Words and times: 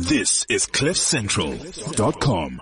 This 0.00 0.46
is 0.48 0.66
CliffCentral.com. 0.66 2.60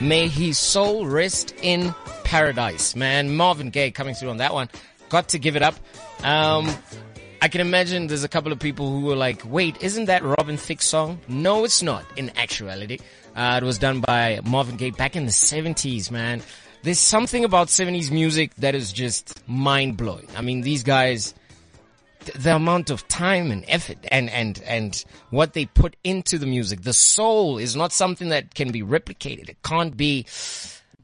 May 0.00 0.28
his 0.28 0.56
soul 0.56 1.04
rest 1.04 1.52
in 1.62 1.92
paradise, 2.22 2.94
man. 2.94 3.36
Marvin 3.36 3.70
Gaye 3.70 3.90
coming 3.90 4.14
through 4.14 4.30
on 4.30 4.36
that 4.36 4.54
one. 4.54 4.68
Got 5.08 5.30
to 5.30 5.40
give 5.40 5.56
it 5.56 5.62
up. 5.62 5.74
Um, 6.22 6.70
I 7.46 7.48
can 7.48 7.60
imagine 7.60 8.08
there's 8.08 8.24
a 8.24 8.28
couple 8.28 8.50
of 8.50 8.58
people 8.58 8.90
who 8.90 9.02
were 9.02 9.14
like, 9.14 9.40
wait, 9.44 9.80
isn't 9.80 10.06
that 10.06 10.24
Robin 10.24 10.56
Thicke's 10.56 10.86
song? 10.88 11.20
No, 11.28 11.62
it's 11.62 11.80
not 11.80 12.04
in 12.16 12.36
actuality. 12.36 12.98
Uh, 13.36 13.60
it 13.62 13.64
was 13.64 13.78
done 13.78 14.00
by 14.00 14.40
Marvin 14.42 14.76
Gaye 14.76 14.90
back 14.90 15.14
in 15.14 15.26
the 15.26 15.30
70s, 15.30 16.10
man. 16.10 16.42
There's 16.82 16.98
something 16.98 17.44
about 17.44 17.68
70s 17.68 18.10
music 18.10 18.52
that 18.56 18.74
is 18.74 18.92
just 18.92 19.48
mind 19.48 19.96
blowing. 19.96 20.26
I 20.36 20.42
mean, 20.42 20.62
these 20.62 20.82
guys, 20.82 21.34
th- 22.24 22.36
the 22.36 22.56
amount 22.56 22.90
of 22.90 23.06
time 23.06 23.52
and 23.52 23.64
effort 23.68 23.98
and, 24.10 24.28
and, 24.28 24.60
and 24.66 25.04
what 25.30 25.52
they 25.52 25.66
put 25.66 25.94
into 26.02 26.38
the 26.38 26.46
music, 26.46 26.82
the 26.82 26.92
soul 26.92 27.58
is 27.58 27.76
not 27.76 27.92
something 27.92 28.30
that 28.30 28.56
can 28.56 28.72
be 28.72 28.82
replicated. 28.82 29.48
It 29.48 29.62
can't 29.62 29.96
be 29.96 30.26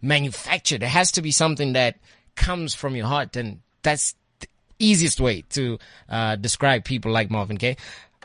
manufactured. 0.02 0.82
It 0.82 0.88
has 0.88 1.12
to 1.12 1.22
be 1.22 1.30
something 1.30 1.74
that 1.74 1.98
comes 2.34 2.74
from 2.74 2.96
your 2.96 3.06
heart. 3.06 3.36
And 3.36 3.60
that's 3.82 4.16
easiest 4.84 5.20
way 5.20 5.42
to, 5.50 5.78
uh, 6.08 6.36
describe 6.36 6.84
people 6.84 7.12
like 7.12 7.30
Marvin 7.30 7.56
Gaye. 7.56 7.76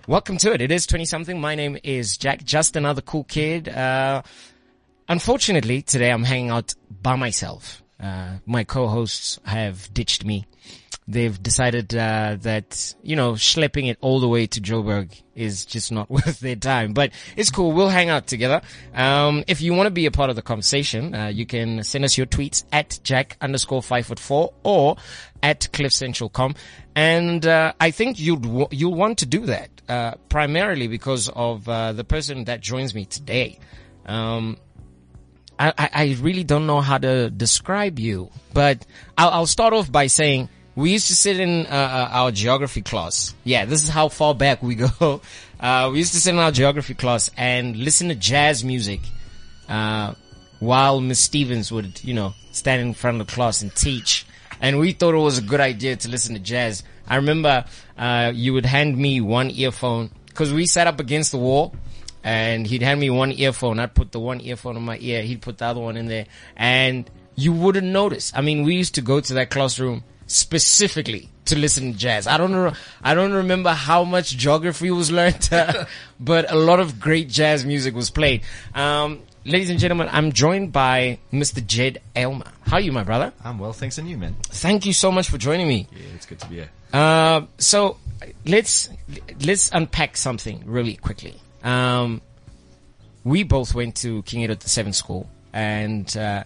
Welcome 0.07 0.37
to 0.37 0.53
it. 0.53 0.61
It 0.61 0.71
is 0.71 0.87
20 0.87 1.05
something. 1.05 1.41
My 1.41 1.55
name 1.55 1.77
is 1.83 2.17
Jack, 2.17 2.43
just 2.43 2.75
another 2.75 3.01
cool 3.01 3.25
kid. 3.25 3.67
Uh, 3.67 4.21
unfortunately, 5.09 5.81
today 5.81 6.11
I'm 6.11 6.23
hanging 6.23 6.49
out 6.49 6.73
by 6.89 7.15
myself. 7.15 7.83
Uh, 7.99 8.37
my 8.45 8.63
co-hosts 8.63 9.39
have 9.45 9.93
ditched 9.93 10.23
me. 10.23 10.45
They've 11.09 11.41
decided 11.41 11.95
uh, 11.95 12.35
that 12.41 12.95
you 13.01 13.15
know 13.15 13.33
schlepping 13.33 13.89
it 13.89 13.97
all 14.01 14.19
the 14.19 14.27
way 14.27 14.45
to 14.47 14.59
Joburg 14.59 15.21
is 15.35 15.65
just 15.65 15.91
not 15.91 16.09
worth 16.17 16.39
their 16.41 16.55
time. 16.57 16.93
But 16.93 17.11
it's 17.37 17.49
cool. 17.49 17.71
We'll 17.71 17.89
hang 17.89 18.09
out 18.09 18.27
together. 18.27 18.61
Um, 18.93 19.43
if 19.47 19.61
you 19.61 19.73
want 19.73 19.87
to 19.87 19.91
be 19.91 20.05
a 20.05 20.11
part 20.11 20.29
of 20.29 20.35
the 20.35 20.41
conversation, 20.41 21.15
uh, 21.15 21.27
you 21.27 21.45
can 21.45 21.83
send 21.83 22.03
us 22.03 22.17
your 22.17 22.27
tweets 22.27 22.65
at 22.73 22.99
Jack 23.03 23.37
underscore 23.39 23.81
five 23.81 24.07
foot 24.07 24.19
four 24.19 24.53
or 24.63 24.97
at 25.41 25.69
CliffCentral.com. 25.71 26.55
And 26.95 27.45
uh, 27.45 27.73
I 27.79 27.91
think 27.91 28.19
you'd 28.19 28.41
w- 28.41 28.67
you'll 28.71 28.95
want 28.95 29.19
to 29.19 29.25
do 29.25 29.45
that 29.45 29.69
uh, 29.87 30.15
primarily 30.29 30.87
because 30.87 31.29
of 31.29 31.69
uh, 31.69 31.93
the 31.93 32.03
person 32.03 32.45
that 32.45 32.59
joins 32.61 32.93
me 32.93 33.05
today. 33.05 33.59
Um, 34.05 34.57
I, 35.59 35.73
I 35.77 35.89
I 35.93 36.17
really 36.19 36.43
don't 36.43 36.67
know 36.67 36.81
how 36.81 36.97
to 36.97 37.29
describe 37.29 37.99
you, 37.99 38.29
but 38.53 38.85
I'll, 39.17 39.29
I'll 39.29 39.45
start 39.47 39.73
off 39.73 39.91
by 39.91 40.07
saying 40.07 40.49
we 40.77 40.91
used 40.91 41.07
to 41.07 41.15
sit 41.15 41.39
in 41.39 41.65
uh, 41.65 41.69
uh, 41.69 42.09
our 42.11 42.31
geography 42.31 42.83
class. 42.83 43.33
Yeah, 43.43 43.65
this 43.65 43.81
is 43.81 43.89
how 43.89 44.09
far 44.09 44.35
back 44.35 44.61
we 44.61 44.75
go. 44.99 45.21
Uh, 45.59 45.89
we 45.91 45.97
used 45.97 46.13
to 46.13 46.21
sit 46.21 46.35
in 46.35 46.39
our 46.39 46.51
geography 46.51 46.93
class 46.93 47.31
and 47.35 47.75
listen 47.75 48.09
to 48.09 48.15
jazz 48.15 48.63
music, 48.63 48.99
uh, 49.67 50.13
while 50.59 51.01
Miss 51.01 51.19
Stevens 51.19 51.71
would, 51.71 52.03
you 52.03 52.13
know, 52.13 52.35
stand 52.51 52.79
in 52.81 52.93
front 52.93 53.19
of 53.19 53.25
the 53.25 53.33
class 53.33 53.63
and 53.63 53.75
teach. 53.75 54.27
And 54.61 54.77
we 54.77 54.91
thought 54.91 55.15
it 55.15 55.17
was 55.17 55.39
a 55.39 55.41
good 55.41 55.59
idea 55.59 55.95
to 55.95 56.09
listen 56.09 56.35
to 56.35 56.39
jazz. 56.39 56.83
I 57.07 57.15
remember, 57.15 57.65
uh, 57.97 58.31
you 58.35 58.53
would 58.53 58.65
hand 58.67 58.95
me 58.95 59.19
one 59.19 59.49
earphone 59.49 60.11
because 60.27 60.53
we 60.53 60.67
sat 60.67 60.85
up 60.85 60.99
against 60.99 61.31
the 61.31 61.39
wall 61.39 61.75
and 62.23 62.67
he'd 62.67 62.83
hand 62.83 62.99
me 62.99 63.09
one 63.09 63.31
earphone. 63.31 63.79
I'd 63.79 63.95
put 63.95 64.11
the 64.11 64.19
one 64.19 64.41
earphone 64.41 64.77
in 64.77 64.83
my 64.83 64.99
ear. 64.99 65.23
He'd 65.23 65.41
put 65.41 65.57
the 65.57 65.65
other 65.65 65.81
one 65.81 65.97
in 65.97 66.05
there 66.05 66.27
and 66.55 67.09
you 67.35 67.51
wouldn't 67.51 67.87
notice. 67.87 68.31
I 68.35 68.41
mean, 68.41 68.61
we 68.61 68.75
used 68.75 68.93
to 68.95 69.01
go 69.01 69.19
to 69.19 69.33
that 69.35 69.49
classroom 69.49 70.03
specifically 70.27 71.29
to 71.45 71.57
listen 71.57 71.93
to 71.93 71.97
jazz. 71.97 72.27
I 72.27 72.37
don't 72.37 72.51
know, 72.51 72.73
I 73.01 73.13
don't 73.13 73.33
remember 73.33 73.71
how 73.71 74.03
much 74.03 74.31
geography 74.37 74.91
was 74.91 75.11
learned, 75.11 75.49
but 76.19 76.51
a 76.51 76.55
lot 76.55 76.79
of 76.79 76.99
great 76.99 77.29
jazz 77.29 77.65
music 77.65 77.95
was 77.95 78.09
played. 78.09 78.43
Um, 78.75 79.21
ladies 79.45 79.69
and 79.69 79.79
gentlemen, 79.79 80.09
I'm 80.11 80.31
joined 80.33 80.71
by 80.71 81.19
Mr. 81.31 81.65
Jed 81.65 82.01
Aylmer. 82.15 82.51
How 82.61 82.77
are 82.77 82.81
you, 82.81 82.91
my 82.91 83.03
brother? 83.03 83.33
I'm 83.43 83.57
well, 83.57 83.73
thanks, 83.73 83.97
and 83.97 84.09
you, 84.09 84.17
man. 84.17 84.35
Thank 84.43 84.85
you 84.85 84.93
so 84.93 85.11
much 85.11 85.29
for 85.29 85.37
joining 85.37 85.67
me. 85.67 85.87
Yeah, 85.91 85.99
it's 86.15 86.25
good 86.25 86.39
to 86.39 86.47
be 86.47 86.55
here. 86.55 86.69
Uh, 86.93 87.41
so 87.57 87.97
let's 88.45 88.89
let's 89.45 89.69
unpack 89.71 90.17
something 90.17 90.63
really 90.65 90.95
quickly. 90.95 91.39
Um, 91.63 92.21
we 93.23 93.43
both 93.43 93.73
went 93.73 93.95
to 93.97 94.21
King 94.23 94.43
Edward 94.43 94.63
VII 94.63 94.91
School, 94.91 95.29
and 95.53 96.15
uh, 96.15 96.43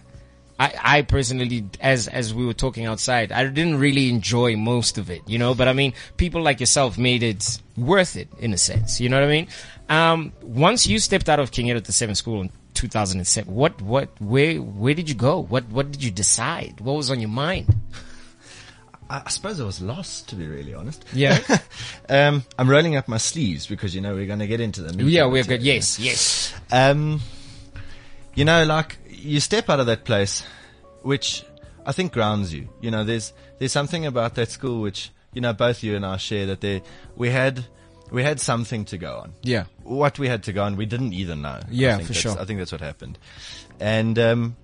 I, 0.58 0.74
I 0.82 1.02
personally, 1.02 1.64
as 1.80 2.08
as 2.08 2.32
we 2.34 2.46
were 2.46 2.52
talking 2.52 2.86
outside, 2.86 3.32
I 3.32 3.44
didn't 3.44 3.78
really 3.78 4.10
enjoy 4.10 4.56
most 4.56 4.98
of 4.98 5.10
it, 5.10 5.22
you 5.26 5.38
know. 5.38 5.54
But 5.54 5.68
I 5.68 5.72
mean, 5.72 5.94
people 6.16 6.42
like 6.42 6.60
yourself 6.60 6.98
made 6.98 7.22
it 7.22 7.60
worth 7.76 8.16
it 8.16 8.28
in 8.38 8.52
a 8.52 8.58
sense, 8.58 9.00
you 9.00 9.08
know 9.08 9.18
what 9.18 9.28
I 9.28 9.32
mean? 9.32 9.48
Um, 9.88 10.32
once 10.42 10.86
you 10.86 10.98
stepped 10.98 11.28
out 11.28 11.40
of 11.40 11.50
King 11.50 11.70
Edward 11.70 11.84
the 11.84 11.92
Seventh 11.92 12.18
School 12.18 12.42
in 12.42 12.50
2007, 12.74 13.52
what 13.52 13.80
what 13.82 14.08
where 14.20 14.56
where 14.56 14.94
did 14.94 15.08
you 15.08 15.14
go? 15.14 15.40
What 15.40 15.68
what 15.68 15.90
did 15.90 16.02
you 16.02 16.10
decide? 16.10 16.80
What 16.80 16.94
was 16.94 17.10
on 17.10 17.20
your 17.20 17.30
mind? 17.30 17.74
I, 19.10 19.22
I 19.26 19.28
suppose 19.30 19.60
I 19.60 19.64
was 19.64 19.82
lost, 19.82 20.28
to 20.30 20.36
be 20.36 20.46
really 20.46 20.74
honest. 20.74 21.04
Yeah. 21.12 21.38
um, 22.08 22.44
I'm 22.58 22.68
rolling 22.68 22.96
up 22.96 23.08
my 23.08 23.18
sleeves 23.18 23.66
because 23.66 23.94
you 23.94 24.00
know 24.00 24.14
we're 24.14 24.26
going 24.26 24.38
to 24.38 24.46
get 24.46 24.60
into 24.60 24.82
the 24.82 25.04
Yeah, 25.04 25.26
we're 25.26 25.44
good. 25.44 25.62
Yes, 25.62 25.98
yes. 25.98 26.54
Um, 26.70 27.20
you 28.34 28.44
know, 28.44 28.64
like 28.64 28.96
you 29.22 29.40
step 29.40 29.70
out 29.70 29.80
of 29.80 29.86
that 29.86 30.04
place, 30.04 30.44
which 31.02 31.44
I 31.86 31.92
think 31.92 32.12
grounds 32.12 32.52
you. 32.52 32.68
You 32.80 32.90
know, 32.90 33.04
there's 33.04 33.32
there's 33.58 33.72
something 33.72 34.06
about 34.06 34.34
that 34.34 34.50
school 34.50 34.80
which 34.80 35.10
you 35.32 35.40
know 35.40 35.52
both 35.52 35.82
you 35.82 35.96
and 35.96 36.04
I 36.04 36.16
share 36.16 36.46
that 36.46 36.60
there 36.60 36.82
we 37.16 37.30
had 37.30 37.64
we 38.10 38.22
had 38.22 38.40
something 38.40 38.84
to 38.86 38.98
go 38.98 39.18
on. 39.18 39.34
Yeah. 39.42 39.64
What 39.82 40.18
we 40.18 40.28
had 40.28 40.42
to 40.44 40.52
go 40.52 40.64
on, 40.64 40.76
we 40.76 40.86
didn't 40.86 41.14
either 41.14 41.36
know. 41.36 41.60
Yeah, 41.70 41.98
for 41.98 42.12
sure. 42.12 42.38
I 42.38 42.44
think 42.44 42.58
that's 42.58 42.72
what 42.72 42.80
happened, 42.80 43.18
and 43.80 44.18
um, 44.18 44.56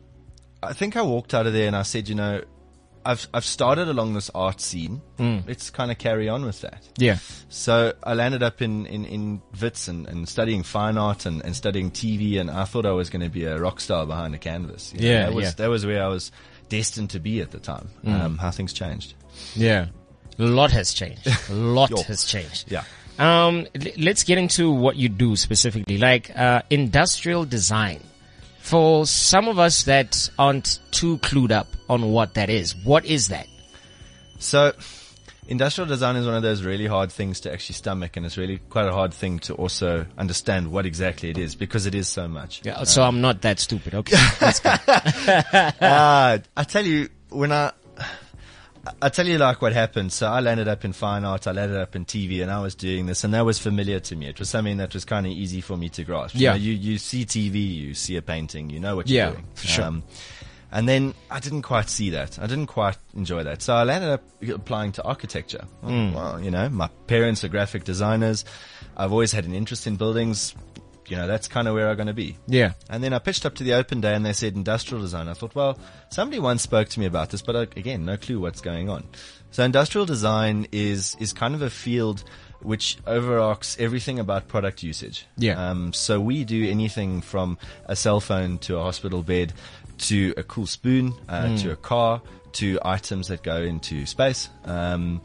I 0.62 0.72
think 0.72 0.96
I 0.96 1.02
walked 1.02 1.34
out 1.34 1.46
of 1.46 1.52
there 1.52 1.66
and 1.66 1.76
I 1.76 1.82
said, 1.82 2.08
you 2.08 2.14
know, 2.14 2.42
I've 3.08 3.26
I've 3.32 3.44
started 3.44 3.88
along 3.88 4.14
this 4.14 4.30
art 4.34 4.60
scene. 4.60 5.00
Mm. 5.18 5.46
Let's 5.48 5.70
kind 5.70 5.90
of 5.90 5.98
carry 5.98 6.28
on 6.28 6.44
with 6.44 6.60
that. 6.60 6.86
Yeah. 6.98 7.18
So 7.48 7.94
I 8.04 8.12
landed 8.14 8.42
up 8.42 8.60
in, 8.62 8.86
in, 8.86 9.04
in 9.06 9.42
Wits 9.60 9.88
and, 9.88 10.06
and 10.06 10.28
studying 10.28 10.62
fine 10.62 10.98
art 10.98 11.24
and, 11.26 11.42
and 11.44 11.56
studying 11.56 11.90
TV 11.90 12.38
and 12.40 12.50
I 12.50 12.64
thought 12.64 12.84
I 12.86 12.92
was 12.92 13.08
going 13.10 13.22
to 13.22 13.30
be 13.30 13.44
a 13.44 13.58
rock 13.58 13.80
star 13.80 14.04
behind 14.06 14.34
a 14.34 14.38
canvas. 14.38 14.92
You 14.92 15.00
know, 15.00 15.06
Yeah, 15.08 15.22
That 15.26 15.34
was, 15.34 15.44
yeah. 15.44 15.50
that 15.56 15.70
was 15.70 15.86
where 15.86 16.04
I 16.04 16.08
was 16.08 16.30
destined 16.68 17.10
to 17.10 17.18
be 17.20 17.40
at 17.40 17.50
the 17.50 17.58
time. 17.58 17.88
Um, 18.06 18.36
how 18.38 18.50
things 18.50 18.72
changed. 18.74 19.14
Yeah. 19.56 19.86
A 20.38 20.44
lot 20.44 20.70
has 20.72 20.92
changed. 20.92 21.26
A 21.50 21.54
lot 21.54 21.90
has 22.02 22.24
changed. 22.24 22.70
Yeah. 22.70 22.84
Um, 23.18 23.66
l- 23.74 23.92
let's 23.98 24.22
get 24.22 24.38
into 24.38 24.70
what 24.70 24.96
you 24.96 25.08
do 25.08 25.34
specifically, 25.34 25.98
like 25.98 26.30
uh, 26.36 26.62
industrial 26.70 27.44
design. 27.46 28.00
For 28.68 29.06
some 29.06 29.48
of 29.48 29.58
us 29.58 29.84
that 29.84 30.28
aren't 30.38 30.80
too 30.90 31.16
clued 31.18 31.52
up 31.52 31.68
on 31.88 32.12
what 32.12 32.34
that 32.34 32.50
is, 32.50 32.76
what 32.84 33.06
is 33.06 33.28
that? 33.28 33.46
So 34.38 34.74
industrial 35.46 35.88
design 35.88 36.16
is 36.16 36.26
one 36.26 36.34
of 36.34 36.42
those 36.42 36.62
really 36.62 36.86
hard 36.86 37.10
things 37.10 37.40
to 37.40 37.52
actually 37.52 37.76
stomach 37.76 38.18
and 38.18 38.26
it's 38.26 38.36
really 38.36 38.58
quite 38.68 38.86
a 38.86 38.92
hard 38.92 39.14
thing 39.14 39.38
to 39.38 39.54
also 39.54 40.04
understand 40.18 40.70
what 40.70 40.84
exactly 40.84 41.30
it 41.30 41.38
is 41.38 41.54
because 41.54 41.86
it 41.86 41.94
is 41.94 42.08
so 42.08 42.28
much. 42.28 42.60
Yeah, 42.62 42.84
so 42.84 43.04
I'm 43.04 43.22
not 43.22 43.40
that 43.40 43.58
stupid. 43.58 43.94
Okay, 43.94 44.16
that's 44.38 44.60
good. 44.60 44.78
Ah, 44.86 46.38
I 46.56 46.64
tell 46.64 46.84
you, 46.84 47.08
when 47.30 47.52
I, 47.52 47.72
I 49.02 49.08
tell 49.08 49.26
you 49.26 49.38
like 49.38 49.60
what 49.62 49.72
happened. 49.72 50.12
So 50.12 50.26
I 50.28 50.40
landed 50.40 50.68
up 50.68 50.84
in 50.84 50.92
fine 50.92 51.24
art, 51.24 51.46
I 51.46 51.52
landed 51.52 51.78
up 51.80 51.94
in 51.96 52.04
TV 52.04 52.42
and 52.42 52.50
I 52.50 52.60
was 52.60 52.74
doing 52.74 53.06
this 53.06 53.24
and 53.24 53.34
that 53.34 53.44
was 53.44 53.58
familiar 53.58 54.00
to 54.00 54.16
me. 54.16 54.26
It 54.28 54.38
was 54.38 54.48
something 54.48 54.78
that 54.78 54.94
was 54.94 55.04
kind 55.04 55.26
of 55.26 55.32
easy 55.32 55.60
for 55.60 55.76
me 55.76 55.88
to 55.90 56.04
grasp. 56.04 56.34
You 56.34 56.42
Yeah. 56.42 56.50
know, 56.52 56.56
You, 56.56 56.72
you 56.72 56.98
see 56.98 57.24
TV, 57.24 57.54
you 57.74 57.94
see 57.94 58.16
a 58.16 58.22
painting, 58.22 58.70
you 58.70 58.80
know 58.80 58.96
what 58.96 59.08
you're 59.08 59.30
doing. 59.32 59.44
for 59.54 59.66
sure. 59.66 60.02
and 60.72 60.88
then 60.88 61.14
I 61.30 61.40
didn't 61.40 61.62
quite 61.62 61.88
see 61.88 62.10
that. 62.10 62.38
I 62.38 62.46
didn't 62.46 62.66
quite 62.66 62.96
enjoy 63.14 63.42
that. 63.44 63.62
So 63.62 63.74
I 63.74 63.84
landed 63.84 64.10
up 64.10 64.22
applying 64.48 64.92
to 64.92 65.02
architecture. 65.04 65.64
Hmm. 65.82 66.12
Well, 66.14 66.40
you 66.40 66.50
know, 66.50 66.68
my 66.68 66.88
parents 67.06 67.42
are 67.44 67.48
graphic 67.48 67.84
designers. 67.84 68.44
I've 68.96 69.12
always 69.12 69.32
had 69.32 69.44
an 69.44 69.54
interest 69.54 69.86
in 69.86 69.96
buildings. 69.96 70.54
You 71.10 71.16
know, 71.16 71.26
that's 71.26 71.48
kind 71.48 71.68
of 71.68 71.74
where 71.74 71.88
I'm 71.88 71.96
going 71.96 72.08
to 72.08 72.14
be. 72.14 72.36
Yeah, 72.46 72.72
And 72.88 73.02
then 73.02 73.12
I 73.12 73.18
pitched 73.18 73.46
up 73.46 73.54
to 73.56 73.64
the 73.64 73.74
open 73.74 74.00
day 74.00 74.14
and 74.14 74.24
they 74.24 74.32
said 74.32 74.54
industrial 74.54 75.02
design. 75.02 75.28
I 75.28 75.34
thought, 75.34 75.54
well, 75.54 75.78
somebody 76.10 76.38
once 76.38 76.62
spoke 76.62 76.88
to 76.90 77.00
me 77.00 77.06
about 77.06 77.30
this, 77.30 77.42
but 77.42 77.56
uh, 77.56 77.60
again, 77.76 78.04
no 78.04 78.16
clue 78.16 78.40
what's 78.40 78.60
going 78.60 78.88
on. 78.88 79.04
So 79.50 79.64
industrial 79.64 80.06
design 80.06 80.66
is, 80.72 81.16
is 81.18 81.32
kind 81.32 81.54
of 81.54 81.62
a 81.62 81.70
field 81.70 82.24
which 82.60 82.98
overarches 83.06 83.76
everything 83.78 84.18
about 84.18 84.48
product 84.48 84.82
usage. 84.82 85.26
Yeah. 85.36 85.70
Um, 85.70 85.92
so 85.92 86.20
we 86.20 86.44
do 86.44 86.68
anything 86.68 87.20
from 87.20 87.56
a 87.86 87.96
cell 87.96 88.20
phone 88.20 88.58
to 88.58 88.76
a 88.76 88.82
hospital 88.82 89.22
bed 89.22 89.52
to 89.98 90.34
a 90.36 90.42
cool 90.42 90.66
spoon, 90.66 91.14
uh, 91.28 91.56
to 91.58 91.72
a 91.72 91.76
car 91.76 92.22
to 92.52 92.78
items 92.82 93.28
that 93.28 93.42
go 93.42 93.62
into 93.62 94.06
space. 94.06 94.48
Um, 94.64 95.20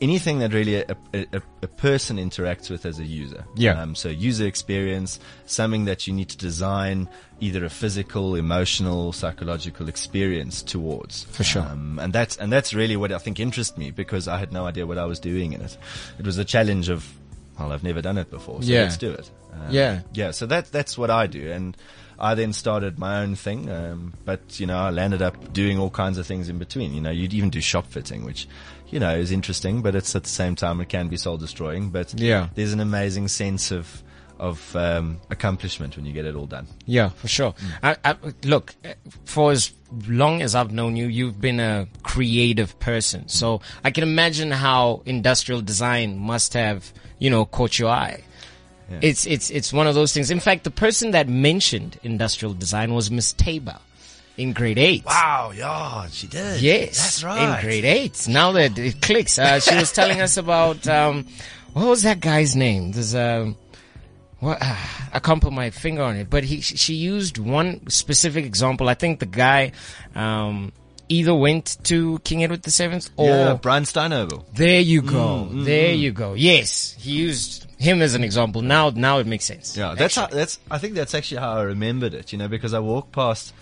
anything 0.00 0.38
that 0.40 0.52
really 0.52 0.76
a, 0.76 0.96
a, 1.14 1.26
a- 1.62 1.66
person 1.66 2.16
interacts 2.16 2.70
with 2.70 2.84
as 2.86 2.98
a 2.98 3.04
user. 3.04 3.44
Yeah. 3.54 3.80
Um, 3.80 3.94
so 3.94 4.08
user 4.08 4.46
experience, 4.46 5.20
something 5.46 5.84
that 5.86 6.06
you 6.06 6.12
need 6.12 6.28
to 6.30 6.36
design 6.36 7.08
either 7.40 7.64
a 7.64 7.68
physical, 7.70 8.34
emotional, 8.34 9.12
psychological 9.12 9.88
experience 9.88 10.62
towards. 10.62 11.24
For 11.24 11.44
sure. 11.44 11.62
Um, 11.62 11.98
and 12.00 12.12
that's 12.12 12.36
and 12.36 12.52
that's 12.52 12.74
really 12.74 12.96
what 12.96 13.12
I 13.12 13.18
think 13.18 13.38
interested 13.40 13.78
me 13.78 13.90
because 13.92 14.26
I 14.28 14.38
had 14.38 14.52
no 14.52 14.66
idea 14.66 14.86
what 14.86 14.98
I 14.98 15.04
was 15.04 15.20
doing 15.20 15.52
in 15.52 15.60
it. 15.60 15.76
It 16.18 16.26
was 16.26 16.36
a 16.38 16.44
challenge 16.44 16.88
of, 16.88 17.06
well, 17.58 17.70
I've 17.72 17.84
never 17.84 18.02
done 18.02 18.18
it 18.18 18.28
before, 18.30 18.62
so 18.62 18.68
Yeah. 18.72 18.82
let's 18.82 18.96
do 18.96 19.10
it. 19.12 19.30
Um, 19.54 19.70
Yeah. 19.70 20.00
yeah. 20.12 20.30
So 20.32 20.46
that 20.46 20.72
that's 20.72 20.98
what 20.98 21.10
I 21.10 21.26
do, 21.28 21.50
and 21.52 21.76
I 22.20 22.34
then 22.34 22.52
started 22.52 22.98
my 22.98 23.20
own 23.22 23.34
thing. 23.36 23.70
Um, 23.70 24.12
but 24.24 24.58
you 24.60 24.66
know, 24.66 24.76
I 24.78 24.90
landed 24.90 25.22
up 25.22 25.52
doing 25.52 25.78
all 25.78 25.90
kinds 25.90 26.18
of 26.18 26.26
things 26.26 26.48
in 26.48 26.58
between. 26.58 26.92
You 26.94 27.00
know, 27.00 27.10
you'd 27.10 27.34
even 27.34 27.50
do 27.50 27.60
shop 27.60 27.86
fitting, 27.86 28.24
which 28.24 28.48
you 28.88 28.98
know 29.00 29.14
is 29.14 29.30
interesting, 29.30 29.82
but 29.82 29.94
it's 29.94 30.14
at 30.16 30.24
the 30.24 30.28
same 30.28 30.54
time 30.54 30.80
it 30.80 30.88
can 30.88 31.08
be 31.08 31.16
soul 31.16 31.36
destroying. 31.36 31.90
But 31.90 32.14
Yeah. 32.18 32.48
there's 32.54 32.72
an 32.72 32.80
amazing 32.80 33.28
sense 33.28 33.70
of 33.70 34.02
of 34.40 34.76
um, 34.76 35.20
accomplishment 35.30 35.96
when 35.96 36.06
you 36.06 36.12
get 36.12 36.24
it 36.24 36.36
all 36.36 36.46
done. 36.46 36.68
Yeah, 36.86 37.08
for 37.08 37.26
sure. 37.26 37.54
I, 37.82 37.96
I, 38.04 38.14
look, 38.44 38.72
for 39.24 39.50
as 39.50 39.72
long 40.06 40.42
as 40.42 40.54
I've 40.54 40.70
known 40.70 40.94
you, 40.94 41.08
you've 41.08 41.40
been 41.40 41.58
a 41.58 41.88
creative 42.04 42.78
person. 42.78 43.26
So 43.28 43.60
I 43.82 43.90
can 43.90 44.04
imagine 44.04 44.52
how 44.52 45.02
industrial 45.06 45.60
design 45.60 46.18
must 46.18 46.54
have, 46.54 46.92
you 47.18 47.30
know, 47.30 47.44
caught 47.46 47.80
your 47.80 47.90
eye. 47.90 48.22
Yeah. 48.90 48.98
It's 49.02 49.26
it's 49.26 49.50
it's 49.50 49.72
one 49.72 49.86
of 49.86 49.94
those 49.94 50.12
things. 50.12 50.30
In 50.30 50.40
fact, 50.40 50.64
the 50.64 50.70
person 50.70 51.10
that 51.10 51.28
mentioned 51.28 51.98
industrial 52.02 52.54
design 52.54 52.94
was 52.94 53.10
Miss 53.10 53.32
Tabor 53.32 53.78
in 54.38 54.52
grade 54.52 54.78
eight. 54.78 55.04
Wow, 55.04 55.52
yeah, 55.54 56.06
she 56.10 56.26
did. 56.26 56.60
Yes, 56.62 56.96
that's 56.96 57.24
right. 57.24 57.56
In 57.56 57.64
grade 57.64 57.84
eight. 57.84 58.26
Now 58.28 58.52
that 58.52 58.78
it 58.78 59.02
clicks, 59.02 59.38
uh, 59.38 59.60
she 59.60 59.74
was 59.74 59.92
telling 59.92 60.20
us 60.20 60.36
about 60.36 60.86
um, 60.88 61.26
what 61.74 61.86
was 61.86 62.02
that 62.04 62.20
guy's 62.20 62.56
name? 62.56 62.92
There's 62.92 63.14
um, 63.14 63.56
what 64.40 64.58
I 64.62 65.18
can't 65.20 65.42
put 65.42 65.52
my 65.52 65.70
finger 65.70 66.02
on 66.02 66.16
it, 66.16 66.30
but 66.30 66.44
he 66.44 66.60
she 66.60 66.94
used 66.94 67.38
one 67.38 67.88
specific 67.90 68.44
example. 68.44 68.88
I 68.88 68.94
think 68.94 69.18
the 69.18 69.26
guy 69.26 69.72
um, 70.14 70.72
either 71.08 71.34
went 71.34 71.76
to 71.84 72.18
King 72.20 72.44
Edward 72.44 72.62
the 72.62 72.70
Seventh 72.70 73.10
or 73.16 73.28
Yeah, 73.28 73.58
Brian 73.60 73.84
there 74.54 74.80
you 74.80 75.02
go, 75.02 75.48
Mm, 75.50 75.64
there 75.64 75.92
you 75.92 76.12
go. 76.12 76.34
Yes, 76.34 76.94
he 76.98 77.12
used 77.12 77.67
him 77.78 78.02
as 78.02 78.14
an 78.14 78.24
example. 78.24 78.60
Now, 78.60 78.90
now 78.90 79.18
it 79.18 79.26
makes 79.26 79.44
sense. 79.44 79.76
Yeah, 79.76 79.94
that's 79.94 80.16
how, 80.16 80.26
that's. 80.26 80.58
I 80.70 80.78
think 80.78 80.94
that's 80.94 81.14
actually 81.14 81.40
how 81.40 81.52
I 81.54 81.62
remembered 81.62 82.12
it. 82.12 82.32
You 82.32 82.38
know, 82.38 82.48
because 82.48 82.74
I 82.74 82.80
walked 82.80 83.12
past 83.12 83.54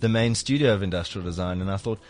the 0.00 0.08
main 0.08 0.34
studio 0.34 0.74
of 0.74 0.82
industrial 0.82 1.24
design, 1.24 1.60
and 1.60 1.70
I 1.70 1.76
thought, 1.76 2.00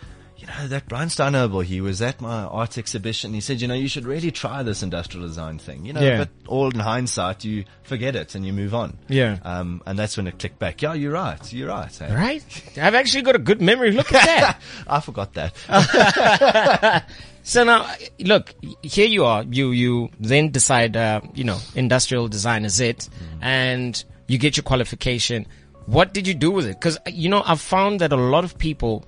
you 0.41 0.47
know, 0.47 0.69
that 0.69 0.89
Brian 0.89 1.09
Steinhobel, 1.09 1.63
he 1.65 1.81
was 1.83 2.01
at 2.01 2.21
my 2.21 2.45
art 2.45 2.79
exhibition. 2.79 3.35
He 3.35 3.41
said, 3.43 3.61
you 3.61 3.69
know, 3.69 3.75
you 3.75 3.89
should 3.89 4.07
really 4.07 4.31
try 4.31 4.63
this 4.63 4.83
industrial 4.83 5.27
design 5.27 5.59
thing. 5.59 5.85
You 5.85 5.93
know, 5.93 6.01
Yeah. 6.01 6.17
but 6.19 6.31
all 6.49 6.71
in 6.71 6.79
hindsight, 6.81 7.45
you 7.45 7.65
forget 7.83 8.17
it 8.17 8.35
and 8.35 8.47
you 8.47 8.53
move 8.55 8.75
on. 8.75 8.97
Yeah. 9.09 9.39
Um, 9.43 9.83
and 9.87 9.99
that's 9.99 10.17
when 10.17 10.27
it 10.27 10.39
clicked 10.39 10.59
back. 10.59 10.81
Yeah, 10.81 10.95
you're 10.95 11.13
right. 11.13 11.53
You're 11.53 11.69
right. 11.69 12.01
eh? 12.03 12.15
Right? 12.15 12.63
I've 12.81 12.95
actually 12.95 13.23
got 13.23 13.37
a 13.37 13.39
good 13.39 13.61
memory. 13.61 13.93
Look 13.93 14.13
at 14.15 14.25
that. 14.25 14.61
I 14.89 15.01
forgot 15.01 15.35
that. 15.35 17.05
So 17.43 17.65
now, 17.65 17.91
look, 18.21 18.55
here 18.83 19.07
you 19.07 19.25
are. 19.25 19.43
You 19.45 19.71
you 19.71 20.11
then 20.21 20.51
decide, 20.51 20.95
uh, 20.97 21.23
you 21.35 21.43
know, 21.45 21.59
industrial 21.75 22.29
design 22.29 22.67
is 22.67 22.81
it, 22.81 23.09
and 23.41 24.03
you 24.29 24.37
get 24.37 24.59
your 24.59 24.63
qualification. 24.65 25.47
What 25.87 26.13
did 26.13 26.27
you 26.29 26.35
do 26.35 26.51
with 26.51 26.67
it? 26.67 26.79
Because 26.79 26.99
you 27.07 27.31
know, 27.31 27.43
I've 27.45 27.61
found 27.61 28.01
that 28.03 28.13
a 28.13 28.17
lot 28.17 28.45
of 28.45 28.59
people 28.59 29.07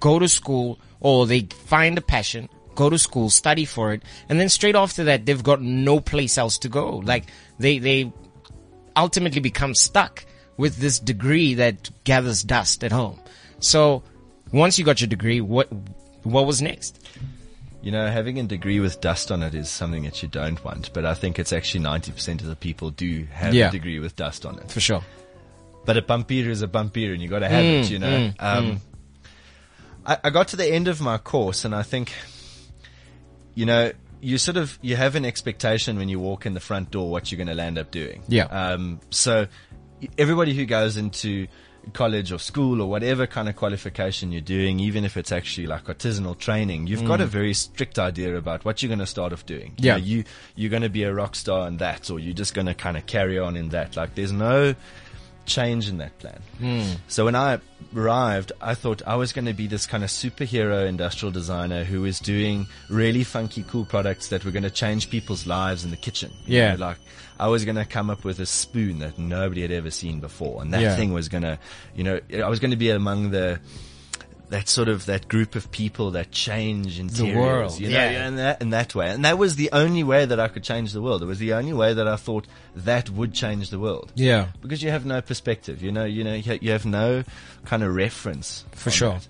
go 0.00 0.18
to 0.18 0.28
school 0.28 0.78
or 1.00 1.26
they 1.26 1.42
find 1.42 1.98
a 1.98 2.00
passion, 2.00 2.48
go 2.74 2.88
to 2.90 2.98
school, 2.98 3.30
study 3.30 3.64
for 3.64 3.92
it, 3.92 4.02
and 4.28 4.40
then 4.40 4.48
straight 4.48 4.74
after 4.76 5.04
that, 5.04 5.26
they've 5.26 5.42
got 5.42 5.60
no 5.62 6.00
place 6.00 6.38
else 6.38 6.58
to 6.58 6.68
go. 6.68 6.98
Like 6.98 7.24
they 7.58 7.78
they 7.78 8.12
ultimately 8.96 9.40
become 9.40 9.74
stuck 9.74 10.24
with 10.56 10.76
this 10.76 10.98
degree 10.98 11.54
that 11.54 11.90
gathers 12.04 12.42
dust 12.42 12.84
at 12.84 12.92
home. 12.92 13.18
So 13.60 14.02
once 14.52 14.78
you 14.78 14.84
got 14.84 15.00
your 15.00 15.08
degree, 15.08 15.40
what 15.40 15.68
what 16.22 16.46
was 16.46 16.62
next? 16.62 17.00
You 17.82 17.90
know, 17.92 18.08
having 18.08 18.38
a 18.38 18.44
degree 18.44 18.80
with 18.80 19.02
dust 19.02 19.30
on 19.30 19.42
it 19.42 19.54
is 19.54 19.68
something 19.68 20.04
that 20.04 20.22
you 20.22 20.28
don't 20.28 20.62
want, 20.64 20.90
but 20.94 21.04
I 21.04 21.12
think 21.12 21.38
it's 21.38 21.52
actually 21.52 21.84
90% 21.84 22.40
of 22.40 22.46
the 22.46 22.56
people 22.56 22.88
do 22.90 23.26
have 23.30 23.52
Yeah. 23.52 23.68
a 23.68 23.70
degree 23.70 23.98
with 23.98 24.16
dust 24.16 24.46
on 24.46 24.58
it. 24.58 24.70
For 24.70 24.80
sure. 24.80 25.02
But 25.84 25.98
a 25.98 26.02
bumpier 26.02 26.46
is 26.46 26.62
a 26.62 26.66
bumpier 26.66 27.12
and 27.12 27.20
you 27.20 27.28
got 27.28 27.40
to 27.40 27.48
have 27.48 27.66
Mm, 27.66 27.84
it, 27.84 27.90
you 27.90 27.98
know. 27.98 28.32
um, 28.38 28.80
I, 30.06 30.18
I 30.24 30.30
got 30.30 30.48
to 30.48 30.56
the 30.56 30.66
end 30.66 30.88
of 30.88 31.00
my 31.00 31.18
course 31.18 31.64
and 31.64 31.74
I 31.74 31.82
think, 31.82 32.12
you 33.54 33.66
know, 33.66 33.92
you 34.20 34.38
sort 34.38 34.56
of, 34.56 34.78
you 34.82 34.96
have 34.96 35.16
an 35.16 35.24
expectation 35.24 35.96
when 35.98 36.08
you 36.08 36.18
walk 36.18 36.46
in 36.46 36.54
the 36.54 36.60
front 36.60 36.90
door 36.90 37.10
what 37.10 37.30
you're 37.30 37.36
going 37.36 37.48
to 37.48 37.54
land 37.54 37.78
up 37.78 37.90
doing. 37.90 38.22
Yeah. 38.28 38.44
Um, 38.46 39.00
so 39.10 39.46
everybody 40.18 40.54
who 40.54 40.64
goes 40.64 40.96
into 40.96 41.46
college 41.92 42.32
or 42.32 42.38
school 42.38 42.80
or 42.80 42.88
whatever 42.88 43.26
kind 43.26 43.46
of 43.48 43.56
qualification 43.56 44.32
you're 44.32 44.40
doing, 44.40 44.80
even 44.80 45.04
if 45.04 45.18
it's 45.18 45.30
actually 45.30 45.66
like 45.66 45.84
artisanal 45.84 46.36
training, 46.38 46.86
you've 46.86 47.04
got 47.04 47.20
a 47.20 47.26
very 47.26 47.52
strict 47.52 47.98
idea 47.98 48.36
about 48.36 48.64
what 48.64 48.82
you're 48.82 48.88
going 48.88 48.98
to 48.98 49.06
start 49.06 49.34
off 49.34 49.44
doing. 49.44 49.74
You 49.76 49.88
Yeah. 49.88 49.92
know, 49.92 50.02
you, 50.04 50.24
you're 50.56 50.70
going 50.70 50.82
to 50.82 50.88
be 50.88 51.02
a 51.02 51.12
rock 51.12 51.36
star 51.36 51.68
in 51.68 51.76
that, 51.78 52.10
or 52.10 52.18
you're 52.18 52.32
just 52.32 52.54
going 52.54 52.66
to 52.66 52.74
kind 52.74 52.96
of 52.96 53.04
carry 53.04 53.38
on 53.38 53.56
in 53.56 53.68
that. 53.70 53.96
Like 53.96 54.14
there's 54.14 54.32
no 54.32 54.74
change 55.46 55.88
in 55.88 55.98
that 55.98 56.18
plan. 56.18 56.40
Hmm. 56.58 56.92
So 57.08 57.24
when 57.26 57.34
I 57.34 57.58
arrived, 57.94 58.52
I 58.60 58.74
thought 58.74 59.02
I 59.06 59.16
was 59.16 59.32
going 59.32 59.44
to 59.46 59.52
be 59.52 59.66
this 59.66 59.86
kind 59.86 60.02
of 60.04 60.10
superhero 60.10 60.86
industrial 60.88 61.32
designer 61.32 61.84
who 61.84 62.04
is 62.04 62.18
doing 62.20 62.66
really 62.88 63.24
funky, 63.24 63.62
cool 63.64 63.84
products 63.84 64.28
that 64.28 64.44
were 64.44 64.50
going 64.50 64.62
to 64.62 64.70
change 64.70 65.10
people's 65.10 65.46
lives 65.46 65.84
in 65.84 65.90
the 65.90 65.96
kitchen. 65.96 66.30
You 66.46 66.58
Yeah. 66.58 66.74
know, 66.76 66.86
like 66.86 66.98
I 67.38 67.48
was 67.48 67.64
going 67.64 67.76
to 67.76 67.84
come 67.84 68.10
up 68.10 68.24
with 68.24 68.38
a 68.40 68.46
spoon 68.46 68.98
that 69.00 69.18
nobody 69.18 69.62
had 69.62 69.70
ever 69.72 69.90
seen 69.90 70.20
before. 70.20 70.62
And 70.62 70.72
that 70.72 70.80
Yeah. 70.82 70.96
thing 70.96 71.12
was 71.12 71.28
going 71.28 71.42
to, 71.42 71.58
you 71.94 72.04
know, 72.04 72.20
I 72.42 72.48
was 72.48 72.60
going 72.60 72.70
to 72.72 72.76
be 72.76 72.90
among 72.90 73.30
the, 73.30 73.60
that 74.54 74.68
sort 74.68 74.88
of 74.88 75.06
that 75.06 75.26
group 75.26 75.56
of 75.56 75.68
people 75.72 76.12
that 76.12 76.30
change 76.30 77.00
interiors, 77.00 77.36
world, 77.36 77.80
you 77.80 77.88
know, 77.88 77.94
yeah. 77.96 78.28
in 78.28 78.36
that 78.36 78.62
in 78.62 78.70
that 78.70 78.94
way, 78.94 79.10
and 79.10 79.24
that 79.24 79.36
was 79.36 79.56
the 79.56 79.68
only 79.72 80.04
way 80.04 80.24
that 80.24 80.38
I 80.38 80.46
could 80.46 80.62
change 80.62 80.92
the 80.92 81.02
world. 81.02 81.22
It 81.22 81.26
was 81.26 81.40
the 81.40 81.54
only 81.54 81.72
way 81.72 81.92
that 81.92 82.06
I 82.06 82.14
thought 82.14 82.46
that 82.76 83.10
would 83.10 83.34
change 83.34 83.70
the 83.70 83.80
world 83.80 84.12
Yeah. 84.14 84.46
because 84.62 84.80
you 84.80 84.90
have 84.90 85.04
no 85.04 85.20
perspective. 85.20 85.82
You 85.82 85.90
know, 85.90 86.04
you 86.04 86.22
know, 86.22 86.34
you 86.34 86.70
have 86.70 86.86
no 86.86 87.24
kind 87.64 87.82
of 87.82 87.96
reference. 87.96 88.64
For 88.70 88.92
sure. 88.92 89.14
that. 89.14 89.28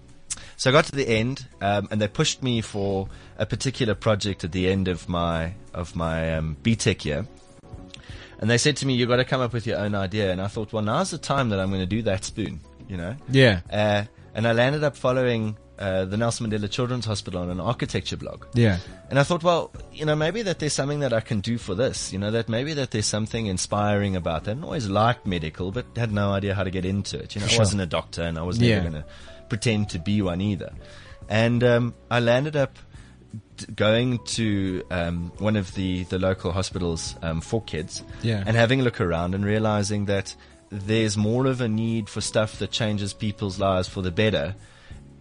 So 0.58 0.68
I 0.68 0.72
got 0.72 0.84
to 0.86 0.92
the 0.94 1.08
end, 1.08 1.46
um, 1.62 1.88
and 1.90 2.02
they 2.02 2.08
pushed 2.08 2.42
me 2.42 2.60
for 2.60 3.08
a 3.38 3.46
particular 3.46 3.94
project 3.94 4.44
at 4.44 4.52
the 4.52 4.68
end 4.68 4.88
of 4.88 5.08
my 5.08 5.54
of 5.72 5.96
my 5.96 6.34
um, 6.34 6.58
BTech 6.62 7.02
year. 7.06 7.26
And 8.40 8.50
they 8.50 8.58
said 8.58 8.76
to 8.76 8.86
me, 8.86 8.92
"You've 8.92 9.08
got 9.08 9.16
to 9.16 9.24
come 9.24 9.40
up 9.40 9.54
with 9.54 9.66
your 9.66 9.78
own 9.78 9.94
idea." 9.94 10.32
And 10.32 10.40
I 10.42 10.48
thought, 10.48 10.70
well, 10.70 10.82
now's 10.82 11.12
the 11.12 11.18
time 11.18 11.48
that 11.48 11.58
I'm 11.60 11.70
going 11.70 11.80
to 11.80 11.86
do 11.86 12.02
that 12.02 12.24
spoon. 12.24 12.60
You 12.90 12.98
know. 12.98 13.16
Yeah. 13.30 13.60
Uh, 13.72 14.04
and 14.34 14.46
I 14.46 14.52
landed 14.52 14.82
up 14.84 14.96
following 14.96 15.56
uh, 15.78 16.04
the 16.04 16.16
Nelson 16.16 16.48
Mandela 16.48 16.70
Children's 16.70 17.04
Hospital 17.06 17.40
on 17.42 17.50
an 17.50 17.58
architecture 17.60 18.16
blog. 18.16 18.44
Yeah. 18.54 18.78
And 19.10 19.18
I 19.18 19.22
thought, 19.24 19.42
well, 19.42 19.72
you 19.92 20.04
know, 20.04 20.14
maybe 20.14 20.42
that 20.42 20.58
there's 20.60 20.72
something 20.72 21.00
that 21.00 21.12
I 21.12 21.20
can 21.20 21.40
do 21.40 21.58
for 21.58 21.74
this. 21.74 22.12
You 22.12 22.18
know, 22.20 22.30
that 22.30 22.48
maybe 22.48 22.74
that 22.74 22.92
there's 22.92 23.06
something 23.06 23.46
inspiring 23.46 24.14
about 24.14 24.44
that. 24.44 24.56
I 24.56 24.60
always 24.62 24.88
liked 24.88 25.26
medical, 25.26 25.72
but 25.72 25.86
had 25.96 26.12
no 26.12 26.32
idea 26.32 26.54
how 26.54 26.62
to 26.64 26.70
get 26.70 26.84
into 26.84 27.18
it. 27.18 27.34
You 27.34 27.40
know, 27.40 27.48
For 27.48 27.54
I 27.56 27.58
wasn't 27.58 27.82
a 27.82 27.86
doctor 27.86 28.22
and 28.22 28.38
I 28.38 28.42
was 28.42 28.58
Yeah. 28.58 28.76
never 28.76 28.90
going 28.90 29.02
to 29.02 29.08
pretend 29.48 29.90
to 29.90 29.98
be 29.98 30.22
one 30.22 30.40
either. 30.40 30.72
And 31.28 31.64
um, 31.64 31.94
I 32.10 32.20
landed 32.20 32.54
up 32.54 32.78
d- 33.56 33.66
going 33.74 34.18
to 34.26 34.82
um, 34.90 35.32
one 35.38 35.56
of 35.56 35.74
the, 35.74 36.04
the 36.04 36.18
local 36.20 36.52
hospitals 36.52 37.16
um, 37.22 37.40
for 37.40 37.62
kids 37.62 38.02
Yeah. 38.22 38.44
and 38.46 38.56
having 38.56 38.80
a 38.80 38.84
look 38.84 39.00
around 39.00 39.34
and 39.34 39.44
realizing 39.44 40.04
that 40.06 40.36
there's 40.86 41.16
more 41.16 41.46
of 41.46 41.60
a 41.60 41.68
need 41.68 42.08
for 42.08 42.20
stuff 42.20 42.58
that 42.58 42.70
changes 42.70 43.12
people's 43.12 43.58
lives 43.58 43.88
for 43.88 44.02
the 44.02 44.10
better 44.10 44.54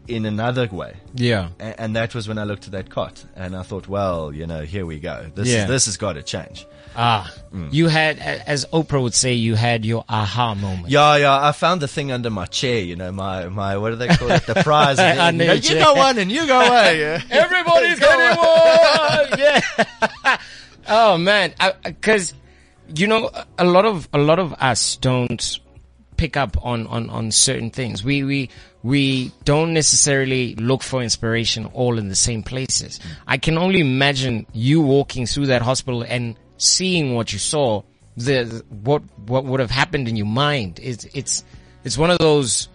in 0.08 0.26
another 0.26 0.68
way. 0.68 0.98
Yeah. 1.14 1.50
A- 1.60 1.80
and 1.80 1.96
that 1.96 2.14
was 2.16 2.28
when 2.28 2.38
I 2.38 2.44
looked 2.44 2.66
at 2.66 2.72
that 2.72 2.90
cot 2.90 3.24
and 3.36 3.56
I 3.56 3.62
thought, 3.64 3.88
well, 3.88 4.34
you 4.34 4.48
know, 4.48 4.64
here 4.64 4.86
we 4.86 5.00
go. 5.00 5.32
This 5.36 5.48
Yeah. 5.48 5.64
is, 5.64 5.68
this 5.70 5.86
has 5.86 5.98
got 5.98 6.14
to 6.14 6.24
change. 6.24 6.66
Ah, 6.96 7.34
you 7.72 7.88
had, 7.88 8.20
as 8.20 8.66
Oprah 8.72 9.02
would 9.02 9.16
say, 9.16 9.34
you 9.34 9.56
had 9.56 9.84
your 9.84 10.06
aha 10.08 10.54
moment. 10.54 10.90
Yeah, 10.90 11.16
yeah. 11.18 11.48
I 11.48 11.52
found 11.52 11.82
the 11.82 11.88
thing 11.88 12.12
under 12.12 12.30
my 12.30 12.46
chair. 12.46 12.82
You 12.84 12.96
know, 12.96 13.12
my 13.12 13.48
my 13.50 13.78
what 13.78 13.90
do 13.90 13.96
they 13.96 14.10
call 14.10 14.30
it? 14.30 14.46
The 14.46 14.54
prize. 14.62 15.00
And 15.00 15.40
you, 15.40 15.48
know, 15.48 15.54
you 15.54 15.74
go 15.80 15.96
one 15.96 16.20
and 16.20 16.32
you 16.32 16.46
go 16.46 16.60
away. 16.68 17.00
Yeah. 17.00 17.22
Everybody's 17.32 18.00
Go 18.00 18.06
getting 18.06 18.38
one. 18.38 19.40
Yeah. 20.24 20.38
oh 20.88 21.18
man, 21.18 21.54
because 21.84 22.36
you 22.96 23.08
know 23.08 23.30
a 23.58 23.66
lot 23.66 23.86
of 23.86 24.08
a 24.14 24.18
lot 24.18 24.40
of 24.40 24.54
us 24.54 24.96
don't 24.98 25.60
pick 26.18 26.38
up 26.38 26.58
on 26.64 26.88
on 26.88 27.10
on 27.10 27.32
certain 27.32 27.70
things. 27.70 28.04
We 28.04 28.24
we 28.24 28.50
we 28.84 29.32
don't 29.46 29.74
necessarily 29.74 30.56
look 30.56 30.84
for 30.84 31.02
inspiration 31.02 31.66
all 31.74 31.98
in 31.98 32.10
the 32.10 32.16
same 32.16 32.44
places. 32.44 33.00
I 33.28 33.38
can 33.38 33.58
only 33.58 33.80
imagine 33.80 34.46
you 34.54 34.82
walking 34.82 35.26
through 35.26 35.48
that 35.48 35.62
hospital 35.62 36.04
and 36.04 36.36
seeing 36.58 37.16
what 37.16 37.34
you 37.34 37.40
saw. 37.40 37.84
The 38.16 38.64
what 38.70 39.02
what 39.26 39.46
would 39.46 39.60
have 39.60 39.72
happened 39.72 40.08
in 40.08 40.16
your 40.16 40.28
mind? 40.28 40.80
It's 40.82 41.06
it's 41.14 41.44
it's 41.84 41.98
one 41.98 42.12
of 42.12 42.20
those 42.20 42.70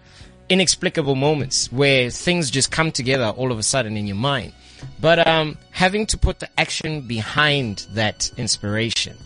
inexplicable 0.48 1.14
moments 1.14 1.70
where 1.70 2.10
things 2.10 2.50
just 2.50 2.70
come 2.72 2.90
together 2.90 3.26
all 3.36 3.52
of 3.52 3.58
a 3.58 3.62
sudden 3.62 3.96
in 3.96 4.06
your 4.06 4.16
mind. 4.16 4.52
But 5.00 5.26
um, 5.26 5.58
having 5.70 6.06
to 6.06 6.18
put 6.18 6.38
the 6.40 6.48
action 6.58 7.02
behind 7.02 7.86
that 7.90 8.30
inspiration 8.36 9.16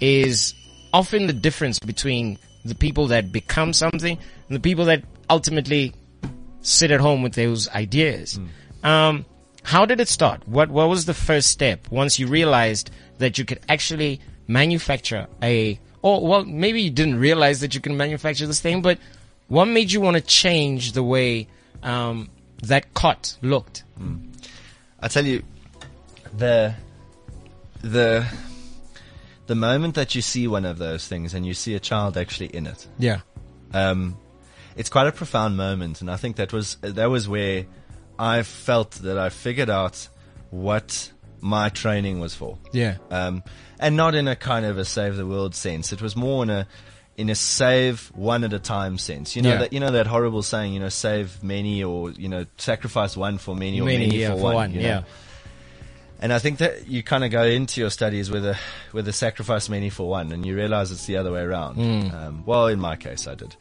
is 0.00 0.54
often 0.92 1.26
the 1.26 1.32
difference 1.32 1.78
between 1.78 2.38
the 2.64 2.74
people 2.74 3.06
that 3.08 3.32
become 3.32 3.72
something 3.72 4.18
and 4.48 4.56
the 4.56 4.60
people 4.60 4.86
that 4.86 5.02
ultimately 5.28 5.94
sit 6.62 6.90
at 6.90 7.00
home 7.00 7.22
with 7.22 7.34
those 7.34 7.68
ideas. 7.70 8.38
Um, 8.82 9.24
how 9.62 9.86
did 9.86 10.00
it 10.00 10.08
start? 10.08 10.46
What 10.48 10.70
what 10.70 10.88
was 10.88 11.04
the 11.04 11.14
first 11.14 11.50
step 11.50 11.90
once 11.90 12.18
you 12.18 12.26
realized 12.26 12.90
that 13.18 13.38
you 13.38 13.44
could 13.44 13.60
actually 13.68 14.20
manufacture 14.48 15.26
a 15.42 15.78
or 16.02 16.26
well 16.26 16.44
maybe 16.44 16.80
you 16.82 16.90
didn't 16.90 17.18
realize 17.18 17.60
that 17.60 17.74
you 17.74 17.80
can 17.80 17.96
manufacture 17.96 18.46
this 18.46 18.60
thing, 18.60 18.82
but 18.82 18.98
what 19.48 19.66
made 19.66 19.92
you 19.92 20.00
want 20.00 20.16
to 20.16 20.22
change 20.22 20.92
the 20.92 21.02
way 21.02 21.48
um, 21.82 22.30
that 22.62 22.94
cot 22.94 23.36
looked? 23.42 23.84
I 25.00 25.08
tell 25.08 25.24
you, 25.24 25.42
the 26.36 26.74
the 27.82 28.26
the 29.50 29.56
moment 29.56 29.94
that 29.96 30.14
you 30.14 30.22
see 30.22 30.46
one 30.46 30.64
of 30.64 30.78
those 30.78 31.02
things 31.08 31.34
and 31.34 31.44
you 31.44 31.54
see 31.54 31.74
a 31.74 31.80
child 31.80 32.16
actually 32.16 32.50
in 32.58 32.66
it, 32.72 32.86
Yeah. 32.98 33.20
um, 33.74 34.16
it's 34.76 34.88
quite 34.88 35.08
a 35.08 35.12
profound 35.12 35.56
moment, 35.56 36.00
and 36.00 36.08
I 36.10 36.16
think 36.16 36.36
that 36.36 36.52
was 36.52 36.76
that 36.82 37.10
was 37.10 37.28
where 37.28 37.66
I 38.18 38.42
felt 38.44 38.92
that 39.06 39.18
I 39.18 39.28
figured 39.30 39.68
out 39.70 40.08
what 40.50 41.10
my 41.40 41.68
training 41.70 42.20
was 42.20 42.34
for. 42.34 42.58
Yeah. 42.72 42.96
um, 43.10 43.42
and 43.78 43.96
not 43.96 44.14
in 44.14 44.28
a 44.28 44.36
kind 44.36 44.64
of 44.66 44.78
a 44.78 44.84
save 44.84 45.16
the 45.16 45.26
world 45.26 45.54
sense. 45.54 45.92
It 45.92 46.00
was 46.02 46.14
more 46.14 46.42
in 46.44 46.50
a 46.50 46.66
in 47.16 47.28
a 47.30 47.34
save 47.34 48.10
one 48.14 48.44
at 48.44 48.52
a 48.52 48.58
time 48.58 48.98
sense. 48.98 49.34
You 49.36 49.42
know 49.42 49.50
Yeah. 49.54 49.58
that 49.62 49.72
you 49.72 49.80
know 49.80 49.90
that 49.90 50.06
horrible 50.06 50.42
saying, 50.42 50.72
you 50.74 50.80
know, 50.80 50.90
save 50.90 51.42
many 51.42 51.82
or 51.82 52.10
you 52.12 52.28
know 52.28 52.44
sacrifice 52.58 53.16
one 53.16 53.38
for 53.38 53.54
many 53.56 53.80
or 53.80 53.86
Many, 53.86 54.06
many, 54.06 54.20
yeah, 54.20 54.30
for, 54.30 54.36
for 54.36 54.42
one. 54.44 54.54
one, 54.54 54.72
you 54.74 54.82
know? 54.82 55.04
And 56.20 56.32
I 56.32 56.38
think 56.38 56.58
that 56.58 56.86
you 56.86 57.02
kind 57.02 57.24
of 57.24 57.30
go 57.30 57.44
into 57.44 57.80
your 57.80 57.90
studies 57.90 58.30
with 58.30 58.44
a 58.44 58.58
with 58.92 59.08
a 59.08 59.12
sacrifice 59.12 59.68
many 59.68 59.88
for 59.88 60.08
one, 60.08 60.32
and 60.32 60.44
you 60.44 60.54
realize 60.54 60.92
it's 60.92 61.06
the 61.06 61.16
other 61.16 61.32
way 61.32 61.40
around. 61.40 61.74
Hmm. 61.76 62.14
Um, 62.14 62.42
well, 62.44 62.66
in 62.66 62.78
my 62.78 62.96
case, 62.96 63.26
I 63.26 63.34
did. 63.34 63.56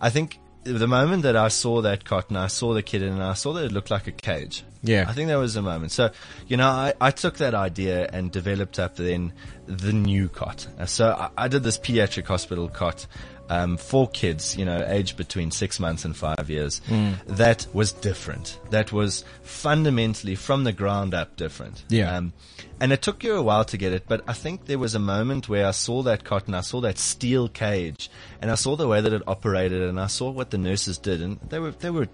I 0.00 0.08
think 0.08 0.38
the 0.64 0.88
moment 0.88 1.22
that 1.22 1.36
I 1.36 1.48
saw 1.48 1.82
that 1.82 2.04
cotton, 2.04 2.36
I 2.36 2.46
saw 2.46 2.72
the 2.72 2.82
kid, 2.82 3.02
and 3.02 3.22
I 3.22 3.34
saw 3.34 3.52
that 3.54 3.64
it 3.64 3.72
looked 3.72 3.90
like 3.90 4.06
a 4.06 4.12
cage. 4.12 4.64
Yeah. 4.82 5.06
I 5.08 5.12
think 5.12 5.28
that 5.28 5.36
was 5.36 5.54
the 5.54 5.62
moment. 5.62 5.92
So, 5.92 6.10
you 6.46 6.56
know, 6.56 6.68
I, 6.68 6.94
I 7.00 7.10
took 7.10 7.38
that 7.38 7.54
idea 7.54 8.08
and 8.12 8.30
developed 8.30 8.78
up 8.78 8.96
then 8.96 9.32
the 9.66 9.92
new 9.92 10.28
cot. 10.28 10.66
So 10.86 11.10
I, 11.10 11.30
I 11.44 11.48
did 11.48 11.62
this 11.62 11.78
pediatric 11.78 12.26
hospital 12.26 12.68
cot 12.68 13.06
um, 13.48 13.76
for 13.76 14.08
kids, 14.08 14.56
you 14.56 14.64
know, 14.64 14.84
aged 14.88 15.16
between 15.16 15.50
six 15.50 15.80
months 15.80 16.04
and 16.04 16.16
five 16.16 16.48
years. 16.48 16.80
Hmm. 16.86 17.12
That 17.26 17.66
was 17.72 17.92
different. 17.92 18.58
That 18.70 18.92
was 18.92 19.24
fundamentally 19.42 20.34
from 20.34 20.64
the 20.64 20.72
ground 20.72 21.14
up 21.14 21.36
different. 21.36 21.84
Yeah. 21.88 22.16
Um, 22.16 22.32
and 22.80 22.92
it 22.92 23.02
took 23.02 23.24
you 23.24 23.34
a 23.34 23.42
while 23.42 23.64
to 23.66 23.76
get 23.76 23.92
it, 23.92 24.04
but 24.06 24.22
I 24.28 24.32
think 24.32 24.66
there 24.66 24.78
was 24.78 24.94
a 24.94 25.00
moment 25.00 25.48
where 25.48 25.66
I 25.66 25.72
saw 25.72 26.02
that 26.04 26.22
cotton, 26.24 26.54
I 26.54 26.60
saw 26.60 26.80
that 26.82 26.98
steel 26.98 27.48
cage, 27.48 28.08
and 28.40 28.50
I 28.50 28.54
saw 28.54 28.76
the 28.76 28.86
way 28.86 29.00
that 29.00 29.12
it 29.12 29.22
operated, 29.26 29.82
and 29.82 30.00
I 30.00 30.06
saw 30.06 30.30
what 30.30 30.50
the 30.50 30.58
nurses 30.58 30.96
did, 30.96 31.20
and 31.20 31.40
they 31.48 31.58
were, 31.58 31.72
they 31.72 31.90
were, 31.90 32.08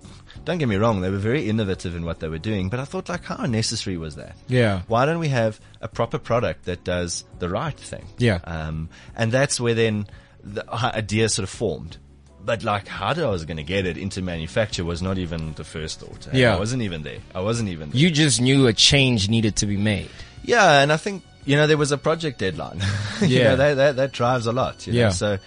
don't 0.44 0.58
get 0.58 0.68
me 0.68 0.76
wrong, 0.76 1.02
they 1.02 1.10
were 1.10 1.18
very 1.18 1.48
innovative 1.50 1.94
in 1.94 2.04
what 2.06 2.20
they 2.20 2.28
were 2.28 2.38
doing, 2.38 2.70
but 2.70 2.80
I 2.80 2.86
thought 2.86 3.10
like, 3.10 3.24
how 3.24 3.44
necessary 3.44 3.98
was 3.98 4.16
that? 4.16 4.36
Yeah. 4.48 4.82
Why 4.88 5.04
don't 5.04 5.18
we 5.18 5.28
have 5.28 5.60
a 5.82 5.88
proper 5.88 6.18
product 6.18 6.64
that 6.64 6.82
does 6.82 7.24
the 7.38 7.50
right 7.50 7.78
thing? 7.78 8.06
Yeah. 8.16 8.40
Um, 8.44 8.88
and 9.14 9.30
that's 9.30 9.60
where 9.60 9.74
then 9.74 10.06
the 10.44 10.64
idea 10.72 11.28
sort 11.28 11.44
of 11.44 11.50
formed. 11.50 11.96
But 12.44 12.62
like 12.62 12.86
how 12.86 13.12
I 13.14 13.26
was 13.30 13.46
going 13.46 13.56
to 13.56 13.62
get 13.62 13.86
it 13.86 13.96
into 13.96 14.20
manufacture 14.20 14.84
was 14.84 15.00
not 15.00 15.16
even 15.16 15.54
the 15.54 15.64
first 15.64 16.00
thought. 16.00 16.28
Yeah. 16.32 16.54
I 16.54 16.58
wasn't 16.58 16.82
even 16.82 17.02
there. 17.02 17.20
I 17.34 17.40
wasn't 17.40 17.70
even 17.70 17.88
there. 17.90 17.98
You 17.98 18.10
just 18.10 18.38
knew 18.40 18.66
a 18.66 18.72
change 18.74 19.30
needed 19.30 19.56
to 19.56 19.66
be 19.66 19.78
made. 19.78 20.10
Yeah, 20.42 20.80
and 20.82 20.92
I 20.92 20.98
think 20.98 21.22
you 21.46 21.56
know 21.56 21.66
there 21.66 21.78
was 21.78 21.90
a 21.92 21.96
project 21.98 22.38
deadline. 22.40 22.80
you 23.22 23.28
Yeah. 23.28 23.44
know, 23.50 23.56
that, 23.56 23.74
that 23.74 23.96
that 23.96 24.12
drives 24.12 24.46
a 24.46 24.52
lot. 24.52 24.86
You 24.86 24.92
know? 24.92 24.98
Yeah. 25.00 25.08
So 25.08 25.38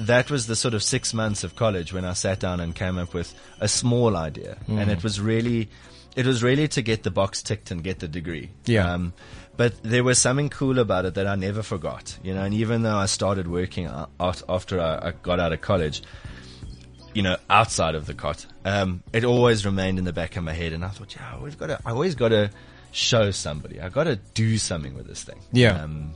that 0.00 0.30
was 0.30 0.46
the 0.46 0.56
sort 0.56 0.72
of 0.72 0.82
six 0.82 1.12
months 1.12 1.44
of 1.44 1.54
college 1.54 1.92
when 1.92 2.04
I 2.06 2.14
sat 2.14 2.40
down 2.40 2.60
and 2.60 2.74
came 2.74 2.96
up 2.98 3.12
with 3.12 3.34
a 3.60 3.68
small 3.68 4.16
idea, 4.16 4.56
Mm. 4.68 4.80
and 4.80 4.90
it 4.90 5.02
was 5.04 5.20
really, 5.20 5.68
it 6.16 6.24
was 6.26 6.42
really 6.42 6.66
to 6.68 6.80
get 6.82 7.02
the 7.02 7.10
box 7.10 7.42
ticked 7.42 7.70
and 7.70 7.84
get 7.84 7.98
the 7.98 8.08
degree. 8.08 8.48
Yeah. 8.64 8.90
Um, 8.90 9.12
but 9.56 9.82
there 9.82 10.04
was 10.04 10.18
something 10.18 10.48
cool 10.48 10.78
about 10.78 11.04
it 11.04 11.14
that 11.14 11.26
I 11.26 11.34
never 11.34 11.62
forgot. 11.62 12.18
You 12.22 12.34
know, 12.34 12.42
and 12.42 12.54
even 12.54 12.82
though 12.82 12.96
I 12.96 13.06
started 13.06 13.48
working 13.48 13.86
out 13.86 14.10
after 14.48 14.80
I, 14.80 15.12
got 15.22 15.40
out 15.40 15.52
of 15.52 15.60
college, 15.60 16.02
you 17.14 17.22
know, 17.22 17.36
outside 17.50 17.94
of 17.94 18.06
the 18.06 18.14
cot, 18.14 18.46
um, 18.64 19.02
it 19.12 19.24
always 19.24 19.66
remained 19.66 19.98
in 19.98 20.04
the 20.04 20.12
back 20.12 20.36
of 20.36 20.44
my 20.44 20.52
head, 20.52 20.72
and 20.72 20.84
I 20.84 20.88
thought, 20.88 21.14
yeah, 21.14 21.38
we've 21.38 21.58
got 21.58 21.66
to, 21.66 21.80
I 21.84 21.90
always 21.90 22.14
got 22.14 22.28
to 22.28 22.50
show 22.92 23.30
somebody. 23.30 23.80
I 23.80 23.88
got 23.88 24.04
to 24.04 24.16
do 24.16 24.58
something 24.58 24.94
with 24.94 25.06
this 25.06 25.24
thing. 25.24 25.40
Yeah. 25.52 25.82
Um, 25.82 26.14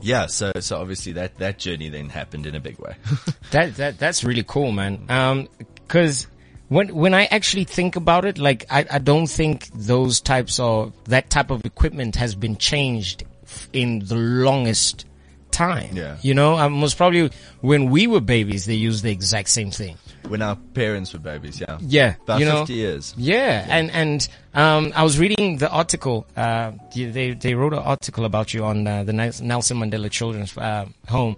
yeah. 0.00 0.26
So, 0.26 0.52
so 0.60 0.78
obviously 0.78 1.12
that 1.12 1.38
that 1.38 1.58
journey 1.58 1.88
then 1.88 2.08
happened 2.08 2.46
in 2.46 2.54
a 2.54 2.60
big 2.60 2.78
way. 2.78 2.94
That 3.50 3.76
that 3.76 3.98
that's 3.98 4.24
really 4.24 4.42
cool, 4.42 4.72
man. 4.72 5.06
Um, 5.08 5.48
cause 5.88 6.26
when 6.68 6.94
when 6.94 7.14
I 7.14 7.24
actually 7.26 7.64
think 7.64 7.96
about 7.96 8.24
it, 8.24 8.38
like 8.38 8.66
I, 8.70 8.86
I 8.90 8.98
don't 8.98 9.26
think 9.26 9.68
those 9.74 10.20
types 10.20 10.60
of 10.60 10.92
that 11.04 11.30
type 11.30 11.50
of 11.50 11.64
equipment 11.64 12.16
has 12.16 12.34
been 12.34 12.56
changed 12.56 13.24
in 13.72 14.00
the 14.00 14.16
longest 14.16 15.06
time. 15.50 15.96
Yeah. 15.96 16.16
You 16.20 16.34
know, 16.34 16.58
um, 16.58 16.72
most 16.72 16.96
probably 16.96 17.30
when 17.60 17.90
we 17.90 18.06
were 18.06 18.20
babies, 18.20 18.66
they 18.66 18.74
used 18.74 19.02
the 19.02 19.10
exact 19.10 19.48
same 19.48 19.70
thing. 19.70 19.96
when 20.28 20.42
our 20.42 20.56
parents 20.74 21.12
were 21.14 21.18
babies, 21.18 21.58
yeah. 21.60 21.78
Yeah. 21.80 22.14
About 22.22 22.40
you 22.40 22.46
know, 22.46 22.58
50 22.58 22.72
years. 22.74 23.14
Yeah, 23.16 23.66
and 23.68 23.90
and 23.90 24.28
um, 24.52 24.92
I 24.94 25.02
was 25.02 25.18
reading 25.18 25.56
the 25.56 25.70
article. 25.70 26.26
Uh, 26.36 26.72
they 26.94 27.32
they 27.32 27.54
wrote 27.54 27.72
an 27.72 27.78
article 27.78 28.24
about 28.26 28.52
you 28.52 28.64
on 28.64 28.86
uh, 28.86 29.04
the 29.04 29.12
Nelson 29.14 29.78
Mandela 29.78 30.10
Children's 30.10 30.56
uh, 30.56 30.86
Home 31.08 31.36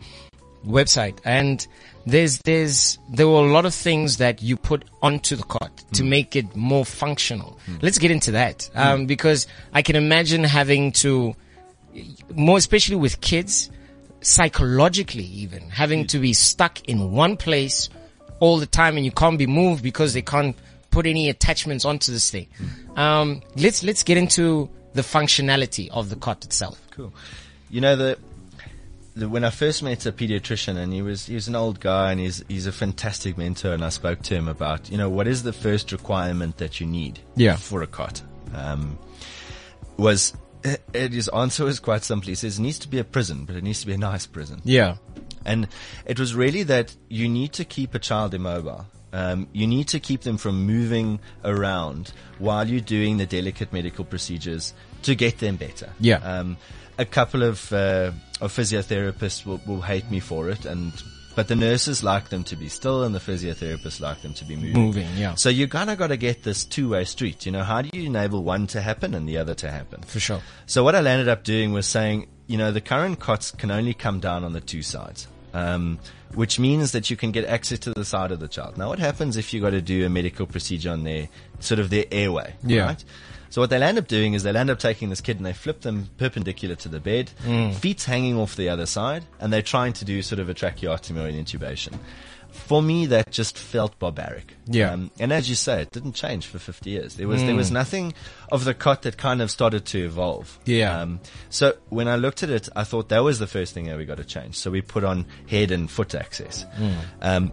website, 0.66 1.18
and 1.24 1.66
there's 2.06 2.38
there's 2.38 2.98
there 3.08 3.28
were 3.28 3.44
a 3.44 3.52
lot 3.52 3.66
of 3.66 3.74
things 3.74 4.18
that 4.18 4.42
you 4.42 4.56
put 4.56 4.84
onto 5.02 5.36
the 5.36 5.42
cot 5.44 5.70
to 5.94 6.02
hmm. 6.02 6.10
make 6.10 6.36
it 6.36 6.56
more 6.56 6.84
functional. 6.84 7.58
Hmm. 7.66 7.76
Let's 7.82 7.98
get 7.98 8.10
into 8.10 8.32
that 8.32 8.70
hmm. 8.72 8.78
um, 8.78 9.06
because 9.06 9.46
I 9.72 9.82
can 9.82 9.96
imagine 9.96 10.44
having 10.44 10.92
to, 10.92 11.34
more 12.34 12.58
especially 12.58 12.96
with 12.96 13.20
kids, 13.20 13.70
psychologically 14.20 15.24
even 15.24 15.68
having 15.70 16.06
to 16.08 16.18
be 16.18 16.32
stuck 16.32 16.86
in 16.88 17.12
one 17.12 17.36
place 17.36 17.88
all 18.38 18.58
the 18.58 18.66
time 18.66 18.96
and 18.96 19.04
you 19.04 19.12
can't 19.12 19.38
be 19.38 19.46
moved 19.46 19.82
because 19.82 20.14
they 20.14 20.22
can't 20.22 20.56
put 20.90 21.06
any 21.06 21.28
attachments 21.28 21.84
onto 21.84 22.12
this 22.12 22.30
thing. 22.30 22.48
Um, 22.96 23.42
let's 23.56 23.82
let's 23.84 24.02
get 24.02 24.16
into 24.16 24.68
the 24.94 25.02
functionality 25.02 25.88
of 25.90 26.10
the 26.10 26.16
cot 26.16 26.44
itself. 26.44 26.80
Cool. 26.90 27.12
You 27.70 27.80
know 27.80 27.94
the, 27.96 28.18
the 29.14 29.28
when 29.28 29.44
I 29.44 29.50
first 29.50 29.82
met 29.82 30.06
a 30.06 30.12
pediatrician 30.12 30.76
and 30.76 30.92
he 30.92 31.02
was 31.02 31.26
he 31.26 31.34
was 31.34 31.48
an 31.48 31.56
old 31.56 31.80
guy 31.80 32.12
and 32.12 32.20
he's 32.20 32.44
he's 32.48 32.66
a 32.66 32.72
fantastic 32.72 33.36
mentor 33.36 33.72
and 33.72 33.84
I 33.84 33.88
spoke 33.90 34.22
to 34.22 34.34
him 34.34 34.48
about 34.48 34.90
you 34.90 34.98
know 34.98 35.08
what 35.10 35.26
is 35.26 35.42
the 35.42 35.52
first 35.52 35.92
requirement 35.92 36.58
that 36.58 36.80
you 36.80 36.86
need 36.86 37.18
Yeah. 37.36 37.56
for 37.56 37.82
a 37.82 37.86
cot 37.86 38.22
um, 38.54 38.98
was 39.96 40.32
and 40.64 41.14
his 41.14 41.28
answer 41.28 41.64
was 41.64 41.80
quite 41.80 42.02
simply 42.04 42.32
he 42.32 42.34
says 42.36 42.58
it 42.58 42.62
needs 42.62 42.78
to 42.80 42.88
be 42.88 42.98
a 42.98 43.04
prison 43.04 43.44
but 43.46 43.56
it 43.56 43.64
needs 43.64 43.80
to 43.80 43.86
be 43.86 43.94
a 43.94 43.98
nice 43.98 44.26
prison 44.26 44.60
Yeah. 44.64 44.96
and 45.44 45.68
it 46.06 46.18
was 46.18 46.34
really 46.34 46.62
that 46.64 46.94
you 47.08 47.28
need 47.28 47.52
to 47.54 47.64
keep 47.64 47.94
a 47.94 47.98
child 47.98 48.34
immobile. 48.34 48.86
Um, 49.12 49.48
you 49.52 49.66
need 49.66 49.88
to 49.88 50.00
keep 50.00 50.22
them 50.22 50.38
from 50.38 50.66
moving 50.66 51.20
around 51.44 52.12
while 52.38 52.68
you're 52.68 52.80
doing 52.80 53.16
the 53.16 53.26
delicate 53.26 53.72
medical 53.72 54.04
procedures 54.04 54.72
to 55.02 55.14
get 55.14 55.38
them 55.38 55.56
better. 55.56 55.90
Yeah. 55.98 56.18
Um, 56.18 56.56
a 56.98 57.04
couple 57.04 57.42
of, 57.42 57.72
uh, 57.72 58.12
of 58.40 58.52
physiotherapists 58.52 59.44
will, 59.46 59.60
will 59.66 59.80
hate 59.80 60.10
me 60.10 60.20
for 60.20 60.50
it, 60.50 60.64
and 60.64 60.92
but 61.36 61.48
the 61.48 61.56
nurses 61.56 62.02
like 62.02 62.28
them 62.28 62.44
to 62.44 62.56
be 62.56 62.68
still, 62.68 63.04
and 63.04 63.14
the 63.14 63.20
physiotherapists 63.20 64.00
like 64.00 64.20
them 64.20 64.34
to 64.34 64.44
be 64.44 64.56
moving. 64.56 64.72
Moving, 64.74 65.08
yeah. 65.16 65.36
So 65.36 65.48
you 65.48 65.68
kind 65.68 65.88
of 65.88 65.96
got 65.96 66.08
to 66.08 66.16
get 66.16 66.42
this 66.42 66.64
two-way 66.64 67.04
street. 67.04 67.46
You 67.46 67.52
know, 67.52 67.62
how 67.62 67.82
do 67.82 67.88
you 67.96 68.06
enable 68.06 68.42
one 68.42 68.66
to 68.68 68.80
happen 68.80 69.14
and 69.14 69.28
the 69.28 69.38
other 69.38 69.54
to 69.54 69.70
happen? 69.70 70.02
For 70.02 70.20
sure. 70.20 70.42
So 70.66 70.82
what 70.84 70.94
I 70.94 71.00
landed 71.00 71.28
up 71.28 71.44
doing 71.44 71.72
was 71.72 71.86
saying, 71.86 72.26
you 72.46 72.58
know, 72.58 72.72
the 72.72 72.80
current 72.80 73.20
cots 73.20 73.52
can 73.52 73.70
only 73.70 73.94
come 73.94 74.18
down 74.18 74.44
on 74.44 74.52
the 74.52 74.60
two 74.60 74.82
sides, 74.82 75.28
um, 75.52 75.98
which 76.34 76.58
means 76.58 76.92
that 76.92 77.10
you 77.10 77.16
can 77.16 77.32
get 77.32 77.44
access 77.44 77.78
to 77.80 77.90
the 77.92 78.04
side 78.04 78.32
of 78.32 78.40
the 78.40 78.48
child. 78.48 78.78
Now, 78.78 78.88
what 78.88 78.98
happens 78.98 79.36
if 79.36 79.52
you 79.52 79.60
got 79.60 79.70
to 79.70 79.82
do 79.82 80.04
a 80.06 80.08
medical 80.08 80.46
procedure 80.46 80.90
on 80.90 81.04
their 81.04 81.28
sort 81.58 81.80
of 81.80 81.90
their 81.90 82.04
airway? 82.10 82.54
Yeah. 82.62 82.86
Right? 82.86 83.04
So 83.50 83.60
what 83.60 83.68
they'll 83.70 83.82
end 83.82 83.98
up 83.98 84.06
doing 84.06 84.34
is 84.34 84.44
they'll 84.44 84.56
end 84.56 84.70
up 84.70 84.78
taking 84.78 85.10
this 85.10 85.20
kid 85.20 85.38
and 85.38 85.44
they 85.44 85.52
flip 85.52 85.80
them 85.80 86.08
perpendicular 86.18 86.76
to 86.76 86.88
the 86.88 87.00
bed, 87.00 87.30
feet's 87.74 88.04
hanging 88.04 88.38
off 88.38 88.54
the 88.54 88.68
other 88.68 88.86
side, 88.86 89.24
and 89.40 89.52
they're 89.52 89.60
trying 89.60 89.92
to 89.94 90.04
do 90.04 90.22
sort 90.22 90.38
of 90.38 90.48
a 90.48 90.54
tracheotomy 90.54 91.20
or 91.20 91.26
an 91.26 91.34
intubation. 91.34 91.98
For 92.70 92.80
me, 92.80 93.06
that 93.06 93.32
just 93.32 93.58
felt 93.58 93.98
barbaric. 93.98 94.54
Yeah. 94.66 94.92
Um, 94.92 95.10
and 95.18 95.32
as 95.32 95.48
you 95.48 95.56
say, 95.56 95.82
it 95.82 95.90
didn't 95.90 96.12
change 96.12 96.46
for 96.46 96.60
50 96.60 96.88
years. 96.88 97.16
There 97.16 97.26
was 97.26 97.42
there 97.42 97.56
was 97.56 97.72
nothing 97.72 98.14
of 98.52 98.64
the 98.64 98.74
cot 98.74 99.02
that 99.02 99.16
kind 99.16 99.42
of 99.42 99.50
started 99.50 99.86
to 99.86 99.98
evolve. 100.04 100.56
Yeah. 100.66 101.00
Um, 101.00 101.18
so 101.48 101.76
when 101.88 102.06
I 102.06 102.14
looked 102.14 102.44
at 102.44 102.50
it, 102.50 102.68
I 102.76 102.84
thought 102.84 103.08
that 103.08 103.24
was 103.24 103.40
the 103.40 103.48
first 103.48 103.74
thing 103.74 103.86
that 103.86 103.96
we 103.98 104.04
got 104.04 104.18
to 104.18 104.24
change. 104.24 104.54
So 104.54 104.70
we 104.70 104.82
put 104.82 105.02
on 105.02 105.26
head 105.48 105.72
and 105.72 105.90
foot 105.90 106.14
access. 106.14 106.64
Um, 107.20 107.52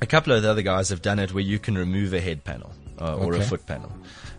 a 0.00 0.06
couple 0.06 0.32
of 0.32 0.44
the 0.44 0.50
other 0.50 0.62
guys 0.62 0.90
have 0.90 1.02
done 1.02 1.18
it 1.18 1.34
where 1.34 1.42
you 1.42 1.58
can 1.58 1.76
remove 1.76 2.14
a 2.14 2.20
head 2.20 2.44
panel. 2.44 2.70
uh, 3.00 3.16
or 3.16 3.34
a 3.34 3.40
foot 3.40 3.66
panel. 3.66 3.90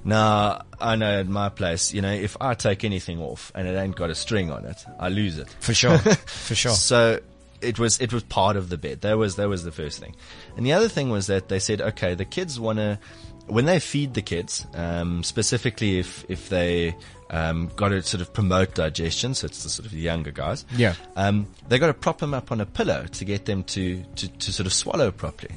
Now, 0.05 0.61
I 0.79 0.95
know 0.95 1.19
at 1.19 1.27
my 1.27 1.49
place, 1.49 1.93
you 1.93 2.01
know, 2.01 2.13
if 2.13 2.37
I 2.39 2.53
take 2.53 2.85
anything 2.85 3.19
off 3.19 3.51
and 3.53 3.67
it 3.67 3.75
ain't 3.75 3.97
got 3.97 4.09
a 4.09 4.15
string 4.15 4.49
on 4.49 4.63
it, 4.63 4.77
I 4.97 5.09
lose 5.09 5.37
it. 5.39 5.49
For 5.59 5.73
sure. 5.73 5.97
For 6.47 6.55
sure. 6.55 6.71
So 6.71 7.19
it 7.61 7.79
was 7.79 7.99
it 7.99 8.13
was 8.13 8.23
part 8.23 8.55
of 8.55 8.69
the 8.69 8.77
bed. 8.77 9.01
That 9.01 9.17
was 9.17 9.35
that 9.37 9.49
was 9.49 9.63
the 9.63 9.71
first 9.71 9.99
thing. 9.99 10.15
And 10.57 10.65
the 10.65 10.73
other 10.73 10.89
thing 10.89 11.09
was 11.09 11.27
that 11.27 11.49
they 11.49 11.59
said, 11.59 11.81
okay, 11.81 12.15
the 12.15 12.25
kids 12.25 12.59
want 12.59 12.79
to 12.79 12.99
when 13.47 13.65
they 13.65 13.79
feed 13.79 14.13
the 14.13 14.21
kids, 14.21 14.65
um, 14.73 15.23
specifically 15.23 15.99
if 15.99 16.25
if 16.29 16.49
they 16.49 16.95
um, 17.29 17.71
got 17.75 17.89
to 17.89 18.01
sort 18.01 18.21
of 18.21 18.33
promote 18.33 18.75
digestion, 18.75 19.33
so 19.33 19.45
it's 19.45 19.63
the 19.63 19.69
sort 19.69 19.85
of 19.85 19.93
younger 19.93 20.31
guys. 20.31 20.65
Yeah. 20.75 20.95
Um, 21.15 21.47
they 21.67 21.79
got 21.79 21.87
to 21.87 21.93
prop 21.93 22.19
them 22.19 22.33
up 22.33 22.51
on 22.51 22.61
a 22.61 22.65
pillow 22.65 23.05
to 23.05 23.25
get 23.25 23.45
them 23.45 23.63
to, 23.65 24.03
to, 24.03 24.27
to 24.27 24.53
sort 24.53 24.67
of 24.67 24.73
swallow 24.73 25.11
properly. 25.11 25.55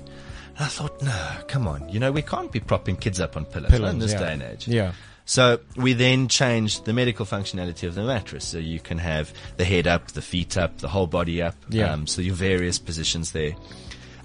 And 0.56 0.64
I 0.64 0.68
thought, 0.68 1.02
no, 1.02 1.26
come 1.46 1.68
on, 1.68 1.88
you 1.88 2.00
know, 2.00 2.10
we 2.10 2.22
can't 2.22 2.50
be 2.50 2.60
propping 2.60 2.96
kids 2.96 3.20
up 3.20 3.36
on 3.36 3.44
pillows, 3.44 3.70
not 3.70 3.90
in 3.90 3.98
this 3.98 4.12
yeah. 4.12 4.18
day 4.18 4.32
and 4.32 4.42
age. 4.42 4.68
Yeah. 4.68 4.92
So 5.28 5.60
we 5.76 5.92
then 5.92 6.28
changed 6.28 6.86
the 6.86 6.94
medical 6.94 7.26
functionality 7.26 7.86
of 7.86 7.94
the 7.94 8.02
mattress. 8.02 8.46
So 8.46 8.56
you 8.56 8.80
can 8.80 8.96
have 8.96 9.30
the 9.58 9.64
head 9.66 9.86
up, 9.86 10.08
the 10.12 10.22
feet 10.22 10.56
up, 10.56 10.78
the 10.78 10.88
whole 10.88 11.06
body 11.06 11.42
up. 11.42 11.54
Yeah. 11.68 11.92
Um, 11.92 12.06
so 12.06 12.22
your 12.22 12.34
various 12.34 12.78
positions 12.78 13.32
there. 13.32 13.52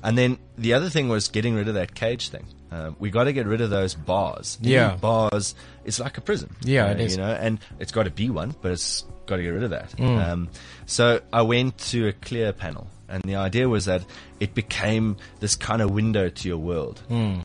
And 0.01 0.17
then 0.17 0.38
the 0.57 0.74
other 0.75 0.88
thing 0.88 1.10
was 1.10 1.27
getting 1.27 1.55
rid 1.55 1.67
of 1.67 1.74
that 1.74 1.93
cage 1.93 2.29
thing. 2.29 2.45
Um, 2.72 2.95
we 3.00 3.10
got 3.10 3.25
to 3.25 3.33
get 3.33 3.48
rid 3.48 3.60
of 3.60 3.69
those 3.69 3.95
bars. 3.95 4.55
Doing 4.55 4.75
Yeah. 4.75 4.95
Bars, 4.95 5.55
it's 5.83 6.00
like 6.00 6.17
a 6.17 6.22
prison. 6.22 6.55
Yeah, 6.62 6.86
uh, 6.86 6.91
it 6.91 7.01
is. 7.01 7.17
You 7.17 7.24
know, 7.24 7.33
and 7.33 7.60
it's 7.79 7.91
got 7.91 8.03
to 8.03 8.10
be 8.10 8.29
one, 8.29 8.55
but 8.62 8.72
it's 8.72 9.03
got 9.25 9.36
to 9.36 9.43
get 9.43 9.50
rid 9.50 9.63
of 9.63 9.72
that. 9.72 9.91
Mm. 9.98 10.25
Um, 10.25 10.50
so 10.86 11.19
I 11.33 11.41
went 11.41 11.77
to 11.89 12.07
a 12.07 12.13
clear 12.13 12.53
panel. 12.53 12.88
And 13.10 13.22
the 13.24 13.36
idea 13.36 13.67
was 13.67 13.86
that 13.86 14.05
it 14.39 14.55
became 14.55 15.17
this 15.41 15.57
kind 15.57 15.81
of 15.81 15.91
window 15.91 16.29
to 16.29 16.48
your 16.48 16.57
world. 16.57 17.01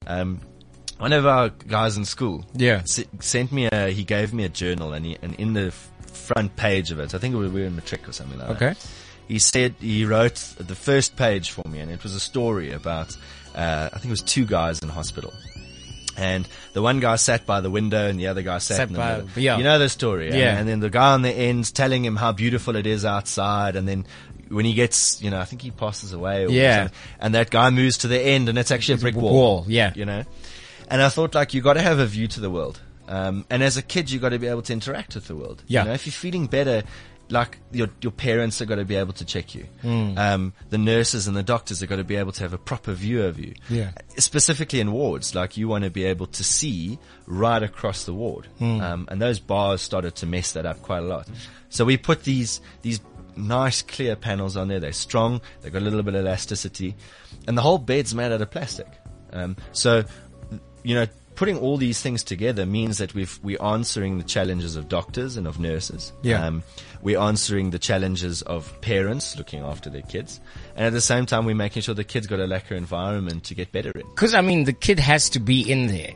Um, 0.07 0.41
one 0.99 1.13
of 1.13 1.27
our 1.27 1.49
guys 1.51 1.97
in 1.97 2.05
school. 2.05 2.45
Yeah. 2.55 2.81
s- 2.81 3.05
sent 3.21 3.53
me 3.53 3.69
a. 3.73 3.89
He 3.91 4.05
gave 4.05 4.33
me 4.35 4.45
a 4.45 4.49
journal, 4.49 4.93
and 4.93 5.05
he, 5.07 5.17
and 5.23 5.35
in 5.37 5.53
the 5.55 5.69
f- 5.69 5.91
front 6.07 6.57
page 6.57 6.91
of 6.91 6.99
it, 6.99 7.15
I 7.15 7.19
think 7.19 7.35
we 7.37 7.49
were 7.49 7.61
in 7.61 7.75
matric 7.77 8.09
or 8.09 8.13
something 8.13 8.39
like 8.39 8.51
Okay. 8.51 8.69
that. 8.71 8.87
He 9.29 9.39
said 9.39 9.75
he 9.81 10.05
wrote 10.07 10.37
the 10.59 10.75
first 10.75 11.17
page 11.17 11.51
for 11.51 11.67
me, 11.69 11.81
and 11.81 11.91
it 11.91 12.03
was 12.03 12.15
a 12.15 12.21
story 12.21 12.73
about. 12.73 13.17
Uh, 13.55 13.89
I 13.93 13.99
think 13.99 14.07
it 14.07 14.11
was 14.11 14.23
two 14.23 14.45
guys 14.47 14.79
in 14.81 14.89
hospital. 14.89 15.33
And 16.17 16.49
the 16.73 16.83
one 16.83 16.99
guy 17.01 17.15
sat 17.17 17.47
by 17.47 17.61
the 17.61 17.71
window 17.71 18.09
and 18.09 18.19
the 18.19 18.27
other 18.27 18.43
guy 18.43 18.59
sat, 18.59 18.77
Sat 18.79 18.89
in 18.89 18.95
the 18.95 18.99
by- 18.99 19.17
middle. 19.19 19.31
yeah. 19.43 19.57
You 19.57 19.63
know 19.65 19.79
the 19.79 19.89
story. 19.89 20.29
Yeah. 20.37 20.59
And 20.59 20.69
then 20.69 20.81
the 20.81 20.91
guy 20.91 21.13
on 21.13 21.23
the 21.23 21.31
end's 21.31 21.71
telling 21.71 22.05
him 22.05 22.17
how 22.17 22.33
beautiful 22.33 22.75
it 22.77 22.87
is 22.87 23.05
outside. 23.05 23.77
And 23.77 23.87
then 23.87 24.05
when 24.49 24.65
he 24.65 24.75
gets, 24.75 25.23
you 25.23 25.31
know, 25.31 25.39
I 25.39 25.45
think 25.45 25.63
he 25.63 25.71
passes 25.71 26.13
away. 26.13 26.45
Or 26.45 26.51
Yeah. 26.51 26.77
something, 26.85 26.99
and 27.21 27.35
that 27.37 27.51
guy 27.51 27.71
moves 27.71 27.99
to 27.99 28.09
the 28.09 28.19
end 28.21 28.49
and 28.49 28.59
it's 28.59 28.71
actually 28.73 28.95
a 28.97 28.99
brick 28.99 29.15
wall. 29.15 29.33
wall, 29.33 29.65
yeah. 29.69 29.93
You 29.95 30.07
know? 30.07 30.25
And 30.89 31.03
I 31.03 31.09
thought 31.09 31.35
like 31.35 31.55
you 31.55 31.61
got 31.61 31.75
to 31.75 31.83
have 31.83 31.99
a 31.99 32.07
view 32.07 32.27
to 32.29 32.41
the 32.41 32.51
world. 32.51 32.81
Um, 33.07 33.47
and 33.49 33.63
as 33.63 33.77
a 33.77 33.83
kid, 33.83 34.11
you 34.11 34.19
got 34.19 34.31
to 34.31 34.39
be 34.39 34.47
able 34.47 34.63
to 34.63 34.73
interact 34.73 35.15
with 35.15 35.29
the 35.29 35.37
world. 35.37 35.63
Yeah. 35.67 35.83
You 35.83 35.89
know, 35.89 35.95
if 35.95 36.07
you're 36.07 36.13
feeling 36.13 36.47
better, 36.47 36.83
like 37.31 37.59
your 37.73 37.89
your 38.01 38.13
parents 38.13 38.61
are 38.61 38.67
got 38.67 38.77
to 38.77 38.85
be 38.85 38.97
able 38.97 39.13
to 39.15 39.25
check 39.25 39.55
you. 39.55 39.67
Hmm. 39.83 40.17
Um, 40.17 40.53
the 40.71 40.79
nurses 40.79 41.27
and 41.27 41.37
the 41.37 41.43
doctors 41.43 41.83
are 41.83 41.87
got 41.87 41.97
to 41.97 42.05
be 42.05 42.17
able 42.17 42.33
to 42.33 42.43
have 42.43 42.53
a 42.53 42.59
proper 42.59 42.93
view 42.93 43.25
of 43.25 43.39
you. 43.39 43.55
Yeah. 43.69 43.93
Specifically 44.17 44.81
in 44.81 44.93
wards, 44.93 45.35
like 45.35 45.57
you 45.57 45.69
want 45.69 45.85
to 45.85 45.91
be 45.91 46.05
able 46.05 46.27
to 46.27 46.45
see 46.45 46.99
right 47.27 47.63
across 47.63 48.05
the 48.05 48.15
ward. 48.15 48.47
Hmm. 48.59 48.81
Um, 48.81 49.09
and 49.11 49.21
those 49.21 49.41
bars 49.41 49.83
started 49.83 50.17
to 50.17 50.27
mess 50.27 50.53
that 50.53 50.67
up 50.67 50.83
quite 50.83 51.03
a 51.03 51.07
lot. 51.07 51.29
So 51.69 51.85
we 51.85 51.97
put 51.97 52.25
these 52.25 52.61
these 52.83 53.01
nice 53.37 53.83
clear 53.83 54.17
panels 54.17 54.57
on 54.57 54.69
there. 54.69 54.81
They're 54.81 54.93
strong. 54.93 55.41
They've 55.61 55.73
got 55.73 55.83
a 55.83 55.85
little 55.85 56.03
bit 56.03 56.15
of 56.15 56.25
elasticity, 56.25 56.97
and 57.47 57.57
the 57.57 57.63
whole 57.63 57.79
bed's 57.79 58.15
made 58.15 58.33
out 58.33 58.43
of 58.43 58.51
plastic. 58.51 58.89
Um, 59.33 59.57
so 59.73 60.05
you 60.83 60.95
know, 60.95 61.07
putting 61.35 61.57
all 61.57 61.77
these 61.77 62.01
things 62.03 62.25
together 62.25 62.67
means 62.67 62.99
that 62.99 63.15
we've, 63.15 63.39
we're 63.45 63.63
answering 63.63 64.19
the 64.19 64.25
challenges 64.25 64.75
of 64.75 64.89
doctors 64.89 65.37
and 65.37 65.47
of 65.47 65.61
nurses. 65.61 66.13
Yeah. 66.23 66.45
Um, 66.45 66.65
we're 67.01 67.21
answering 67.21 67.71
the 67.71 67.79
challenges 67.79 68.43
of 68.43 68.81
parents 68.81 69.37
looking 69.37 69.63
after 69.63 69.89
their 69.89 70.03
kids. 70.03 70.41
And 70.75 70.85
at 70.85 70.93
the 70.93 71.01
same 71.01 71.27
time, 71.27 71.45
we're 71.45 71.55
making 71.55 71.83
sure 71.83 71.95
the 71.95 72.03
kids 72.03 72.27
got 72.27 72.41
a 72.41 72.47
lekker 72.47 72.73
environment 72.73 73.45
to 73.45 73.55
get 73.55 73.71
better 73.71 73.93
in. 73.93 74.03
Cause 74.17 74.35
I 74.35 74.41
mean, 74.41 74.65
the 74.65 74.73
kid 74.73 74.99
has 74.99 75.31
to 75.31 75.39
be 75.39 75.61
in 75.71 75.87
there, 75.87 76.13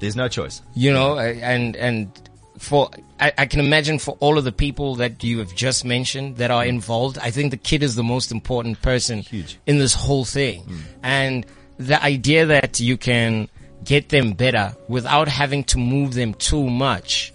There's 0.00 0.16
no 0.16 0.26
choice. 0.26 0.60
you 0.74 0.92
know, 0.92 1.18
and, 1.18 1.76
and 1.76 2.10
for, 2.58 2.90
I, 3.20 3.32
I 3.38 3.46
can 3.46 3.60
imagine 3.60 4.00
for 4.00 4.16
all 4.18 4.38
of 4.38 4.42
the 4.44 4.50
people 4.50 4.96
that 4.96 5.22
you 5.22 5.38
have 5.38 5.54
just 5.54 5.84
mentioned 5.84 6.38
that 6.38 6.50
are 6.50 6.64
involved, 6.64 7.16
I 7.18 7.30
think 7.30 7.52
the 7.52 7.56
kid 7.56 7.84
is 7.84 7.94
the 7.94 8.02
most 8.02 8.32
important 8.32 8.82
person 8.82 9.20
Huge. 9.20 9.56
in 9.66 9.78
this 9.78 9.94
whole 9.94 10.24
thing. 10.24 10.68
And 11.04 11.46
the 11.78 12.02
idea 12.02 12.44
that 12.46 12.80
you 12.80 12.96
can 12.96 13.48
get 13.84 14.08
them 14.08 14.32
better 14.32 14.74
without 14.88 15.28
having 15.28 15.64
to 15.64 15.78
move 15.78 16.14
them 16.14 16.34
too 16.34 16.68
much 16.68 17.32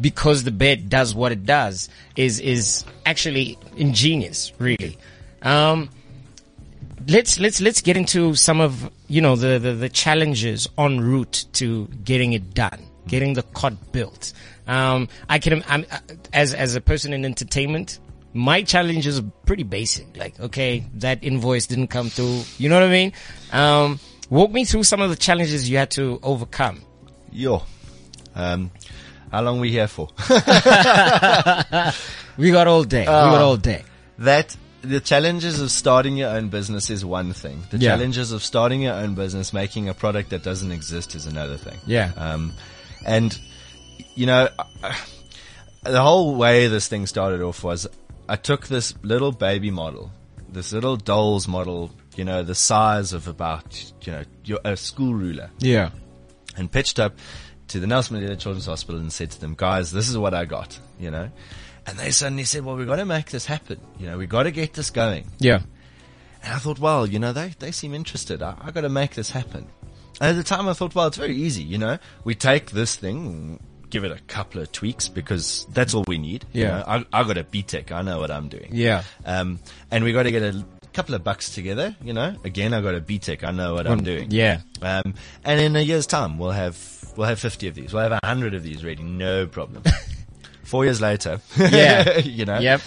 because 0.00 0.44
the 0.44 0.50
bed 0.50 0.88
does 0.90 1.14
what 1.14 1.32
it 1.32 1.46
does 1.46 1.88
is, 2.16 2.38
is 2.40 2.84
actually 3.04 3.58
ingenious, 3.76 4.52
really. 4.58 4.98
Um, 5.42 5.90
let's 7.08 7.38
let's 7.38 7.60
let's 7.60 7.80
get 7.80 7.96
into 7.96 8.34
some 8.34 8.60
of 8.60 8.90
you 9.06 9.20
know 9.20 9.36
the, 9.36 9.58
the 9.58 9.72
the 9.72 9.88
challenges 9.88 10.68
en 10.78 11.00
route 11.00 11.46
to 11.54 11.86
getting 12.04 12.32
it 12.32 12.54
done, 12.54 12.82
getting 13.06 13.34
the 13.34 13.42
cot 13.42 13.92
built. 13.92 14.32
Um, 14.66 15.08
I 15.28 15.38
can 15.38 15.62
I'm, 15.68 15.86
uh, 15.90 15.98
as 16.32 16.54
as 16.54 16.74
a 16.74 16.80
person 16.80 17.12
in 17.12 17.24
entertainment, 17.24 18.00
my 18.34 18.62
challenge 18.62 19.06
is 19.06 19.22
pretty 19.46 19.62
basic. 19.62 20.16
Like, 20.16 20.38
okay, 20.40 20.84
that 20.94 21.22
invoice 21.22 21.66
didn't 21.66 21.88
come 21.88 22.10
through. 22.10 22.42
You 22.58 22.68
know 22.68 22.76
what 22.76 22.88
I 22.88 22.90
mean? 22.90 23.12
Um, 23.52 24.00
walk 24.30 24.50
me 24.52 24.64
through 24.64 24.84
some 24.84 25.00
of 25.00 25.10
the 25.10 25.16
challenges 25.16 25.68
you 25.68 25.76
had 25.78 25.90
to 25.92 26.18
overcome. 26.22 26.82
Yo. 27.32 27.62
Um, 28.34 28.70
how 29.32 29.42
long 29.42 29.60
we 29.60 29.70
here 29.70 29.88
for? 29.88 30.08
We 32.38 32.50
got 32.50 32.66
all 32.66 32.84
day. 32.84 33.00
we 33.00 33.04
got 33.06 33.40
all 33.40 33.56
day. 33.56 33.82
that 34.18 34.54
the 34.82 35.00
challenges 35.00 35.58
of 35.60 35.70
starting 35.70 36.18
your 36.18 36.28
own 36.30 36.48
business 36.50 36.90
is 36.90 37.02
one 37.02 37.32
thing. 37.32 37.62
The 37.70 37.78
Yeah. 37.78 37.92
challenges 37.92 38.30
of 38.30 38.42
starting 38.44 38.82
your 38.82 38.92
own 38.94 39.14
business, 39.14 39.52
making 39.54 39.88
a 39.88 39.94
product 39.94 40.30
that 40.30 40.42
doesn't 40.42 40.70
exist 40.70 41.14
is 41.14 41.24
another 41.26 41.56
thing. 41.56 41.78
Yeah. 41.86 42.12
Um, 42.16 42.52
and 43.06 43.36
you 44.14 44.26
know, 44.26 44.48
the 45.82 46.02
whole 46.02 46.34
way 46.36 46.66
this 46.68 46.88
thing 46.88 47.06
started 47.06 47.40
off 47.40 47.64
was 47.64 47.86
I 48.28 48.36
took 48.36 48.66
this 48.66 48.92
little 49.02 49.32
baby 49.32 49.70
model, 49.70 50.10
this 50.52 50.72
little 50.74 50.96
doll's 50.98 51.48
model, 51.48 51.90
you 52.16 52.24
know, 52.24 52.42
the 52.42 52.54
size 52.54 53.12
of 53.12 53.28
about, 53.28 53.92
you 54.02 54.12
know, 54.12 54.22
your, 54.44 54.58
a 54.64 54.76
school 54.76 55.14
ruler 55.14 55.50
Yeah. 55.58 55.90
and 56.56 56.70
pitched 56.70 56.98
up 56.98 57.14
to 57.68 57.80
the 57.80 57.86
Nelson 57.86 58.16
Mandela 58.16 58.38
Children's 58.38 58.66
Hospital 58.66 59.00
and 59.00 59.12
said 59.12 59.30
to 59.32 59.40
them, 59.40 59.54
guys, 59.56 59.90
this 59.92 60.08
is 60.08 60.16
what 60.16 60.34
I 60.34 60.44
got, 60.44 60.78
you 60.98 61.10
know. 61.10 61.30
And 61.86 61.98
they 61.98 62.10
suddenly 62.10 62.44
said, 62.44 62.64
well, 62.64 62.76
we've 62.76 62.86
got 62.86 62.96
to 62.96 63.04
make 63.04 63.30
this 63.30 63.46
happen. 63.46 63.80
You 63.98 64.06
know, 64.06 64.18
we've 64.18 64.28
got 64.28 64.44
to 64.44 64.50
get 64.50 64.72
this 64.74 64.90
going. 64.90 65.26
Yeah. 65.38 65.60
And 66.42 66.52
I 66.52 66.58
thought, 66.58 66.78
well, 66.78 67.06
you 67.06 67.18
know, 67.18 67.32
they, 67.32 67.54
they 67.58 67.70
seem 67.72 67.94
interested. 67.94 68.42
I, 68.42 68.56
I 68.60 68.70
got 68.70 68.80
to 68.82 68.88
make 68.88 69.14
this 69.14 69.30
happen. 69.30 69.66
And 70.20 70.30
at 70.30 70.36
the 70.36 70.42
time 70.44 70.68
I 70.68 70.72
thought, 70.72 70.94
well, 70.94 71.06
it's 71.08 71.16
very 71.16 71.36
easy, 71.36 71.62
you 71.62 71.78
know. 71.78 71.98
We 72.24 72.34
take 72.34 72.70
this 72.70 72.96
thing, 72.96 73.60
give 73.90 74.04
it 74.04 74.10
a 74.12 74.18
couple 74.28 74.62
of 74.62 74.72
tweaks 74.72 75.08
because 75.08 75.66
that's 75.72 75.92
all 75.94 76.04
we 76.08 76.18
need. 76.18 76.44
you 76.52 76.62
Yeah. 76.62 76.78
know. 76.78 76.84
I, 76.86 77.20
I 77.20 77.24
got 77.24 77.36
a 77.38 77.44
BTech. 77.44 77.92
I 77.92 78.02
know 78.02 78.18
what 78.20 78.30
I'm 78.30 78.48
doing. 78.48 78.70
Yeah. 78.72 79.02
Um, 79.24 79.58
and 79.90 80.02
we 80.04 80.12
got 80.12 80.22
to 80.24 80.30
get 80.30 80.42
a 80.42 80.64
couple 80.96 81.14
of 81.14 81.22
bucks 81.22 81.50
together, 81.54 81.94
you 82.02 82.12
know. 82.12 82.34
Again, 82.44 82.72
I 82.74 82.80
got 82.80 82.94
a 82.94 83.00
BTech. 83.00 83.44
I 83.44 83.50
know 83.52 83.74
what 83.74 83.86
I'm 83.86 84.02
doing. 84.02 84.30
Yeah. 84.30 84.60
Um, 84.82 85.14
and 85.44 85.60
in 85.60 85.76
a 85.76 85.80
year's 85.80 86.06
time, 86.06 86.38
we'll 86.38 86.50
have 86.50 86.76
we'll 87.16 87.28
have 87.28 87.38
fifty 87.38 87.68
of 87.68 87.74
these. 87.74 87.92
We'll 87.92 88.08
have 88.08 88.18
hundred 88.24 88.54
of 88.54 88.62
these 88.62 88.82
ready, 88.84 89.02
no 89.02 89.46
problem. 89.46 89.82
Four 90.64 90.84
years 90.84 91.00
later, 91.00 91.40
Yeah. 91.56 92.18
you 92.38 92.44
know, 92.44 92.58
Yep. 92.58 92.80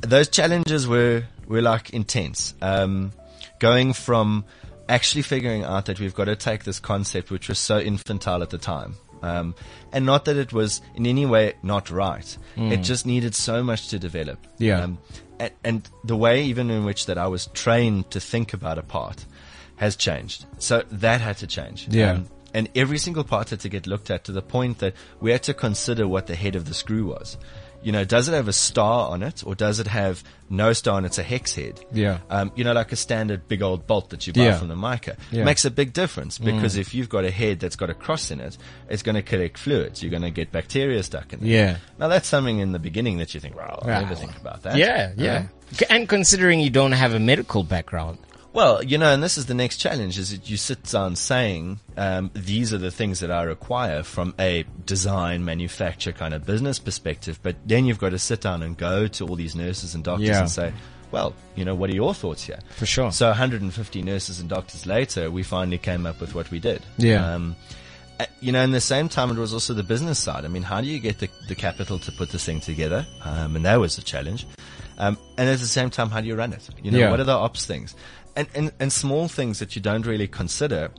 those 0.00 0.28
challenges 0.28 0.86
were 0.88 1.24
were 1.46 1.60
like 1.62 1.90
intense. 1.90 2.54
Um, 2.62 3.12
going 3.58 3.92
from 3.92 4.44
actually 4.88 5.22
figuring 5.22 5.64
out 5.64 5.86
that 5.86 5.98
we've 6.00 6.14
got 6.14 6.24
to 6.26 6.36
take 6.36 6.64
this 6.64 6.78
concept, 6.80 7.30
which 7.30 7.48
was 7.48 7.58
so 7.58 7.78
infantile 7.78 8.42
at 8.42 8.50
the 8.50 8.58
time. 8.58 8.94
Um, 9.20 9.54
and 9.92 10.06
not 10.06 10.26
that 10.26 10.36
it 10.36 10.52
was 10.52 10.80
in 10.94 11.04
any 11.06 11.26
way 11.26 11.54
not 11.62 11.90
right. 11.90 12.38
It 12.56 12.78
just 12.78 13.04
needed 13.04 13.34
so 13.34 13.64
much 13.64 13.88
to 13.88 13.98
develop. 13.98 14.40
Mm. 14.46 14.50
Yeah. 14.58 14.80
Um, 14.82 14.98
and, 15.38 15.52
and 15.64 15.90
the 16.04 16.16
way 16.16 16.44
even 16.44 16.70
in 16.70 16.84
which 16.84 17.06
that 17.06 17.18
I 17.18 17.28
was 17.28 17.46
trained 17.48 18.10
to 18.10 18.20
think 18.20 18.52
about 18.52 18.78
a 18.78 18.82
part 18.82 19.24
has 19.76 19.96
changed. 19.96 20.44
So 20.58 20.82
that 20.90 21.20
had 21.20 21.38
to 21.38 21.46
change. 21.46 21.88
Yeah. 21.88 22.12
Um, 22.12 22.28
and 22.54 22.68
every 22.74 22.98
single 22.98 23.24
part 23.24 23.50
had 23.50 23.60
to 23.60 23.68
get 23.68 23.86
looked 23.86 24.10
at 24.10 24.24
to 24.24 24.32
the 24.32 24.42
point 24.42 24.78
that 24.78 24.94
we 25.20 25.30
had 25.30 25.42
to 25.44 25.54
consider 25.54 26.08
what 26.08 26.26
the 26.26 26.34
head 26.34 26.56
of 26.56 26.64
the 26.64 26.74
screw 26.74 27.06
was. 27.06 27.36
You 27.82 27.92
know, 27.92 28.04
does 28.04 28.28
it 28.28 28.32
have 28.32 28.48
a 28.48 28.52
star 28.52 29.10
on 29.10 29.22
it 29.22 29.44
or 29.46 29.54
does 29.54 29.78
it 29.78 29.86
have 29.86 30.24
no 30.50 30.72
star 30.72 30.96
and 30.96 31.06
it's 31.06 31.18
a 31.18 31.22
hex 31.22 31.54
head? 31.54 31.78
Yeah. 31.92 32.18
Um, 32.28 32.50
you 32.56 32.64
know, 32.64 32.72
like 32.72 32.90
a 32.90 32.96
standard 32.96 33.46
big 33.46 33.62
old 33.62 33.86
bolt 33.86 34.10
that 34.10 34.26
you 34.26 34.32
buy 34.32 34.42
Yeah. 34.46 34.58
from 34.58 34.66
the 34.68 34.74
mica. 34.76 35.16
Yeah. 35.30 35.42
Mm. 35.42 35.44
Makes 35.44 35.64
a 35.64 35.70
big 35.70 35.92
difference 35.92 36.38
because 36.38 36.76
if 36.76 36.92
you've 36.92 37.08
got 37.08 37.24
a 37.24 37.30
head 37.30 37.60
that's 37.60 37.76
got 37.76 37.88
a 37.88 37.94
cross 37.94 38.30
in 38.32 38.40
it, 38.40 38.58
it's 38.88 39.02
going 39.04 39.14
to 39.14 39.22
collect 39.22 39.58
fluids. 39.58 40.02
You're 40.02 40.10
going 40.10 40.22
to 40.22 40.30
get 40.30 40.50
bacteria 40.50 41.02
stuck 41.04 41.32
in 41.32 41.40
there. 41.40 41.48
Yeah. 41.48 41.76
Now 42.00 42.08
that's 42.08 42.26
something 42.26 42.58
in 42.58 42.72
the 42.72 42.80
beginning 42.80 43.18
that 43.18 43.32
you 43.32 43.38
think, 43.40 43.54
well, 43.56 43.78
I'll 43.82 43.88
Wow. 43.88 44.00
never 44.00 44.16
think 44.16 44.36
about 44.36 44.62
that. 44.64 44.76
Yeah, 44.76 45.12
yeah. 45.16 45.46
C- 45.72 45.86
And 45.88 46.08
considering 46.08 46.58
you 46.60 46.70
don't 46.70 46.92
have 46.92 47.14
a 47.14 47.20
medical 47.20 47.62
background. 47.62 48.18
Well, 48.58 48.82
you 48.82 48.98
know, 48.98 49.14
and 49.14 49.22
this 49.22 49.38
is 49.38 49.46
the 49.46 49.54
next 49.54 49.76
challenge: 49.76 50.18
is 50.18 50.32
that 50.32 50.50
you 50.50 50.56
sit 50.56 50.82
down 50.82 51.14
saying 51.14 51.78
um, 51.96 52.32
these 52.34 52.74
are 52.74 52.78
the 52.78 52.90
things 52.90 53.20
that 53.20 53.30
I 53.30 53.44
require 53.44 54.02
from 54.02 54.34
a 54.36 54.64
design, 54.84 55.44
manufacture 55.44 56.10
kind 56.10 56.34
of 56.34 56.44
business 56.44 56.80
perspective. 56.80 57.38
But 57.40 57.54
then 57.64 57.86
you've 57.86 58.00
got 58.00 58.10
to 58.10 58.18
sit 58.18 58.40
down 58.40 58.64
and 58.64 58.76
go 58.76 59.06
to 59.06 59.28
all 59.28 59.36
these 59.36 59.54
nurses 59.54 59.94
and 59.94 60.02
doctors 60.02 60.26
Yeah. 60.26 60.40
and 60.40 60.50
say, 60.50 60.72
well, 61.12 61.34
you 61.54 61.64
know, 61.64 61.76
what 61.76 61.88
are 61.88 61.94
your 61.94 62.14
thoughts 62.14 62.42
here? 62.42 62.58
For 62.70 62.84
sure. 62.84 63.12
So 63.12 63.28
150 63.28 64.02
nurses 64.02 64.40
and 64.40 64.48
doctors 64.48 64.86
later, 64.86 65.30
we 65.30 65.44
finally 65.44 65.78
came 65.78 66.04
up 66.04 66.20
with 66.20 66.34
what 66.34 66.50
we 66.50 66.58
did. 66.58 66.82
Yeah. 66.96 67.32
Um, 67.32 67.54
you 68.40 68.50
know, 68.50 68.62
in 68.64 68.72
the 68.72 68.80
same 68.80 69.08
time, 69.08 69.30
it 69.30 69.36
was 69.38 69.54
also 69.54 69.72
the 69.72 69.84
business 69.84 70.18
side. 70.18 70.44
I 70.44 70.48
mean, 70.48 70.64
how 70.64 70.80
do 70.80 70.88
you 70.88 70.98
get 70.98 71.20
the, 71.20 71.28
the 71.46 71.54
capital 71.54 72.00
to 72.00 72.10
put 72.10 72.30
this 72.30 72.44
thing 72.44 72.58
together? 72.58 73.06
Um, 73.22 73.54
and 73.54 73.64
that 73.64 73.78
was 73.78 73.98
a 73.98 74.02
challenge. 74.02 74.48
Um, 74.98 75.16
and 75.36 75.48
at 75.48 75.58
the 75.60 75.66
same 75.66 75.90
time, 75.90 76.10
how 76.10 76.20
do 76.20 76.26
you 76.26 76.34
run 76.34 76.52
it? 76.52 76.68
You 76.82 76.90
know, 76.90 76.98
Yeah. 76.98 77.10
what 77.10 77.20
are 77.20 77.24
the 77.24 77.32
ops 77.32 77.64
things? 77.64 77.94
And, 78.36 78.48
and, 78.54 78.72
and 78.80 78.92
small 78.92 79.28
things 79.28 79.58
that 79.60 79.74
you 79.76 79.82
don't 79.82 80.04
really 80.06 80.28
consider, 80.28 80.90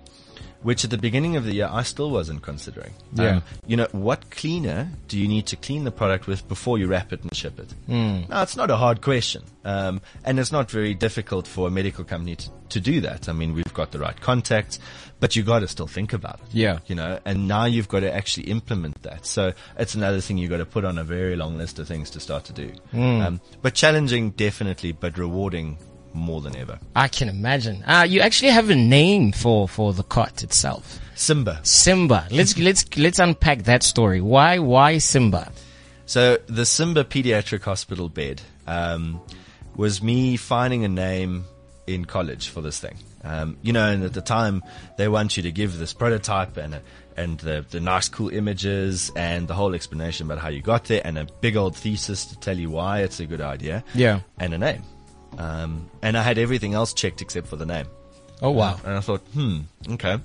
which 0.62 0.84
at 0.84 0.90
the 0.90 0.98
beginning 0.98 1.36
of 1.36 1.44
the 1.46 1.54
year, 1.54 1.70
I 1.72 1.84
still 1.84 2.10
wasn't 2.12 2.42
considering. 2.42 2.94
Um, 3.18 3.26
Yeah. 3.26 3.40
you 3.68 3.78
know, 3.78 3.88
what 3.92 4.30
cleaner 4.32 4.90
do 5.08 5.18
you 5.20 5.28
need 5.28 5.46
to 5.48 5.56
clean 5.56 5.84
the 5.84 5.92
product 5.92 6.28
with 6.28 6.48
before 6.48 6.78
you 6.78 6.88
wrap 6.88 7.14
it 7.14 7.22
and 7.24 7.34
ship 7.36 7.60
it? 7.60 7.72
Hmm. 7.88 8.22
No, 8.30 8.42
it's 8.42 8.56
not 8.58 8.70
a 8.72 8.78
hard 8.78 9.02
question. 9.02 9.44
Um, 9.64 10.02
and 10.26 10.40
it's 10.40 10.52
not 10.52 10.70
very 10.72 10.94
difficult 10.94 11.48
for 11.48 11.68
a 11.68 11.72
medical 11.72 12.04
company 12.04 12.36
to, 12.38 12.50
to 12.72 12.80
do 12.80 13.02
that. 13.02 13.30
I 13.30 13.34
mean, 13.34 13.54
we've 13.54 13.74
got 13.74 13.92
the 13.92 14.00
right 14.00 14.20
contacts, 14.20 14.80
but 15.20 15.36
you 15.36 15.44
got 15.44 15.60
to 15.60 15.68
still 15.68 15.88
think 15.88 16.14
about 16.14 16.36
it. 16.36 16.48
Yeah. 16.54 16.80
You 16.88 16.96
know, 16.96 17.20
and 17.26 17.48
now 17.48 17.66
you've 17.66 17.88
got 17.88 18.02
to 18.02 18.14
actually 18.14 18.48
implement 18.48 19.02
that. 19.04 19.26
So 19.26 19.54
it's 19.78 19.96
another 19.96 20.22
thing 20.22 20.38
you've 20.38 20.50
got 20.50 20.58
to 20.58 20.66
put 20.66 20.86
on 20.86 20.98
a 20.98 21.04
very 21.04 21.36
long 21.36 21.58
list 21.58 21.80
of 21.80 21.88
things 21.88 22.10
to 22.12 22.20
start 22.20 22.46
to 22.46 22.54
do. 22.54 22.72
Hmm. 22.92 23.22
Um, 23.22 23.42
but 23.62 23.74
challenging, 23.74 24.32
definitely, 24.32 24.92
but 24.92 25.18
rewarding 25.18 25.78
more 26.14 26.42
than 26.42 26.56
ever. 26.56 26.80
I 26.96 27.08
can 27.08 27.30
imagine. 27.30 27.84
Uh, 27.86 28.06
you 28.08 28.22
actually 28.22 28.52
have 28.52 28.70
a 28.70 28.76
name 28.76 29.32
for, 29.32 29.68
for 29.68 29.94
the 29.94 30.04
cot 30.04 30.44
itself. 30.44 31.00
Simba. 31.16 31.60
Simba. 31.64 32.28
Let's, 32.32 32.58
let's, 32.58 32.86
let's 32.98 33.20
unpack 33.20 33.64
that 33.64 33.84
story. 33.84 34.22
Why, 34.22 34.60
why 34.60 34.98
Simba? 34.98 35.52
So 36.06 36.38
the 36.48 36.66
Simba 36.66 37.04
Pediatric 37.04 37.64
Hospital 37.64 38.10
bed 38.10 38.42
um, 38.66 39.22
was 39.76 40.02
me 40.02 40.38
finding 40.38 40.84
a 40.84 40.88
name 40.88 41.46
in 41.94 42.06
college 42.06 42.50
for 42.50 42.62
this 42.62 42.80
thing. 42.80 42.96
Um, 43.24 43.58
you 43.62 43.74
know, 43.74 43.90
and 43.90 44.04
at 44.04 44.14
the 44.14 44.22
time 44.22 44.64
they 44.98 45.08
want 45.08 45.36
you 45.36 45.44
to 45.44 45.52
give 45.52 45.78
this 45.78 45.94
prototype 45.94 46.56
and 46.58 46.76
a, 46.76 46.82
and 47.18 47.38
the, 47.40 47.66
the 47.70 47.80
nice 47.80 48.08
cool 48.08 48.30
images 48.30 49.12
and 49.16 49.48
the 49.48 49.54
whole 49.54 49.76
explanation 49.76 50.26
about 50.26 50.38
how 50.38 50.48
you 50.48 50.62
got 50.62 50.86
there 50.86 51.02
and 51.04 51.18
a 51.18 51.28
big 51.42 51.58
old 51.58 51.76
thesis 51.76 52.26
to 52.28 52.40
tell 52.40 52.58
you 52.58 52.70
why 52.70 53.02
it's 53.02 53.20
a 53.20 53.26
good 53.26 53.42
idea. 53.42 53.84
Yeah. 53.94 54.22
And 54.40 54.54
a 54.54 54.58
name. 54.58 54.84
Um, 55.38 55.90
and 56.02 56.18
I 56.18 56.22
had 56.22 56.38
everything 56.38 56.74
else 56.74 56.94
checked 56.94 57.22
except 57.22 57.48
for 57.48 57.58
the 57.58 57.66
name. 57.66 57.88
Oh 58.42 58.52
wow. 58.52 58.80
And 58.86 58.96
I 58.96 59.02
thought, 59.02 59.22
hmm, 59.34 59.62
okay. 59.92 60.20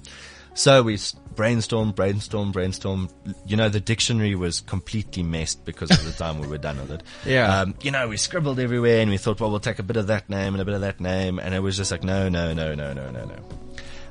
So 0.54 0.82
we 0.82 0.98
brainstorm, 1.34 1.90
brainstorm, 1.92 2.52
brainstorm. 2.52 3.08
You 3.46 3.56
know, 3.56 3.68
the 3.68 3.80
dictionary 3.80 4.34
was 4.34 4.60
completely 4.60 5.22
messed 5.22 5.64
because 5.64 5.90
of 5.90 6.04
the 6.04 6.12
time 6.12 6.38
we 6.38 6.46
were 6.46 6.58
done 6.58 6.78
with 6.78 6.92
it. 6.92 7.02
Yeah. 7.26 7.60
Um, 7.60 7.74
you 7.82 7.90
know, 7.90 8.08
we 8.08 8.16
scribbled 8.16 8.60
everywhere 8.60 9.00
and 9.00 9.10
we 9.10 9.16
thought, 9.16 9.40
well, 9.40 9.50
we'll 9.50 9.60
take 9.60 9.78
a 9.78 9.82
bit 9.82 9.96
of 9.96 10.06
that 10.08 10.28
name 10.28 10.54
and 10.54 10.60
a 10.60 10.64
bit 10.64 10.74
of 10.74 10.82
that 10.82 11.00
name. 11.00 11.38
And 11.38 11.54
it 11.54 11.60
was 11.60 11.76
just 11.76 11.90
like, 11.90 12.04
no, 12.04 12.28
no, 12.28 12.52
no, 12.52 12.74
no, 12.74 12.92
no, 12.92 13.10
no, 13.10 13.24
no. 13.24 13.36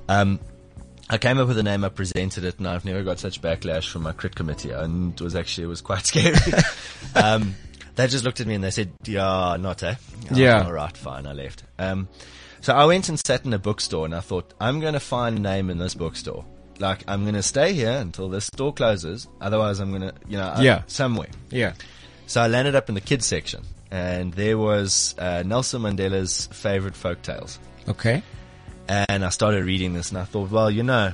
Um, 0.10 0.40
I 1.10 1.18
came 1.18 1.38
up 1.38 1.48
with 1.48 1.58
a 1.58 1.64
name, 1.64 1.84
I 1.84 1.90
presented 1.90 2.44
it, 2.44 2.58
and 2.58 2.68
I've 2.68 2.86
never 2.86 3.04
got 3.04 3.20
such 3.20 3.42
backlash 3.42 3.88
from 3.90 4.04
my 4.04 4.14
crit 4.14 4.36
committee, 4.36 4.72
and 4.72 5.14
it 5.14 5.22
was 5.22 5.36
actually, 5.36 5.66
it 5.66 5.68
was 5.68 5.82
quite 5.82 6.06
scary. 6.06 6.36
um, 7.16 7.56
they 7.96 8.08
just 8.08 8.24
looked 8.24 8.40
at 8.40 8.48
me 8.48 8.56
and 8.56 8.64
they 8.64 8.72
said, 8.72 8.92
yeah, 9.06 9.58
not 9.60 9.84
eh? 9.84 9.96
Yeah. 10.32 10.64
All 10.64 10.74
right, 10.74 10.96
fine, 10.96 11.28
I 11.28 11.34
left. 11.34 11.64
Um, 11.78 12.08
so 12.64 12.74
I 12.74 12.86
went 12.86 13.10
and 13.10 13.20
sat 13.20 13.44
in 13.46 13.52
a 13.54 13.60
bookstore 13.60 14.06
and 14.06 14.16
I 14.16 14.22
thought, 14.22 14.54
I'm 14.58 14.80
going 14.80 14.94
to 14.94 15.00
find 15.02 15.38
a 15.38 15.42
name 15.42 15.70
in 15.70 15.78
this 15.78 15.96
bookstore. 15.96 16.46
Like, 16.80 17.04
I'm 17.10 17.24
going 17.24 17.36
to 17.36 17.44
stay 17.44 17.74
here 17.74 17.92
until 17.92 18.30
this 18.30 18.46
store 18.46 18.74
closes. 18.74 19.28
Otherwise, 19.42 19.80
I'm 19.82 19.90
going 19.90 20.04
to, 20.04 20.14
you 20.30 20.38
know, 20.38 20.56
Yeah. 20.62 20.84
somewhere. 20.88 21.28
Yeah. 21.52 21.74
So 22.26 22.42
I 22.42 22.48
landed 22.48 22.74
up 22.74 22.88
in 22.88 22.96
the 22.96 23.02
kids 23.02 23.26
section 23.26 23.64
and 23.92 24.34
there 24.34 24.58
was 24.58 25.14
uh, 25.20 25.44
Nelson 25.46 25.82
Mandela's 25.82 26.48
favorite 26.54 26.96
folk 26.96 27.22
tales. 27.22 27.60
Okay. 27.90 28.24
And 28.88 29.26
I 29.26 29.30
started 29.30 29.66
reading 29.66 29.94
this 29.94 30.10
and 30.10 30.18
I 30.18 30.24
thought, 30.24 30.50
well, 30.50 30.72
you 30.72 30.84
know, 30.84 31.14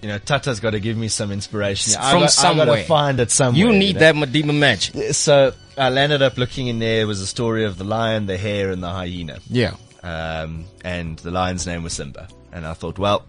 you 0.00 0.08
know, 0.08 0.16
Tata's 0.18 0.58
got 0.58 0.70
to 0.70 0.80
give 0.80 0.96
me 0.96 1.08
some 1.08 1.30
inspiration. 1.32 1.94
I 2.00 2.12
From 2.12 2.20
got, 2.20 2.22
I 2.22 2.24
got 2.24 2.30
somewhere. 2.30 2.76
to 2.76 2.82
find 2.84 3.20
it 3.20 3.30
somewhere. 3.30 3.58
You 3.66 3.72
need 3.78 3.96
know? 3.96 4.00
that 4.00 4.14
Medima 4.14 4.58
match. 4.58 4.92
So 5.12 5.52
I 5.76 5.90
landed 5.90 6.22
up 6.22 6.38
looking 6.38 6.68
in 6.68 6.78
there. 6.78 7.02
It 7.02 7.04
was 7.04 7.20
a 7.20 7.26
story 7.26 7.66
of 7.66 7.76
the 7.76 7.84
lion, 7.84 8.24
the 8.24 8.38
hare, 8.38 8.70
and 8.70 8.82
the 8.82 8.88
hyena. 8.88 9.38
Yeah. 9.50 9.74
Um, 10.02 10.64
and 10.84 11.18
the 11.18 11.30
lion's 11.30 11.66
name 11.66 11.82
was 11.82 11.92
Simba. 11.92 12.28
And 12.52 12.66
I 12.66 12.72
thought, 12.74 12.98
well, 12.98 13.24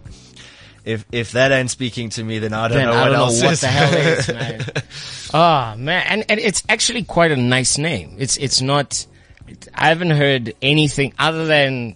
if 0.86 1.06
if 1.12 1.34
that 1.34 1.52
ain't 1.52 1.70
speaking 1.70 2.10
to 2.12 2.24
me, 2.24 2.40
then 2.40 2.54
I 2.54 2.68
don't 2.68 2.78
Then 2.78 2.88
know 2.88 2.94
I 2.94 2.96
what 3.02 3.06
don't 3.10 3.14
know 3.14 3.24
else 3.26 3.44
what 3.44 3.54
is. 3.54 3.62
the 3.62 3.68
hell 3.68 3.94
is, 3.94 4.28
man. 4.30 4.66
Ah, 5.34 5.76
man, 5.78 6.06
and, 6.10 6.26
and 6.28 6.40
it's 6.42 6.62
actually 6.68 7.04
quite 7.04 7.32
a 7.32 7.36
nice 7.38 7.78
name. 7.78 8.16
It's 8.20 8.36
it's 8.38 8.62
not. 8.62 9.06
It, 9.48 9.68
I 9.74 9.88
haven't 9.88 10.10
heard 10.12 10.54
anything 10.62 11.14
other 11.20 11.46
than 11.46 11.96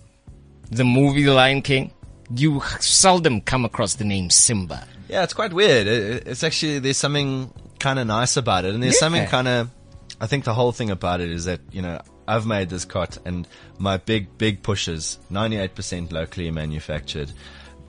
the 0.71 0.83
movie 0.85 1.23
The 1.23 1.33
Lion 1.33 1.61
King. 1.61 1.91
You 2.33 2.61
seldom 2.79 3.41
come 3.41 3.65
across 3.65 3.95
the 3.95 4.03
name 4.05 4.29
Simba. 4.29 4.87
Yeah, 5.09 5.23
it's 5.23 5.33
quite 5.33 5.51
weird. 5.53 5.85
It, 5.87 6.27
it's 6.27 6.43
actually 6.43 6.79
there's 6.79 6.97
something 6.97 7.51
kind 7.79 7.99
of 7.99 8.07
nice 8.07 8.37
about 8.37 8.65
it, 8.65 8.73
and 8.73 8.81
there's 8.83 8.95
Yeah. 8.95 8.99
something 8.99 9.27
kind 9.27 9.47
of. 9.47 9.69
I 10.21 10.27
think 10.27 10.45
the 10.45 10.53
whole 10.53 10.71
thing 10.71 10.89
about 10.91 11.19
it 11.21 11.29
is 11.29 11.45
that 11.45 11.59
you 11.71 11.81
know 11.81 11.99
I've 12.27 12.45
made 12.45 12.69
this 12.69 12.85
cot, 12.85 13.17
and 13.25 13.47
my 13.77 13.97
big 13.97 14.37
big 14.37 14.63
pushes 14.63 15.19
98% 15.31 16.11
locally 16.11 16.49
manufactured, 16.51 17.31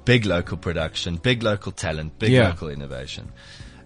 big 0.05 0.25
local 0.27 0.57
production, 0.57 1.17
big 1.17 1.43
local 1.43 1.73
talent, 1.73 2.19
big 2.19 2.33
Yeah. 2.33 2.49
local 2.49 2.69
innovation. 2.69 3.33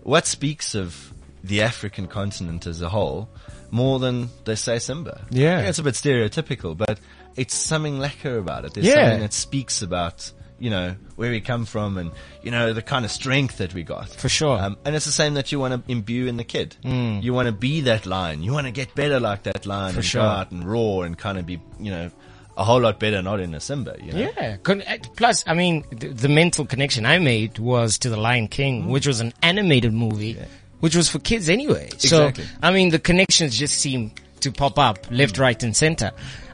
What 0.03 0.27
speaks 0.27 0.75
of 0.75 1.13
the 1.45 1.63
African 1.63 2.07
continent 2.07 2.67
as 2.67 2.83
a 2.83 2.89
whole 2.89 3.29
more 3.71 3.99
than 3.99 4.29
they 4.45 4.57
say 4.57 4.79
Simba? 4.79 5.27
Yeah. 5.31 5.61
It's 5.61 5.79
a 5.79 5.83
bit 5.83 5.95
stereotypical, 5.95 6.77
but 6.77 6.99
it's 7.37 7.55
something 7.55 7.99
lekker 7.99 8.39
about 8.39 8.65
it. 8.65 8.75
There's 8.75 8.87
Yeah. 8.87 8.95
something 9.05 9.21
that 9.21 9.33
speaks 9.33 9.83
about 9.83 10.33
you 10.61 10.71
know 10.71 10.95
where 11.17 11.31
we 11.31 11.41
come 11.41 11.65
from 11.65 11.99
and 11.99 12.13
you 12.43 12.51
know 12.51 12.73
the 12.73 12.83
kind 12.83 13.05
of 13.05 13.11
strength 13.11 13.59
that 13.59 13.75
we 13.75 13.83
got 13.83 14.09
For 14.11 14.29
sure. 14.29 14.59
um, 14.59 14.77
and 14.85 14.95
it's 14.95 15.07
the 15.07 15.13
same 15.13 15.35
that 15.35 15.51
you 15.51 15.59
want 15.59 15.75
to 15.87 15.91
imbue 15.93 16.27
in 16.27 16.37
the 16.37 16.45
kid 16.45 16.77
you 16.85 17.33
want 17.33 17.47
to 17.47 17.53
be 17.53 17.81
that 17.83 18.07
lion 18.07 18.43
you 18.43 18.53
want 18.53 18.67
to 18.67 18.71
get 18.73 18.95
better 18.95 19.19
like 19.19 19.43
that 19.45 19.67
lion 19.67 19.97
and 19.97 20.05
sure. 20.05 20.23
go 20.23 20.29
out 20.29 20.51
and 20.53 20.65
roar 20.65 21.05
and 21.07 21.17
kind 21.19 21.39
of 21.39 21.47
be 21.47 21.59
you 21.81 21.91
know 21.91 22.11
a 22.57 22.65
whole 22.65 22.81
lot 22.81 23.01
better 23.01 23.23
not 23.23 23.41
in 23.41 23.55
a 23.55 23.61
Simba 23.61 23.97
you 24.03 24.13
know 24.13 24.31
Yeah. 24.37 24.57
Uh, 24.67 24.97
plus, 25.17 25.43
I 25.47 25.55
mean, 25.55 25.83
the, 25.91 26.09
the 26.09 26.29
mental 26.29 26.67
connection 26.67 27.07
I 27.07 27.19
made 27.19 27.59
was 27.59 27.97
to 28.01 28.11
The 28.11 28.19
Lion 28.19 28.49
King, 28.49 28.89
which 28.91 29.07
was 29.07 29.21
an 29.21 29.33
animated 29.41 29.95
movie, 29.95 30.37
which 30.81 30.95
was 30.95 31.09
for 31.09 31.21
kids 31.21 31.49
anyway. 31.49 31.87
Exactly. 31.87 32.45
So, 32.45 32.51
I 32.63 32.71
mean, 32.71 32.91
the 32.91 32.99
connections 32.99 33.57
just 33.57 33.79
seem 33.79 34.13
to 34.41 34.53
pop 34.53 34.79
up 34.79 34.99
left, 35.11 35.39
right, 35.39 35.63
and 35.63 35.75
center. 35.75 36.11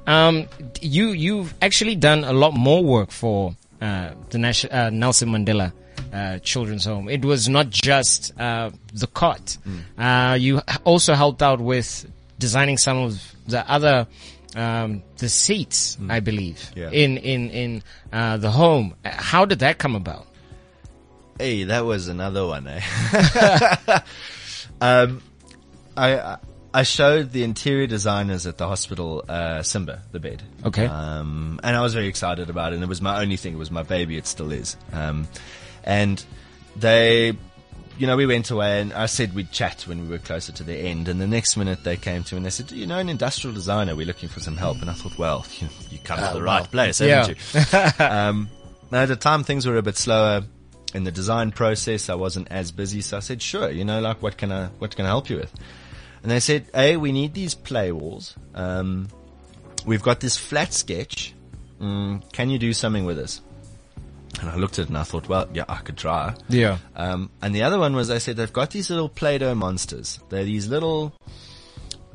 Um, 0.07 0.47
you 0.81 1.09
you've 1.09 1.53
actually 1.61 1.97
done 1.97 2.23
a 2.23 2.33
lot 2.33 2.55
more 2.55 2.85
work 2.85 3.11
for 3.11 3.57
uh, 3.80 4.10
the 4.30 4.38
Nation- 4.38 4.70
uh, 4.72 4.90
Nelson 4.90 5.28
Mandela. 5.30 5.72
Uh, 6.12 6.38
children's 6.38 6.84
home. 6.84 7.08
It 7.08 7.24
was 7.24 7.48
not 7.48 7.68
just 7.70 8.38
uh, 8.38 8.70
the 8.94 9.06
cot. 9.06 9.56
Uh, 9.98 10.36
you 10.38 10.60
also 10.84 11.14
helped 11.14 11.42
out 11.42 11.60
with 11.60 12.06
designing 12.38 12.76
some 12.78 12.98
of 12.98 13.34
the 13.48 13.68
other 13.70 14.06
um, 14.54 15.02
the 15.18 15.28
seats, 15.28 15.96
I 16.08 16.20
believe, 16.20 16.70
Yeah. 16.76 16.90
in 16.90 17.16
in 17.18 17.50
in 17.50 17.82
uh, 18.12 18.36
the 18.36 18.50
home. 18.50 18.94
How 19.04 19.44
did 19.46 19.58
that 19.60 19.78
come 19.78 19.94
about? 19.96 20.26
hey 21.38 21.64
that 21.64 21.84
was 21.84 22.08
another 22.08 22.46
one 22.46 22.66
eh 22.66 22.80
um 24.80 25.20
I 25.96 26.18
I- 26.18 26.38
I 26.76 26.82
showed 26.82 27.32
the 27.32 27.42
interior 27.42 27.86
designers 27.86 28.46
at 28.46 28.58
the 28.58 28.68
hospital 28.68 29.24
uh, 29.28 29.62
Simba 29.62 30.02
the 30.12 30.20
bed 30.20 30.42
Okay. 30.64 30.84
um, 30.86 31.58
and 31.64 31.74
I 31.74 31.80
was 31.80 31.94
very 31.94 32.06
excited 32.06 32.50
about 32.50 32.72
it. 32.72 32.76
And 32.76 32.84
it 32.84 32.88
was 32.88 33.00
my 33.00 33.22
only 33.22 33.36
thing. 33.36 33.54
It 33.54 33.58
was 33.58 33.70
my 33.70 33.82
baby. 33.82 34.16
It 34.18 34.26
still 34.26 34.52
is. 34.52 34.76
Um, 34.92 35.26
and 35.84 36.22
they, 36.76 37.32
you 37.98 38.06
know, 38.06 38.16
we 38.16 38.26
went 38.26 38.50
away 38.50 38.80
and 38.82 38.92
I 38.92 39.06
said 39.06 39.34
we'd 39.34 39.50
chat 39.52 39.86
when 39.88 40.02
we 40.02 40.08
were 40.08 40.18
closer 40.18 40.52
to 40.52 40.62
the 40.64 40.74
end. 40.76 41.08
And 41.08 41.18
the 41.18 41.26
next 41.26 41.56
minute 41.56 41.82
they 41.82 41.96
came 41.96 42.22
to 42.24 42.34
me 42.34 42.36
and 42.38 42.46
they 42.46 42.50
said, 42.50 42.70
you 42.72 42.86
know, 42.86 42.98
an 42.98 43.08
industrial 43.08 43.54
designer, 43.54 43.96
we're 43.96 44.06
looking 44.06 44.28
for 44.28 44.40
some 44.40 44.56
help. 44.58 44.82
And 44.82 44.90
I 44.90 44.92
thought, 44.92 45.16
well, 45.16 45.46
you, 45.58 45.68
you 45.90 45.98
come 46.04 46.18
to 46.18 46.34
the 46.34 46.42
right 46.42 46.70
place, 46.70 46.98
haven't 46.98 47.38
Yeah. 47.54 47.94
you? 47.98 48.04
um, 48.04 48.50
now 48.90 49.00
at 49.02 49.08
the 49.08 49.16
time 49.16 49.44
things 49.44 49.64
were 49.66 49.78
a 49.78 49.82
bit 49.82 49.96
slower 49.96 50.42
in 50.92 51.04
the 51.04 51.10
design 51.12 51.52
process. 51.52 52.10
I 52.10 52.16
wasn't 52.16 52.48
as 52.50 52.70
busy. 52.70 53.00
So 53.00 53.16
I 53.16 53.20
said, 53.20 53.40
sure, 53.40 53.70
you 53.70 53.84
know, 53.86 54.00
like 54.02 54.20
what 54.20 54.36
can 54.36 54.52
I, 54.52 54.66
what 54.78 54.94
can 54.94 55.06
I 55.06 55.08
help 55.08 55.30
you 55.30 55.36
with? 55.36 55.54
And 56.26 56.32
they 56.32 56.40
said, 56.40 56.66
hey, 56.74 56.96
we 56.96 57.12
need 57.12 57.34
these 57.34 57.54
play 57.54 57.92
walls. 57.92 58.34
Um, 58.52 59.06
we've 59.86 60.02
got 60.02 60.18
this 60.18 60.36
flat 60.36 60.74
sketch. 60.74 61.32
Mm, 61.80 62.32
can 62.32 62.50
you 62.50 62.58
do 62.58 62.72
something 62.72 63.04
with 63.04 63.16
this? 63.16 63.40
And 64.40 64.50
I 64.50 64.56
looked 64.56 64.80
at 64.80 64.86
it 64.86 64.88
and 64.88 64.98
I 64.98 65.04
thought, 65.04 65.28
well, 65.28 65.48
yeah, 65.54 65.66
I 65.68 65.76
could 65.76 65.96
try. 65.96 66.34
Yeah. 66.48 66.78
Um, 66.96 67.30
and 67.40 67.54
the 67.54 67.62
other 67.62 67.78
one 67.78 67.94
was 67.94 68.08
they 68.08 68.18
said 68.18 68.36
they've 68.36 68.52
got 68.52 68.72
these 68.72 68.90
little 68.90 69.08
Play-Doh 69.08 69.54
monsters. 69.54 70.18
They're 70.28 70.42
these 70.42 70.66
little, 70.66 71.14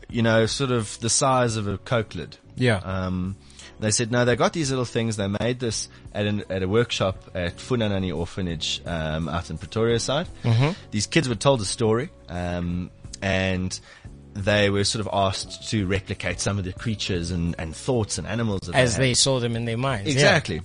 you 0.10 0.24
know, 0.24 0.45
sort 0.45 0.71
of 0.71 1.00
the 1.00 1.10
size 1.10 1.56
of 1.56 1.69
a 1.69 1.78
Coke 1.78 2.13
lid. 2.13 2.36
Yeah. 2.58 2.82
Um, 2.84 3.38
they 3.80 3.91
said 3.91 4.12
no, 4.12 4.26
they 4.26 4.36
got 4.36 4.52
these 4.52 4.71
little 4.71 4.84
things. 4.84 5.15
They 5.15 5.30
made 5.30 5.62
this 5.62 5.88
at, 6.13 6.26
an, 6.26 6.43
at 6.50 6.63
a 6.63 6.67
workshop 6.67 7.32
at 7.34 7.56
Funanani 7.56 8.13
Orphanage 8.13 8.82
um, 8.86 9.30
out 9.30 9.50
in 9.50 9.58
Pretoria 9.58 10.02
side. 10.02 10.28
Mm-hmm. 10.43 10.71
These 10.91 11.08
kids 11.08 11.30
were 11.30 11.36
told 11.36 11.62
a 11.62 11.65
story, 11.65 12.10
um, 12.28 12.91
and 13.22 13.80
they 14.34 14.70
were 14.70 14.84
sort 14.84 15.06
of 15.06 15.10
asked 15.14 15.70
to 15.70 15.86
replicate 15.86 16.40
some 16.40 16.58
of 16.58 16.64
the 16.64 16.72
creatures 16.74 17.32
and, 17.32 17.54
and 17.60 17.76
thoughts 17.76 18.18
and 18.18 18.26
animals 18.26 18.62
that 18.62 18.76
As 18.76 18.96
they, 18.98 19.08
they 19.10 19.14
saw 19.14 19.40
them 19.40 19.56
in 19.56 19.66
their 19.66 19.78
minds. 19.78 20.08
yeah. 20.08 20.14
exactly. 20.14 20.62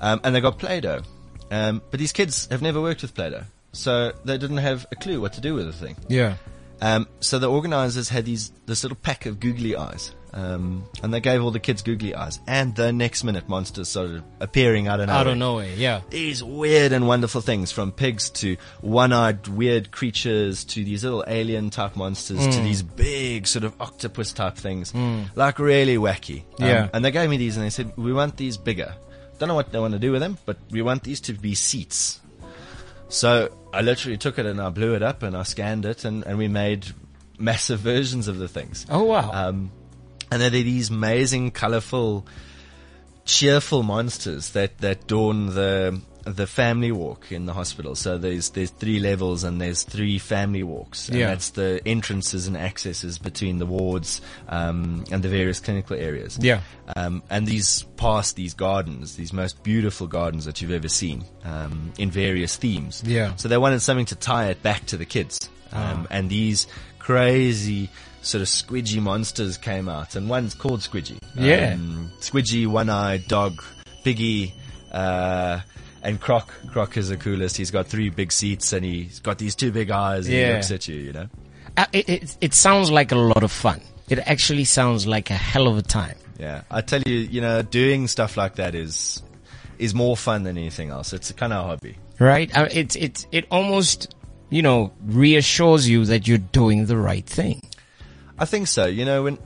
Um, 0.00 0.20
and 0.22 0.34
they 0.34 0.40
got 0.40 0.58
Play-Doh, 0.58 1.02
um, 1.50 1.82
but 1.90 1.98
these 2.00 2.12
kids 2.12 2.46
have 2.50 2.62
never 2.62 2.80
worked 2.80 3.02
with 3.02 3.14
Play-Doh, 3.14 3.44
so 3.72 4.12
they 4.24 4.38
didn't 4.38 4.58
have 4.58 4.86
a 4.92 4.96
clue 4.96 5.20
what 5.20 5.32
to 5.34 5.40
do 5.40 5.54
with 5.54 5.66
the 5.66 5.72
thing. 5.72 5.96
Yeah. 6.08 6.36
Um, 6.82 7.06
so 7.20 7.38
the 7.38 7.50
organizers 7.50 8.08
had 8.08 8.24
these 8.24 8.52
this 8.64 8.82
little 8.82 8.96
pack 8.96 9.26
of 9.26 9.38
googly 9.40 9.76
eyes, 9.76 10.14
um, 10.32 10.84
and 11.02 11.12
they 11.12 11.20
gave 11.20 11.42
all 11.42 11.50
the 11.50 11.58
kids 11.60 11.82
googly 11.82 12.14
eyes. 12.14 12.38
And 12.46 12.74
the 12.76 12.92
next 12.92 13.24
minute, 13.24 13.48
monsters 13.48 13.88
started 13.88 14.22
appearing 14.40 14.86
out 14.88 15.00
of 15.00 15.06
nowhere. 15.08 15.20
Out 15.20 15.26
of 15.26 15.36
nowhere. 15.38 15.74
Yeah. 15.76 16.00
These 16.10 16.42
weird 16.44 16.92
and 16.92 17.06
wonderful 17.08 17.40
things, 17.40 17.72
from 17.72 17.92
pigs 17.92 18.30
to 18.30 18.56
one-eyed 18.80 19.48
weird 19.48 19.90
creatures 19.90 20.64
to 20.64 20.84
these 20.84 21.02
little 21.04 21.24
alien 21.26 21.70
type 21.70 21.96
monsters 21.96 22.38
Mm. 22.38 22.52
to 22.54 22.60
these 22.62 22.82
big 22.82 23.46
sort 23.46 23.64
of 23.64 23.74
octopus 23.80 24.32
type 24.32 24.56
things, 24.56 24.94
like 25.34 25.58
really 25.58 25.96
wacky. 25.96 26.42
Um, 26.60 26.66
Yeah. 26.66 26.88
And 26.92 27.04
they 27.04 27.10
gave 27.10 27.28
me 27.30 27.36
these, 27.36 27.56
and 27.56 27.64
they 27.66 27.70
said, 27.70 27.92
"We 27.96 28.12
want 28.12 28.36
these 28.36 28.56
bigger. 28.56 28.94
Don't 29.38 29.48
know 29.48 29.54
what 29.54 29.72
they 29.72 29.78
want 29.80 29.94
to 29.94 29.98
do 29.98 30.12
with 30.12 30.20
them, 30.20 30.36
but 30.46 30.58
we 30.70 30.82
want 30.82 31.02
these 31.02 31.20
to 31.22 31.32
be 31.32 31.54
seats." 31.54 32.20
So 33.08 33.50
I 33.74 33.80
literally 33.80 34.16
took 34.18 34.38
it 34.38 34.46
and 34.46 34.60
I 34.60 34.68
blew 34.70 34.94
it 34.94 35.02
up 35.02 35.22
and 35.22 35.36
I 35.36 35.42
scanned 35.42 35.84
it 35.84 36.04
and, 36.04 36.24
and 36.24 36.38
we 36.38 36.46
made 36.46 36.86
massive 37.38 37.80
versions 37.80 38.28
of 38.28 38.38
the 38.38 38.46
things. 38.48 38.86
Oh 38.88 39.02
wow. 39.04 39.30
Um, 39.32 39.72
and 40.30 40.40
they're 40.42 40.50
these 40.50 40.90
amazing, 40.90 41.50
colorful, 41.52 42.26
cheerful 43.24 43.82
monsters 43.82 44.50
that, 44.50 44.78
that 44.78 45.06
dawn 45.06 45.46
the 45.54 46.00
the 46.24 46.46
family 46.46 46.92
walk 46.92 47.32
in 47.32 47.46
the 47.46 47.54
hospital. 47.54 47.94
So 47.94 48.18
there's 48.18 48.50
there's 48.50 48.68
three 48.68 49.00
levels 49.00 49.42
and 49.42 49.58
there's 49.58 49.84
three 49.84 50.18
family 50.18 50.62
walks. 50.62 51.08
And 51.08 51.18
Yeah. 51.18 51.28
that's 51.28 51.50
the 51.50 51.80
entrances 51.86 52.46
and 52.46 52.58
accesses 52.58 53.18
between 53.18 53.56
the 53.58 53.64
wards 53.64 54.20
um, 54.48 55.04
and 55.10 55.22
the 55.22 55.30
various 55.30 55.60
clinical 55.60 55.96
areas. 55.96 56.38
Yeah. 56.38 56.60
Um, 56.94 57.22
and 57.30 57.46
these 57.46 57.82
past 57.96 58.36
these 58.36 58.52
gardens, 58.52 59.16
these 59.16 59.32
most 59.32 59.62
beautiful 59.62 60.06
gardens 60.06 60.44
that 60.44 60.60
you've 60.60 60.72
ever 60.72 60.88
seen, 60.88 61.24
um, 61.44 61.90
in 61.96 62.10
various 62.10 62.54
themes. 62.54 63.02
Yeah. 63.06 63.34
So 63.36 63.48
they 63.48 63.58
wanted 63.58 63.80
something 63.80 64.06
to 64.06 64.14
tie 64.14 64.48
it 64.50 64.62
back 64.62 64.84
to 64.86 64.98
the 64.98 65.06
kids. 65.06 65.48
Um, 65.72 66.06
and 66.10 66.28
these 66.28 66.66
crazy 66.98 67.88
sort 68.22 68.42
of 68.42 68.48
squidgy 68.48 69.00
monsters 69.00 69.56
came 69.56 69.88
out, 69.88 70.16
and 70.16 70.28
one's 70.28 70.54
called 70.54 70.80
Squidgy. 70.80 71.18
Yeah. 71.34 71.74
Um, 71.74 72.10
squidgy, 72.20 72.66
one-eyed 72.66 73.26
dog, 73.28 73.62
Piggy, 74.04 74.54
uh, 74.92 75.60
and 76.02 76.20
Croc. 76.20 76.52
Croc 76.68 76.96
is 76.96 77.08
the 77.08 77.16
coolest. 77.16 77.56
He's 77.56 77.70
got 77.70 77.86
three 77.86 78.10
big 78.10 78.32
seats, 78.32 78.72
and 78.72 78.84
he's 78.84 79.20
got 79.20 79.38
these 79.38 79.54
two 79.54 79.72
big 79.72 79.90
eyes, 79.90 80.26
and 80.26 80.34
he 80.34 80.52
looks 80.52 80.70
at 80.70 80.88
you, 80.88 80.96
you 80.96 81.12
know. 81.12 81.28
Uh, 81.76 81.86
it, 81.92 82.08
it, 82.08 82.36
it 82.40 82.54
sounds 82.54 82.90
like 82.90 83.12
a 83.12 83.16
lot 83.16 83.42
of 83.42 83.52
fun. 83.52 83.80
It 84.08 84.18
actually 84.18 84.64
sounds 84.64 85.06
like 85.06 85.30
a 85.30 85.34
hell 85.34 85.68
of 85.68 85.78
a 85.78 85.82
time. 85.82 86.16
Yeah, 86.38 86.62
I 86.70 86.80
tell 86.80 87.02
you, 87.06 87.14
you 87.14 87.40
know, 87.40 87.62
doing 87.62 88.08
stuff 88.08 88.36
like 88.36 88.56
that 88.56 88.74
is 88.74 89.22
is 89.78 89.94
more 89.94 90.16
fun 90.16 90.42
than 90.42 90.58
anything 90.58 90.90
else. 90.90 91.12
It's 91.12 91.30
a 91.30 91.34
kind 91.34 91.52
of 91.52 91.64
a 91.64 91.68
hobby. 91.68 91.96
Right? 92.18 92.54
Uh, 92.56 92.68
it, 92.70 92.96
it, 92.96 93.26
it 93.32 93.46
almost, 93.50 94.14
you 94.50 94.60
know, 94.60 94.92
reassures 95.06 95.88
you 95.88 96.04
that 96.06 96.28
you're 96.28 96.38
doing 96.38 96.86
the 96.86 96.98
right 96.98 97.24
thing. 97.24 97.62
I 98.40 98.46
think 98.46 98.66
so. 98.66 98.86
You 98.86 99.04
know, 99.04 99.22
when 99.24 99.38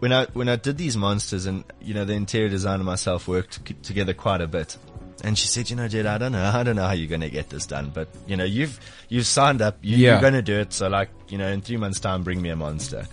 when 0.00 0.12
I 0.12 0.26
when 0.32 0.48
I 0.48 0.56
did 0.56 0.76
these 0.76 0.96
monsters, 0.96 1.46
and 1.46 1.64
you 1.80 1.94
know, 1.94 2.04
the 2.04 2.14
interior 2.14 2.48
designer 2.48 2.84
myself 2.84 3.28
worked 3.28 3.64
together 3.84 4.12
quite 4.14 4.40
a 4.40 4.46
bit. 4.48 4.76
And 5.24 5.38
she 5.38 5.46
said, 5.46 5.70
you 5.70 5.76
know, 5.76 5.86
Jed, 5.86 6.04
I 6.06 6.18
don't 6.18 6.32
know, 6.32 6.42
I 6.44 6.64
don't 6.64 6.74
know 6.74 6.84
how 6.86 6.92
you're 6.94 7.08
going 7.08 7.20
to 7.20 7.30
get 7.30 7.48
this 7.48 7.64
done, 7.64 7.92
but 7.94 8.08
you 8.26 8.36
know, 8.36 8.42
you've 8.44 8.80
you've 9.08 9.26
signed 9.26 9.62
up, 9.62 9.78
you, 9.80 9.96
Yeah. 9.96 10.12
you're 10.12 10.20
going 10.20 10.32
to 10.34 10.42
do 10.42 10.58
it. 10.58 10.72
So, 10.72 10.88
like, 10.88 11.10
you 11.28 11.38
know, 11.38 11.46
in 11.46 11.60
three 11.60 11.76
months' 11.76 12.00
time, 12.00 12.24
bring 12.24 12.42
me 12.42 12.48
a 12.48 12.56
monster. 12.56 13.06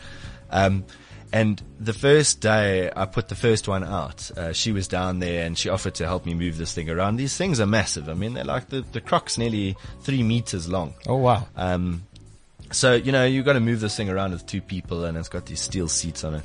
Um, 0.50 0.86
and 1.32 1.62
the 1.80 1.94
first 1.94 2.42
day 2.42 2.89
I 2.96 3.06
put 3.06 3.28
the 3.28 3.36
first 3.36 3.68
one 3.68 3.84
out, 3.84 4.32
uh, 4.36 4.52
she 4.54 4.72
was 4.72 4.88
down 4.88 5.20
there 5.20 5.46
and 5.46 5.56
she 5.56 5.70
offered 5.70 5.94
to 5.96 6.08
help 6.08 6.26
me 6.26 6.34
move 6.34 6.58
this 6.58 6.74
thing 6.74 6.89
around. 6.89 7.18
These 7.18 7.38
things 7.38 7.60
are 7.60 7.68
massive. 7.68 8.10
I 8.10 8.15
mean, 8.15 8.34
they're 8.34 8.44
like 8.44 8.70
the 8.70 8.82
the 8.82 9.02
croc's 9.02 9.38
nearly 9.38 9.78
three 10.02 10.24
meters 10.24 10.68
long. 10.68 10.96
Oh 11.06 11.18
wow. 11.18 11.48
Um, 11.56 12.08
so 12.71 12.93
you 12.95 13.12
know 13.12 13.25
you've 13.25 13.45
got 13.45 13.53
to 13.53 13.60
move 13.60 13.79
this 13.79 13.95
thing 13.95 14.10
around 14.10 14.32
with 14.32 14.45
two 14.45 14.62
people, 14.62 15.05
and 15.05 15.17
it's 15.17 15.29
got 15.29 15.45
these 15.45 15.62
steel 15.62 15.88
seats 15.88 16.23
on 16.23 16.36
it. 16.36 16.43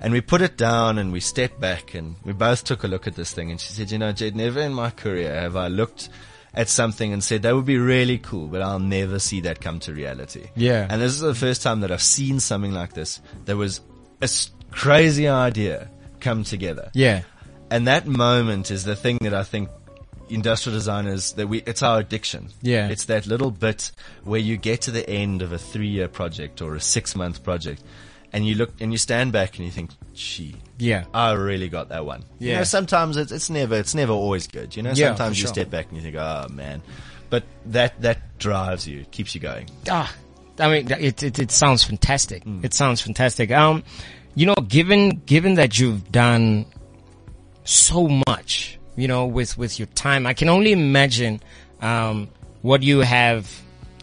And 0.00 0.12
we 0.12 0.20
put 0.20 0.42
it 0.42 0.56
down, 0.56 0.98
and 0.98 1.12
we 1.12 1.20
stepped 1.20 1.60
back, 1.60 1.94
and 1.94 2.16
we 2.24 2.32
both 2.32 2.64
took 2.64 2.84
a 2.84 2.88
look 2.88 3.06
at 3.06 3.14
this 3.14 3.32
thing. 3.32 3.50
And 3.50 3.60
she 3.60 3.72
said, 3.72 3.90
"You 3.90 3.98
know, 3.98 4.12
Jed, 4.12 4.36
never 4.36 4.60
in 4.60 4.74
my 4.74 4.90
career 4.90 5.34
have 5.34 5.56
I 5.56 5.68
looked 5.68 6.08
at 6.52 6.68
something 6.68 7.12
and 7.12 7.24
said 7.24 7.42
that 7.42 7.54
would 7.54 7.64
be 7.64 7.78
really 7.78 8.18
cool, 8.18 8.46
but 8.48 8.62
I'll 8.62 8.78
never 8.78 9.18
see 9.18 9.40
that 9.42 9.60
come 9.60 9.80
to 9.80 9.92
reality." 9.92 10.48
Yeah. 10.56 10.86
And 10.88 11.00
this 11.00 11.12
is 11.12 11.20
the 11.20 11.34
first 11.34 11.62
time 11.62 11.80
that 11.80 11.90
I've 11.90 12.02
seen 12.02 12.40
something 12.40 12.72
like 12.72 12.92
this. 12.92 13.20
There 13.44 13.56
was 13.56 13.80
a 14.20 14.28
crazy 14.70 15.28
idea 15.28 15.88
come 16.20 16.44
together. 16.44 16.90
Yeah. 16.94 17.22
And 17.70 17.86
that 17.86 18.06
moment 18.06 18.70
is 18.70 18.84
the 18.84 18.96
thing 18.96 19.18
that 19.22 19.34
I 19.34 19.42
think 19.42 19.68
industrial 20.34 20.76
designers 20.76 21.32
that 21.34 21.46
we 21.46 21.58
it's 21.62 21.82
our 21.82 22.00
addiction. 22.00 22.48
Yeah. 22.62 22.88
It's 22.88 23.04
that 23.04 23.26
little 23.26 23.50
bit 23.50 23.92
where 24.24 24.40
you 24.40 24.56
get 24.56 24.82
to 24.82 24.90
the 24.90 25.08
end 25.08 25.42
of 25.42 25.52
a 25.52 25.58
three 25.58 25.88
year 25.88 26.08
project 26.08 26.60
or 26.62 26.74
a 26.74 26.80
six 26.80 27.14
month 27.14 27.42
project 27.44 27.82
and 28.32 28.46
you 28.46 28.56
look 28.56 28.72
and 28.80 28.90
you 28.92 28.98
stand 28.98 29.32
back 29.32 29.56
and 29.56 29.64
you 29.64 29.70
think, 29.70 29.90
gee, 30.12 30.56
Yeah. 30.78 31.04
I 31.14 31.32
really 31.32 31.68
got 31.68 31.88
that 31.90 32.04
one. 32.04 32.24
You 32.38 32.50
Yeah. 32.50 32.58
know, 32.58 32.64
sometimes 32.64 33.16
it's 33.16 33.30
it's 33.32 33.48
never 33.50 33.76
it's 33.76 33.94
never 33.94 34.12
always 34.12 34.46
good. 34.46 34.74
You 34.76 34.82
know, 34.82 34.90
Yeah, 34.92 35.08
sometimes 35.08 35.38
you 35.38 35.46
sure. 35.46 35.54
step 35.54 35.70
back 35.70 35.86
and 35.88 35.96
you 35.96 36.02
think, 36.02 36.16
Oh 36.16 36.46
man. 36.50 36.82
But 37.30 37.44
that 37.66 38.00
that 38.02 38.38
drives 38.38 38.86
you, 38.86 39.04
keeps 39.10 39.34
you 39.34 39.40
going. 39.40 39.68
Ah, 39.90 40.12
I 40.58 40.68
mean, 40.70 40.90
it, 40.92 41.22
it, 41.22 41.38
it 41.38 41.50
sounds 41.50 41.82
fantastic. 41.82 42.44
It 42.62 42.72
sounds 42.74 43.00
fantastic. 43.00 43.50
Um, 43.50 43.82
you 44.36 44.46
know, 44.46 44.54
given, 44.54 45.22
given 45.26 45.54
that 45.54 45.78
you've 45.80 46.12
done 46.12 46.66
so 47.64 48.08
much, 48.26 48.78
you 48.96 49.08
know, 49.08 49.26
with, 49.26 49.56
with 49.58 49.78
your 49.78 49.86
time, 49.88 50.26
I 50.26 50.34
can 50.34 50.48
only 50.48 50.72
imagine, 50.72 51.40
um, 51.80 52.28
what 52.62 52.82
you 52.82 53.00
have 53.00 53.50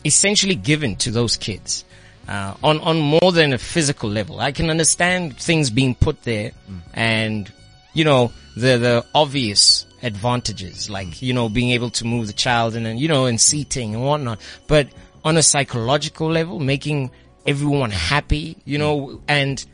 essentially 0.06 0.56
given 0.56 0.96
to 0.98 1.12
those 1.12 1.38
kids. 1.38 1.86
Uh, 2.28 2.54
on, 2.64 2.80
on 2.82 3.00
more 3.00 3.32
than 3.32 3.52
a 3.52 3.58
physical 3.58 4.10
level. 4.10 4.40
I 4.40 4.52
can 4.52 4.70
understand 4.70 5.38
things 5.38 5.70
being 5.70 5.96
put 5.96 6.22
there 6.22 6.52
and, 6.94 7.52
you 7.94 8.06
know, 8.06 8.32
the, 8.56 8.78
the 8.78 9.06
obvious 9.14 9.86
advantages, 10.04 10.90
like, 10.90 11.22
you 11.22 11.34
know, 11.34 11.50
being 11.50 11.72
able 11.72 11.90
to 11.90 12.06
move 12.06 12.28
the 12.28 12.34
child 12.34 12.76
and 12.76 12.86
then, 12.86 12.98
you 12.98 13.08
know, 13.08 13.26
and 13.26 13.42
seating 13.42 13.96
and 13.96 14.06
whatnot. 14.06 14.40
But 14.68 14.90
on 15.26 15.36
a 15.36 15.44
psychological 15.44 16.32
level, 16.32 16.60
making 16.60 17.12
everyone 17.46 17.92
happy, 17.92 18.56
you 18.66 18.78
know, 18.78 19.20
and 19.28 19.66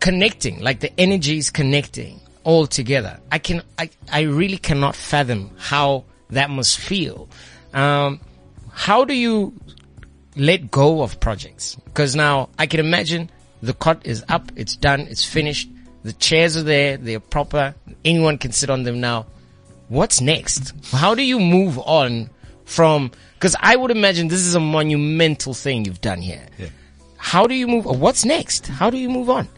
connecting, 0.00 0.60
like 0.60 0.80
the 0.80 0.92
energies 1.00 1.50
connecting 1.50 2.20
all 2.44 2.66
together. 2.66 3.18
I 3.32 3.38
can, 3.38 3.62
I, 3.78 3.90
I 4.12 4.22
really 4.22 4.58
cannot 4.58 4.94
fathom 4.94 5.50
how 5.58 6.04
that 6.30 6.50
must 6.50 6.78
feel. 6.78 7.28
Um, 7.72 8.20
how 8.72 9.04
do 9.04 9.14
you 9.14 9.54
let 10.36 10.70
go 10.70 11.02
of 11.02 11.20
projects? 11.20 11.74
Because 11.84 12.14
now 12.14 12.50
I 12.58 12.66
can 12.66 12.80
imagine 12.80 13.30
the 13.62 13.74
cot 13.74 14.06
is 14.06 14.24
up, 14.28 14.52
it's 14.56 14.76
done, 14.76 15.00
it's 15.02 15.24
finished. 15.24 15.68
The 16.02 16.12
chairs 16.12 16.56
are 16.56 16.62
there, 16.62 16.96
they're 16.98 17.20
proper. 17.20 17.74
Anyone 18.04 18.38
can 18.38 18.52
sit 18.52 18.68
on 18.68 18.82
them 18.82 19.00
now. 19.00 19.26
What's 19.88 20.20
next? 20.20 20.72
How 20.92 21.14
do 21.14 21.22
you 21.22 21.40
move 21.40 21.78
on 21.78 22.30
from, 22.64 23.10
because 23.34 23.56
I 23.60 23.76
would 23.76 23.90
imagine 23.90 24.28
this 24.28 24.40
is 24.40 24.54
a 24.54 24.60
monumental 24.60 25.54
thing 25.54 25.84
you've 25.84 26.00
done 26.00 26.20
here. 26.20 26.46
Yeah. 26.58 26.68
How 27.16 27.46
do 27.46 27.54
you 27.54 27.66
move? 27.66 27.86
What's 27.86 28.24
next? 28.24 28.66
How 28.66 28.90
do 28.90 28.98
you 28.98 29.08
move 29.08 29.30
on? 29.30 29.48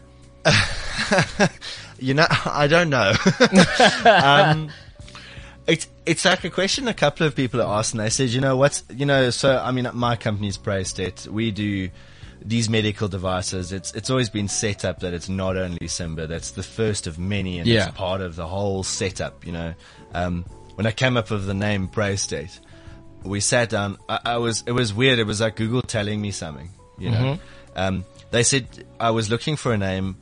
You 1.99 2.13
know, 2.13 2.25
I 2.45 2.67
don't 2.67 2.89
know. 2.89 3.13
um, 4.05 4.69
it's 5.67 5.87
it's 6.05 6.23
like 6.25 6.43
a 6.43 6.49
question 6.49 6.87
a 6.87 6.93
couple 6.93 7.27
of 7.27 7.35
people 7.35 7.61
are 7.61 7.79
asked, 7.79 7.93
and 7.93 8.01
they 8.01 8.09
said, 8.09 8.29
you 8.29 8.41
know, 8.41 8.55
what's 8.55 8.83
you 8.89 9.05
know, 9.05 9.29
so 9.29 9.57
I 9.57 9.71
mean, 9.71 9.89
my 9.93 10.15
company's 10.15 10.57
Praestet. 10.57 11.27
We 11.27 11.51
do 11.51 11.89
these 12.41 12.69
medical 12.69 13.07
devices. 13.07 13.71
It's 13.73 13.93
it's 13.93 14.09
always 14.09 14.29
been 14.29 14.47
set 14.47 14.85
up 14.85 15.01
that 15.01 15.13
it's 15.13 15.27
not 15.27 15.57
only 15.57 15.87
Simba. 15.87 16.27
That's 16.27 16.51
the 16.51 16.63
first 16.63 17.07
of 17.07 17.19
many, 17.19 17.59
and 17.59 17.67
Yeah. 17.67 17.87
it's 17.87 17.97
part 17.97 18.21
of 18.21 18.35
the 18.35 18.47
whole 18.47 18.83
setup. 18.83 19.45
You 19.45 19.51
know, 19.51 19.73
um, 20.13 20.45
when 20.75 20.85
I 20.85 20.91
came 20.91 21.17
up 21.17 21.29
with 21.31 21.45
the 21.45 21.53
name 21.53 21.89
Praestet, 21.89 22.59
we 23.23 23.41
sat 23.41 23.69
down. 23.69 23.97
I, 24.07 24.19
I 24.23 24.37
was 24.37 24.63
it 24.65 24.71
was 24.71 24.93
weird. 24.93 25.19
It 25.19 25.25
was 25.27 25.41
like 25.41 25.55
Google 25.57 25.81
telling 25.81 26.21
me 26.21 26.31
something. 26.31 26.69
You 26.97 27.11
know, 27.11 27.39
um, 27.75 28.05
they 28.31 28.41
said 28.43 28.67
I 28.99 29.11
was 29.11 29.29
looking 29.29 29.55
for 29.57 29.73
a 29.73 29.77
name 29.77 30.15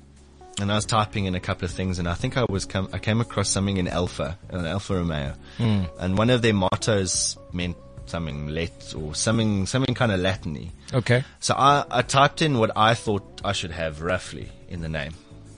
and 0.60 0.72
I 0.72 0.76
was 0.76 0.86
typing 0.86 1.26
in 1.26 1.36
a 1.36 1.40
couple 1.40 1.66
of 1.66 1.72
things, 1.72 2.00
and 2.00 2.08
I 2.08 2.14
think 2.14 2.38
I 2.38 2.46
was 2.48 2.66
come, 2.66 2.90
I 2.94 3.00
came 3.00 3.22
across 3.22 3.50
something 3.50 3.78
in 3.78 3.88
Alpha, 3.88 4.38
an 4.50 4.66
Alfa 4.66 4.96
Romeo, 4.96 5.34
hmm. 5.58 5.84
and 6.00 6.18
one 6.18 6.30
of 6.30 6.42
their 6.42 6.54
mottos 6.54 7.38
meant 7.52 7.78
something 8.06 8.48
let 8.48 8.94
or 8.96 9.16
something 9.16 9.66
something 9.66 9.96
kind 9.96 10.12
of 10.12 10.20
Latiny. 10.20 10.72
Okay. 10.94 11.24
So 11.40 11.56
I, 11.58 11.86
I 11.90 12.02
typed 12.04 12.42
in 12.42 12.60
what 12.60 12.72
I 12.76 12.94
thought 12.94 13.42
I 13.44 13.52
should 13.52 13.72
have 13.72 14.02
roughly 14.02 14.50
in 14.70 14.82
the 14.82 14.90
name, 14.90 15.14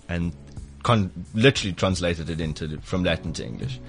and 0.09 0.33
con- 0.83 1.11
literally 1.33 1.73
translated 1.73 2.29
it 2.29 2.41
into 2.41 2.79
from 2.81 3.03
Latin 3.03 3.33
to 3.33 3.45
English, 3.45 3.79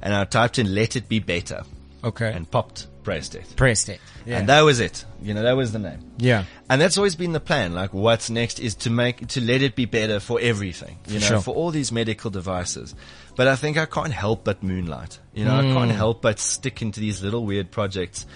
and 0.00 0.14
I 0.14 0.24
typed 0.24 0.58
in 0.58 0.74
"Let 0.74 0.96
it 0.96 1.08
be 1.08 1.18
better" 1.18 1.64
Okay. 2.04 2.32
and 2.32 2.50
popped 2.50 2.88
Praestet. 3.04 3.56
pressed 3.56 3.88
it. 3.88 4.00
Yeah. 4.24 4.38
And 4.38 4.48
that 4.48 4.62
was 4.62 4.80
it. 4.80 5.04
You 5.20 5.34
know, 5.34 5.42
that 5.42 5.56
was 5.56 5.72
the 5.72 5.78
name. 5.78 6.12
yeah. 6.18 6.44
And 6.68 6.80
that's 6.80 6.96
always 6.96 7.16
been 7.16 7.32
the 7.32 7.40
plan. 7.40 7.74
Like, 7.74 7.92
what's 7.92 8.30
next 8.30 8.58
is 8.60 8.74
to 8.76 8.90
make, 8.90 9.26
to 9.28 9.40
let 9.40 9.62
it 9.62 9.74
be 9.74 9.84
better 9.84 10.20
for 10.20 10.38
everything, 10.40 10.98
you 11.06 11.20
know, 11.20 11.26
sure. 11.26 11.40
for 11.40 11.54
all 11.54 11.70
these 11.70 11.92
medical 11.92 12.30
devices. 12.30 12.94
But 13.36 13.48
I 13.48 13.56
think 13.56 13.76
I 13.76 13.86
can't 13.86 14.12
help 14.12 14.44
but 14.44 14.62
moonlight. 14.62 15.18
You 15.34 15.44
know, 15.44 15.56
I 15.56 15.62
can't 15.62 15.90
help 15.90 16.22
but 16.22 16.38
stick 16.38 16.82
into 16.82 17.00
these 17.00 17.22
little 17.22 17.44
weird 17.44 17.70
projects. 17.70 18.26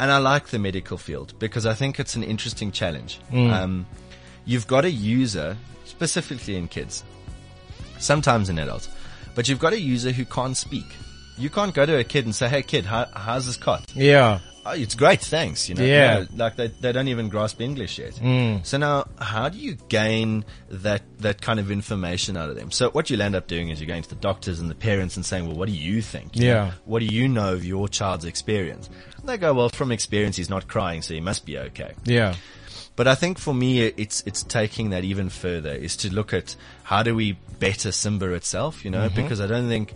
And 0.00 0.10
I 0.10 0.18
like 0.18 0.48
the 0.48 0.58
medical 0.58 0.96
field 0.96 1.34
because 1.38 1.66
I 1.66 1.74
think 1.74 1.98
it's 1.98 2.14
an 2.14 2.22
interesting 2.22 2.70
challenge. 2.72 3.20
Um, 3.32 3.86
you've 4.44 4.66
got 4.66 4.84
a 4.84 4.90
user, 4.90 5.56
specifically 5.84 6.56
in 6.56 6.68
kids, 6.68 7.04
sometimes 7.98 8.48
in 8.48 8.58
adults, 8.58 8.88
but 9.34 9.48
you've 9.48 9.58
got 9.58 9.72
a 9.72 9.80
user 9.80 10.12
who 10.12 10.24
can't 10.24 10.56
speak. 10.56 10.86
You 11.38 11.50
can't 11.50 11.74
go 11.74 11.86
to 11.86 11.96
a 11.98 12.04
kid 12.04 12.24
and 12.24 12.34
say, 12.34 12.48
"Hey, 12.48 12.62
kid, 12.62 12.84
how, 12.86 13.06
how's 13.14 13.46
this 13.46 13.56
cot?" 13.56 13.84
Yeah. 13.94 14.40
Oh, 14.66 14.72
it's 14.72 14.94
great, 14.94 15.22
thanks. 15.22 15.68
You 15.68 15.76
know, 15.76 15.82
Yeah. 15.84 16.24
No, 16.30 16.44
like 16.44 16.56
they, 16.56 16.66
they 16.66 16.92
don't 16.92 17.08
even 17.08 17.30
grasp 17.30 17.58
English 17.60 17.98
yet. 17.98 18.12
Mm. 18.16 18.66
So 18.66 18.76
now, 18.76 19.06
how 19.18 19.48
do 19.48 19.56
you 19.56 19.76
gain 19.88 20.44
that 20.68 21.02
that 21.20 21.40
kind 21.40 21.58
of 21.58 21.70
information 21.70 22.36
out 22.36 22.50
of 22.50 22.56
them? 22.56 22.70
So 22.70 22.90
what 22.90 23.08
you'll 23.08 23.22
end 23.22 23.34
up 23.34 23.46
doing 23.46 23.70
is 23.70 23.80
you're 23.80 23.86
going 23.86 24.02
to 24.02 24.08
the 24.10 24.14
doctors 24.16 24.60
and 24.60 24.70
the 24.70 24.74
parents 24.74 25.16
and 25.16 25.24
saying, 25.24 25.46
"Well, 25.46 25.56
what 25.56 25.68
do 25.68 25.74
you 25.74 26.02
think? 26.02 26.36
You 26.36 26.42
know, 26.42 26.48
Yeah. 26.54 26.70
what 26.84 26.98
do 27.00 27.06
you 27.06 27.28
know 27.28 27.54
of 27.54 27.64
your 27.64 27.88
child's 27.88 28.24
experience?" 28.26 28.90
And 29.18 29.28
they 29.28 29.38
go, 29.38 29.54
"Well, 29.54 29.70
from 29.70 29.90
experience, 29.90 30.36
he's 30.36 30.50
not 30.50 30.68
crying, 30.68 31.00
so 31.02 31.14
he 31.14 31.20
must 31.20 31.46
be 31.46 31.56
okay." 31.58 31.92
Yeah. 32.04 32.34
But 32.94 33.06
I 33.06 33.14
think 33.14 33.38
for 33.38 33.54
me, 33.54 33.80
it's 33.82 34.22
it's 34.26 34.42
taking 34.42 34.90
that 34.90 35.04
even 35.04 35.28
further. 35.30 35.70
Is 35.70 35.96
to 35.98 36.12
look 36.12 36.34
at 36.34 36.56
how 36.82 37.02
do 37.04 37.14
we 37.14 37.38
better 37.58 37.90
Simba 37.92 38.32
itself, 38.34 38.84
you 38.84 38.90
know? 38.90 39.06
Mm-hmm. 39.08 39.22
Because 39.22 39.40
I 39.40 39.46
don't 39.46 39.68
think, 39.68 39.94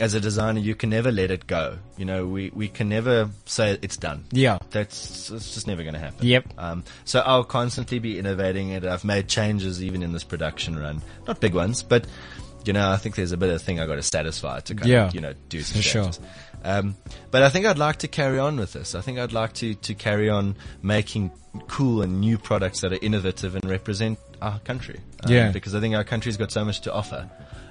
as 0.00 0.14
a 0.14 0.20
designer, 0.20 0.60
you 0.60 0.74
can 0.74 0.90
never 0.90 1.12
let 1.12 1.30
it 1.30 1.46
go. 1.46 1.78
You 1.96 2.04
know, 2.04 2.26
we 2.26 2.50
we 2.54 2.68
can 2.68 2.88
never 2.88 3.30
say 3.44 3.78
it's 3.80 3.96
done. 3.96 4.24
Yeah. 4.32 4.58
That's 4.70 5.30
it's 5.30 5.54
just 5.54 5.66
never 5.66 5.82
going 5.82 5.94
to 5.94 6.00
happen. 6.00 6.26
Yep. 6.26 6.54
Um, 6.58 6.84
so 7.04 7.20
I'll 7.20 7.44
constantly 7.44 7.98
be 8.00 8.18
innovating 8.18 8.70
it. 8.70 8.84
I've 8.84 9.04
made 9.04 9.28
changes 9.28 9.82
even 9.82 10.02
in 10.02 10.12
this 10.12 10.24
production 10.24 10.78
run, 10.78 11.02
not 11.26 11.40
big 11.40 11.54
ones, 11.54 11.82
but 11.82 12.06
you 12.64 12.72
know, 12.72 12.90
I 12.90 12.96
think 12.96 13.14
there's 13.14 13.32
a 13.32 13.36
bit 13.36 13.50
of 13.50 13.60
thing 13.62 13.78
I 13.78 13.86
got 13.86 13.96
to 13.96 14.02
satisfy 14.02 14.60
to 14.60 14.74
kind 14.74 14.88
Yeah. 14.88 15.06
of 15.08 15.14
you 15.14 15.20
know 15.20 15.34
do 15.48 15.60
some 15.62 15.76
For 15.76 15.82
sure. 15.82 16.10
Um, 16.64 16.96
but 17.30 17.42
I 17.42 17.50
think 17.50 17.66
I'd 17.66 17.76
like 17.78 17.98
to 17.98 18.08
carry 18.08 18.38
on 18.38 18.56
with 18.56 18.72
this. 18.72 18.94
I 18.94 19.02
think 19.02 19.18
I'd 19.18 19.32
like 19.32 19.52
to, 19.54 19.74
to 19.74 19.94
carry 19.94 20.30
on 20.30 20.56
making 20.82 21.30
cool 21.68 22.00
and 22.00 22.20
new 22.20 22.38
products 22.38 22.80
that 22.80 22.92
are 22.92 22.98
innovative 23.02 23.54
and 23.54 23.64
represent 23.68 24.18
our 24.42 24.58
country. 24.60 25.00
Um, 25.24 25.32
Yeah. 25.32 25.50
Because 25.50 25.74
I 25.74 25.80
think 25.80 25.94
our 25.94 26.04
country's 26.04 26.36
got 26.36 26.50
so 26.52 26.64
much 26.64 26.80
to 26.82 26.92
offer. 26.92 27.28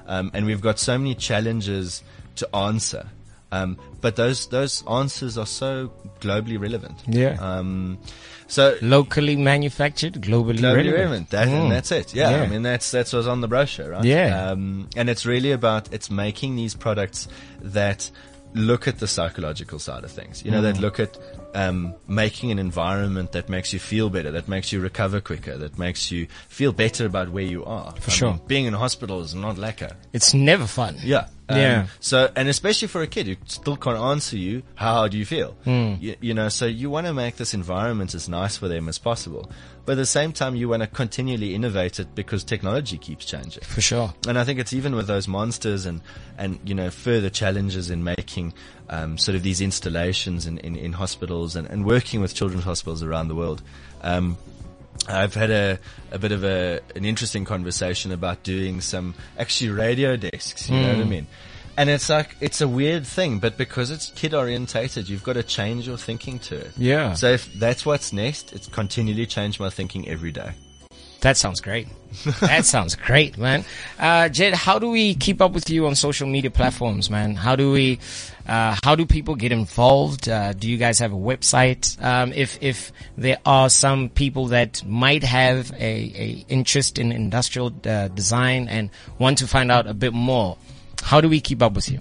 Um, 0.08 0.32
and 0.34 0.46
we've 0.46 0.62
got 0.62 0.80
so 0.80 0.98
many 0.98 1.16
challenges 1.16 2.04
to 2.36 2.56
answer. 2.56 3.08
Um, 3.52 3.78
but 4.02 4.16
those, 4.16 4.48
those 4.48 4.84
answers 4.88 5.38
are 5.38 5.46
so 5.46 5.92
globally 6.20 6.60
relevant. 6.60 6.98
Yeah. 7.08 7.38
Um, 7.40 8.00
so 8.48 8.76
Locally 8.82 9.36
manufactured, 9.36 10.14
globally, 10.16 10.58
globally 10.58 10.92
relevant. 10.92 10.94
relevant. 10.94 11.30
That, 11.30 11.48
Mm. 11.48 11.70
that's 11.70 11.92
it. 11.92 12.14
Yeah, 12.16 12.32
Yeah. 12.32 12.42
I 12.44 12.48
mean 12.48 12.64
that's 12.64 12.90
that's 12.92 13.14
what's 13.14 13.28
on 13.28 13.42
the 13.42 13.48
brochure, 13.48 13.92
right? 13.92 14.04
Yeah. 14.04 14.50
Um, 14.52 14.90
and 14.96 15.10
it's 15.10 15.26
really 15.26 15.52
about 15.52 15.94
it's 15.94 16.10
making 16.10 16.56
these 16.56 16.76
products 16.76 17.28
that 17.62 18.10
look 18.56 18.88
at 18.88 19.00
the 19.00 19.08
psychological 19.08 19.80
side 19.80 20.04
of 20.04 20.12
things. 20.12 20.44
You 20.44 20.52
know, 20.52 20.60
Mm. 20.60 20.74
that 20.74 20.80
look 20.82 21.00
at 21.00 21.18
um, 21.54 21.94
making 22.08 22.52
an 22.52 22.60
environment 22.60 23.32
that 23.34 23.50
makes 23.50 23.74
you 23.74 23.80
feel 23.80 24.10
better, 24.10 24.32
that 24.32 24.48
makes 24.48 24.72
you 24.72 24.80
recover 24.80 25.22
quicker, 25.22 25.58
that 25.58 25.78
makes 25.78 26.12
you 26.12 26.28
feel 26.48 26.72
better 26.72 27.06
about 27.06 27.30
where 27.30 27.44
you 27.44 27.64
are. 27.66 27.94
For 28.00 28.12
sure. 28.12 28.40
being 28.48 28.66
in 28.66 28.74
a 28.74 28.78
hospital 28.78 29.22
is 29.22 29.34
not 29.36 29.56
lekker. 29.58 29.94
It's 30.14 30.34
never 30.34 30.68
fun. 30.68 30.98
Yeah. 31.04 31.28
Um, 31.50 31.58
Yeah. 31.58 31.88
So, 32.00 32.32
and 32.36 32.48
especially 32.48 32.88
for 32.88 33.02
a 33.02 33.08
kid 33.08 33.28
who 33.28 33.36
still 33.46 33.76
can't 33.76 34.00
answer 34.00 34.38
you, 34.38 34.64
how 34.76 35.08
do 35.08 35.18
you 35.18 35.26
feel? 35.26 35.52
Hmm. 35.66 35.96
You, 36.00 36.16
you 36.22 36.34
know, 36.34 36.50
so 36.50 36.66
you 36.66 36.90
want 36.90 37.08
to 37.08 37.14
make 37.14 37.36
this 37.36 37.54
environment 37.54 38.14
as 38.16 38.30
nice 38.30 38.56
for 38.58 38.68
them 38.68 38.88
as 38.88 38.98
possible. 38.98 39.52
But 39.86 39.94
at 39.94 39.96
the 39.96 40.06
same 40.06 40.32
time, 40.32 40.56
you 40.56 40.70
want 40.70 40.82
to 40.82 40.88
continually 40.88 41.54
innovate 41.54 42.00
it 42.00 42.16
because 42.16 42.46
technology 42.46 42.98
keeps 42.98 43.26
changing. 43.26 43.64
For 43.64 43.82
sure. 43.82 44.14
And 44.26 44.40
I 44.40 44.46
think 44.46 44.60
it's 44.60 44.72
even 44.72 44.96
with 44.96 45.08
those 45.08 45.28
monsters 45.28 45.86
and, 45.86 46.00
and, 46.38 46.58
you 46.64 46.74
know, 46.74 46.90
further 46.90 47.30
challenges 47.30 47.90
in 47.90 48.02
making, 48.02 48.54
um, 48.90 49.18
sort 49.18 49.36
of 49.36 49.44
these 49.44 49.62
installations 49.62 50.46
in, 50.46 50.58
in, 50.60 50.76
in 50.76 50.94
hospitals 50.94 51.56
and, 51.56 51.68
and 51.68 51.86
working 51.86 52.22
with 52.22 52.34
children's 52.34 52.66
hospitals 52.66 53.04
around 53.04 53.28
the 53.28 53.36
world. 53.36 53.62
Um, 54.02 54.38
I've 55.08 55.34
had 55.34 55.50
a, 55.50 55.80
a 56.12 56.20
bit 56.20 56.32
of 56.32 56.44
a, 56.44 56.80
an 56.96 57.04
interesting 57.04 57.46
conversation 57.46 58.12
about 58.12 58.44
doing 58.44 58.82
some 58.82 59.16
actually 59.38 59.72
radio 59.72 60.16
desks, 60.16 60.70
you 60.70 60.80
know 60.80 60.90
what 60.90 60.98
I 60.98 61.04
mean? 61.04 61.28
And 61.76 61.90
it's 61.90 62.08
like, 62.08 62.36
it's 62.40 62.62
a 62.62 62.68
weird 62.68 63.06
thing, 63.06 63.40
but 63.40 63.58
because 63.58 63.90
it's 63.90 64.12
kid 64.12 64.34
orientated, 64.34 65.10
you've 65.10 65.24
got 65.24 65.34
to 65.34 65.44
change 65.44 65.88
your 65.88 65.98
thinking 65.98 66.38
to 66.40 66.58
it. 66.58 66.72
Yeah. 66.78 67.14
So 67.14 67.32
if 67.32 67.52
that's 67.54 67.86
what's 67.86 68.14
next, 68.14 68.54
it's 68.54 68.68
continually 68.68 69.26
change 69.26 69.60
my 69.60 69.72
thinking 69.72 70.08
every 70.08 70.32
day. 70.32 70.52
That 71.24 71.38
sounds 71.38 71.62
great. 71.62 71.88
that 72.42 72.66
sounds 72.66 72.96
great, 72.96 73.38
man. 73.38 73.64
Uh, 73.98 74.28
Jed, 74.28 74.54
how 74.54 74.78
do 74.78 74.90
we 74.90 75.16
keep 75.16 75.42
up 75.42 75.54
with 75.54 75.70
you 75.70 75.88
on 75.88 75.96
social 75.96 76.28
media 76.28 76.52
platforms, 76.52 77.10
man? 77.10 77.36
How 77.36 77.56
do 77.56 77.72
we, 77.72 78.00
uh, 78.46 78.76
how 78.84 78.96
do 78.96 79.06
people 79.06 79.36
get 79.36 79.54
involved? 79.54 80.28
Uh, 80.28 80.52
do 80.52 80.70
you 80.70 80.76
guys 80.78 81.00
have 81.00 81.14
a 81.14 81.18
website? 81.18 81.96
Um, 82.04 82.34
if, 82.34 82.62
if 82.62 82.92
there 83.18 83.38
are 83.46 83.70
some 83.70 84.10
people 84.10 84.48
that 84.48 84.84
might 84.86 85.24
have 85.24 85.72
a, 85.72 85.78
a 85.80 86.46
interest 86.50 87.00
in 87.00 87.14
industrial 87.14 87.72
uh, 87.86 88.10
design 88.10 88.68
and 88.68 88.90
want 89.18 89.38
to 89.38 89.48
find 89.48 89.72
out 89.72 89.88
a 89.88 89.94
bit 89.94 90.12
more, 90.12 90.58
how 91.04 91.22
do 91.22 91.30
we 91.30 91.40
keep 91.40 91.62
up 91.62 91.72
with 91.72 91.90
you? 91.90 92.00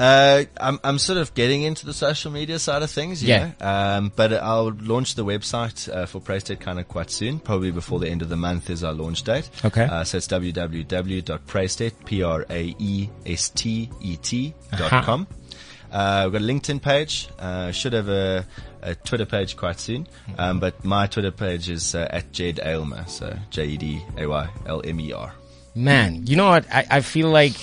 Uh, 0.00 0.44
I'm, 0.58 0.80
I'm 0.82 0.98
sort 0.98 1.18
of 1.18 1.34
getting 1.34 1.60
into 1.62 1.84
the 1.84 1.92
social 1.92 2.30
media 2.32 2.58
side 2.58 2.82
of 2.82 2.90
things, 2.90 3.22
you 3.22 3.28
Yeah. 3.28 3.50
know? 3.60 3.66
Um, 3.66 4.12
but 4.16 4.32
I'll 4.32 4.72
launch 4.80 5.14
the 5.14 5.26
website, 5.26 5.94
uh, 5.94 6.06
for 6.06 6.20
Praestet 6.22 6.58
kind 6.58 6.78
of 6.80 6.88
quite 6.88 7.10
soon. 7.10 7.38
Probably 7.38 7.70
before 7.70 7.98
the 8.00 8.08
end 8.08 8.22
of 8.22 8.30
the 8.30 8.36
month 8.36 8.70
is 8.70 8.82
our 8.82 8.94
launch 8.94 9.24
date. 9.24 9.50
Okay. 9.62 9.82
Uh, 9.84 10.02
so 10.04 10.16
it's 10.16 10.26
www.praestet, 10.26 11.92
E 11.92 11.96
P-R-A-E-S-T-E-T 13.26 14.54
dot 14.78 15.04
com. 15.04 15.26
Uh, 15.92 16.22
we've 16.24 16.32
got 16.32 16.42
a 16.42 16.44
LinkedIn 16.44 16.80
page. 16.80 17.28
Uh, 17.38 17.70
should 17.72 17.92
have 17.92 18.08
a, 18.08 18.46
a 18.82 18.94
Twitter 18.94 19.26
page 19.26 19.56
quite 19.56 19.78
soon. 19.80 20.06
Um, 20.38 20.60
but 20.60 20.82
my 20.84 21.08
Twitter 21.08 21.32
page 21.32 21.68
is 21.68 21.94
uh, 21.94 22.06
at 22.10 22.32
Jed 22.32 22.60
Aylmer. 22.62 23.04
So 23.08 23.36
J-E-D-A-Y-L-M-E-R. 23.50 25.34
Man, 25.74 26.26
you 26.26 26.36
know 26.36 26.48
what? 26.48 26.64
I, 26.72 26.86
I 26.90 27.00
feel 27.00 27.28
like 27.28 27.54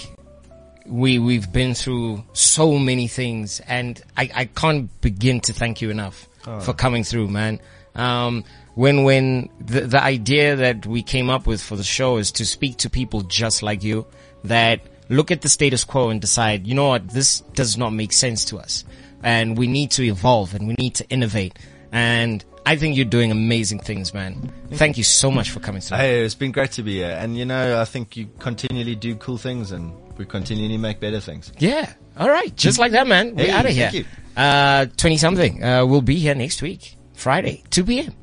we 0.87 1.19
we've 1.19 1.51
been 1.51 1.73
through 1.73 2.23
so 2.33 2.77
many 2.77 3.07
things, 3.07 3.59
and 3.67 4.01
I, 4.15 4.29
I 4.33 4.45
can't 4.45 4.89
begin 5.01 5.41
to 5.41 5.53
thank 5.53 5.81
you 5.81 5.89
enough 5.89 6.27
for 6.61 6.73
coming 6.73 7.03
through, 7.03 7.27
man. 7.27 7.59
Um, 7.95 8.45
when 8.75 9.03
when 9.03 9.49
the 9.59 9.81
the 9.81 10.01
idea 10.01 10.55
that 10.55 10.85
we 10.85 11.03
came 11.03 11.29
up 11.29 11.47
with 11.47 11.61
for 11.61 11.75
the 11.75 11.83
show 11.83 12.17
is 12.17 12.31
to 12.33 12.45
speak 12.45 12.77
to 12.77 12.89
people 12.89 13.21
just 13.21 13.63
like 13.63 13.83
you 13.83 14.05
that 14.43 14.81
look 15.09 15.31
at 15.31 15.41
the 15.41 15.49
status 15.49 15.83
quo 15.83 16.09
and 16.09 16.21
decide, 16.21 16.67
you 16.67 16.75
know 16.75 16.89
what, 16.89 17.09
this 17.09 17.41
does 17.53 17.77
not 17.77 17.91
make 17.91 18.13
sense 18.13 18.45
to 18.45 18.57
us, 18.57 18.85
and 19.23 19.57
we 19.57 19.67
need 19.67 19.91
to 19.91 20.03
evolve 20.03 20.53
and 20.53 20.67
we 20.67 20.75
need 20.77 20.95
to 20.95 21.09
innovate. 21.09 21.57
And 21.91 22.43
I 22.65 22.75
think 22.75 22.95
you're 22.97 23.05
doing 23.05 23.31
amazing 23.31 23.79
things, 23.79 24.13
man. 24.13 24.51
Thank 24.71 24.97
you 24.97 25.03
so 25.03 25.31
much 25.31 25.51
for 25.51 25.59
coming 25.59 25.81
through. 25.81 25.97
Hey, 25.97 26.23
it's 26.23 26.35
been 26.35 26.51
great 26.51 26.71
to 26.73 26.83
be 26.83 26.95
here. 26.95 27.17
And 27.19 27.37
you 27.37 27.45
know, 27.45 27.81
I 27.81 27.85
think 27.85 28.15
you 28.15 28.29
continually 28.39 28.95
do 28.95 29.15
cool 29.15 29.37
things 29.37 29.71
and 29.71 29.93
we 30.17 30.25
continually 30.25 30.77
make 30.77 30.99
better 30.99 31.19
things. 31.19 31.51
Yeah. 31.59 31.91
All 32.17 32.29
right. 32.29 32.55
Just 32.55 32.79
like 32.79 32.91
that, 32.93 33.07
man. 33.07 33.35
We're 33.35 33.45
Hey, 33.45 33.51
out 33.51 33.65
of 33.65 33.71
here. 33.71 33.89
thank 33.91 34.05
you. 34.05 34.11
Uh, 34.35 34.85
20 34.97 35.17
something. 35.17 35.63
Uh, 35.63 35.85
we'll 35.85 36.01
be 36.01 36.15
here 36.19 36.35
next 36.35 36.61
week, 36.61 36.95
Friday, 37.13 37.63
2 37.71 37.83
p.m. 37.85 38.13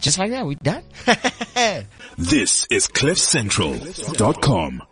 Just 0.00 0.18
like 0.18 0.30
that. 0.32 0.44
We're 0.46 0.54
done. 0.62 0.82
This 2.18 2.66
is 2.70 2.88
CliffCentral.com. 2.88 4.82